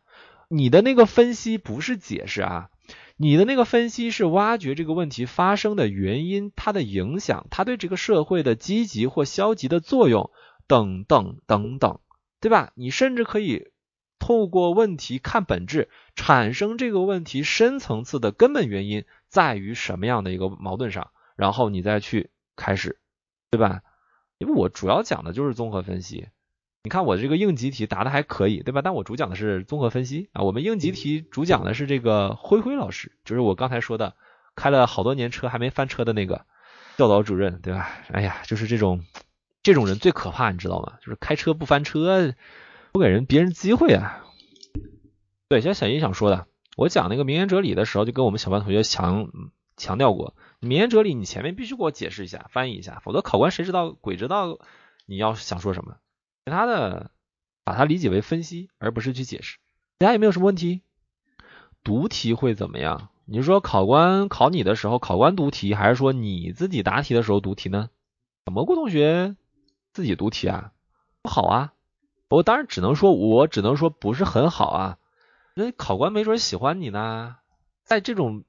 [0.50, 2.70] 你的那个分析不是解释啊，
[3.18, 10.32] 你的那个分析是挖掘这个问题发生的原因、它的影响、它对这个社会的积极或消极的作用
[10.68, 12.00] 等等等等。
[12.40, 12.72] 对吧？
[12.76, 13.72] 你甚至可以
[14.20, 23.00] 透过问题看本质，产生这个问题深层次的根本原因在于什么样的一个矛盾上，然后你再去开始，
[23.50, 23.82] 对吧？
[24.38, 26.28] 因为我主要讲的就是综合分析。
[26.84, 28.82] 你看我这个应急题答的还可以，对吧？
[28.82, 30.44] 但我主讲的是综合分析啊。
[30.44, 34.16] 我们应急题主讲的是这个辉辉老师，就是我刚才说的
[34.56, 36.46] 开了好多年车还没翻车的那个
[36.98, 37.90] 教导主任，对吧？
[38.12, 39.06] 哎呀，就是这种。
[39.64, 40.94] 这种人最可怕，你知道吗？
[41.02, 42.34] 就是开车不翻车，
[42.94, 44.24] 不给人别人机会啊。
[45.50, 46.48] 对，像小英想说的，
[46.78, 49.30] 我讲那个名言哲理的时候，就跟我们小班同学强
[49.76, 54.60] 强调过，名言哲理你前面必须给我解释一下，翻译一下，否则考官谁知道鬼知道
[55.06, 55.98] 你要想说什么。
[56.46, 57.12] 其他的
[57.64, 59.58] 把它理解为分析，而不是去解释。
[60.00, 60.82] 其他有没有什么问题？
[61.84, 63.10] 读题会怎么样？
[63.26, 67.90] 你是说考官考你的时候，考官读题，还是说你自己答题的时候读题呢？
[68.46, 69.36] 蘑菇同学。
[69.94, 70.74] 自己读题啊，
[71.24, 71.74] 不好啊！
[72.30, 75.00] 我当然只能说，我只能说不是很好啊。
[75.56, 77.38] 那考官没准喜欢你呢，
[77.84, 78.44] 在这种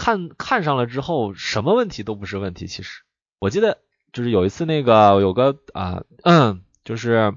[0.00, 2.66] 看看上了之后，什么问题都不是问题。
[2.66, 3.02] 其实
[3.38, 3.76] 我记得
[4.14, 7.34] 就是有一次那个有个啊，嗯，就是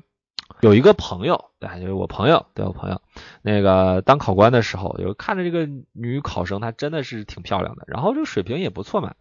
[0.61, 3.01] 有一个朋友，对，就是我朋友，对我朋友，
[3.41, 9.13] 那个当考官的时候，有看着这个女考生，她真的是挺漂亮的，然后这个水平也不错嘛，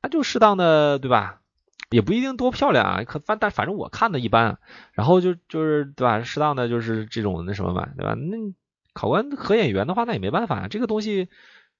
[0.00, 1.40] 她就适当的，对吧？
[1.90, 4.58] 也不一定多漂亮啊，可反但反正我看的一般，
[4.92, 8.14] 然后就就是对吧，适当的就是这种那什么嘛，对吧？
[8.14, 8.36] 那
[8.94, 11.28] 考官合眼缘的话，那也没办法，这个东西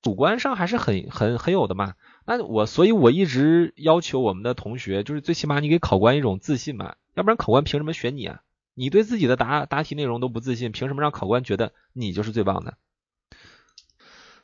[0.05, 1.94] 主观上还是很很很有的嘛。
[2.26, 8.43] 那我所以我一直要求我们的同学，就是最起码你给考官一种自信嘛，要不然考官凭什么选你啊？
[8.74, 12.74] 你对自己的答答题内容都不自信，凭什么让考官觉得你就是最棒的？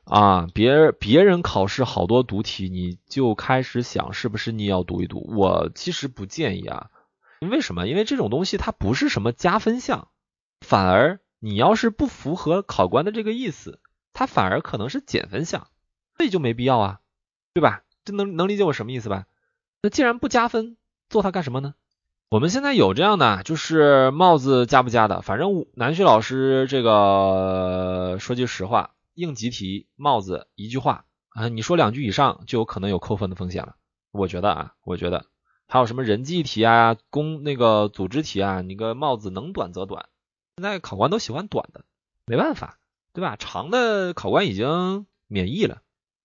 [0.04, 5.30] 啊，别别人考试好多读题，你就开始想是不是你要读一读？
[5.36, 6.90] 我其实不建议啊，
[7.40, 7.86] 为什么？
[7.86, 10.08] 因为这种东西它不是什么加分项，
[10.60, 13.78] 反而你要是不符合考官的这个意思，
[14.12, 15.68] 它反而可能是减分项，
[16.16, 17.00] 所以就没必要啊，
[17.54, 17.82] 对吧？
[18.04, 19.26] 这能能理解我什么意思吧？
[19.82, 20.76] 那既然不加分，
[21.08, 21.74] 做它干什么呢？
[22.30, 28.94] 我们现在有这样的，就是帽子加不加的，反正南旭老师这个说句实话。
[29.14, 33.74] 应急题帽子一句话啊，你说两句以上就有可能有扣分的风险了。
[34.12, 35.26] 我觉得啊，我觉得
[35.66, 40.08] 还有什么人际题啊、公那个组织题啊，你个帽子能短则短。
[40.56, 41.84] 现在考官都喜欢短的，
[42.24, 42.78] 没办法，
[43.12, 43.36] 对吧？
[43.36, 45.82] 长的考官已经免疫了，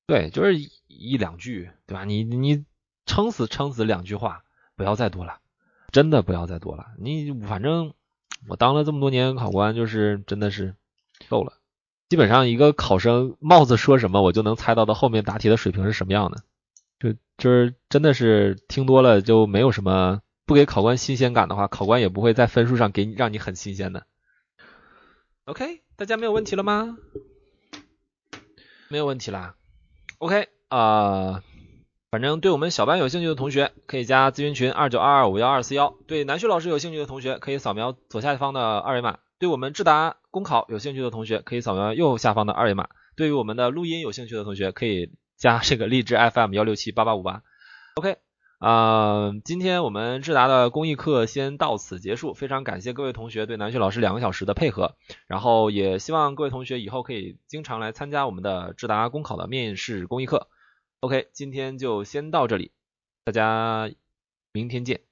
[0.07, 0.55] 对，就是
[0.87, 2.05] 一两句，对吧？
[2.05, 2.63] 你你
[3.05, 4.43] 撑死撑死两句话，
[4.75, 5.39] 不要再多了，
[5.91, 6.87] 真的不要再多了。
[6.99, 7.93] 你反正
[8.47, 10.75] 我当了这么多年考官，就是真的是
[11.29, 11.53] 够了。
[12.07, 16.43] 基本上一个考生帽子说什么，我就能猜到他后面答题的水平是什么样的。
[16.99, 24.05] 就就是真的是听多了就没有什么不给考官新鲜感的话，考官也不会在分数上给你让你很新鲜的。
[25.45, 26.97] OK，大家没有问题了吗？
[28.89, 29.55] 没有问题啦。
[30.17, 31.43] OK 啊，
[32.11, 35.95] 反正对我们小班有兴趣的同学可以加咨询群二九二二五幺二四幺。
[36.07, 39.19] 对南旭老师有兴趣的同学可以扫描左下方的二维码。
[39.39, 42.89] 对我们智达公考有兴趣的同学可以扫描右下方的二维码。
[43.15, 45.11] 对于我们的录音有兴趣的同学可以。
[45.38, 47.43] 加这个荔枝 FM 幺六七八八五八
[47.95, 48.15] ，OK，
[48.60, 54.95] 啊，今天我们智达的公益课先到此结束，非常感谢各位同学对南旭老师两个小时的配合，
[55.27, 60.48] 然后也希望各位同学以后可以经常来参加我们的智达公考的面试公益课
[61.02, 62.72] ，OK，今天就先到这里，
[63.23, 63.91] 大家
[64.53, 65.05] 明天见。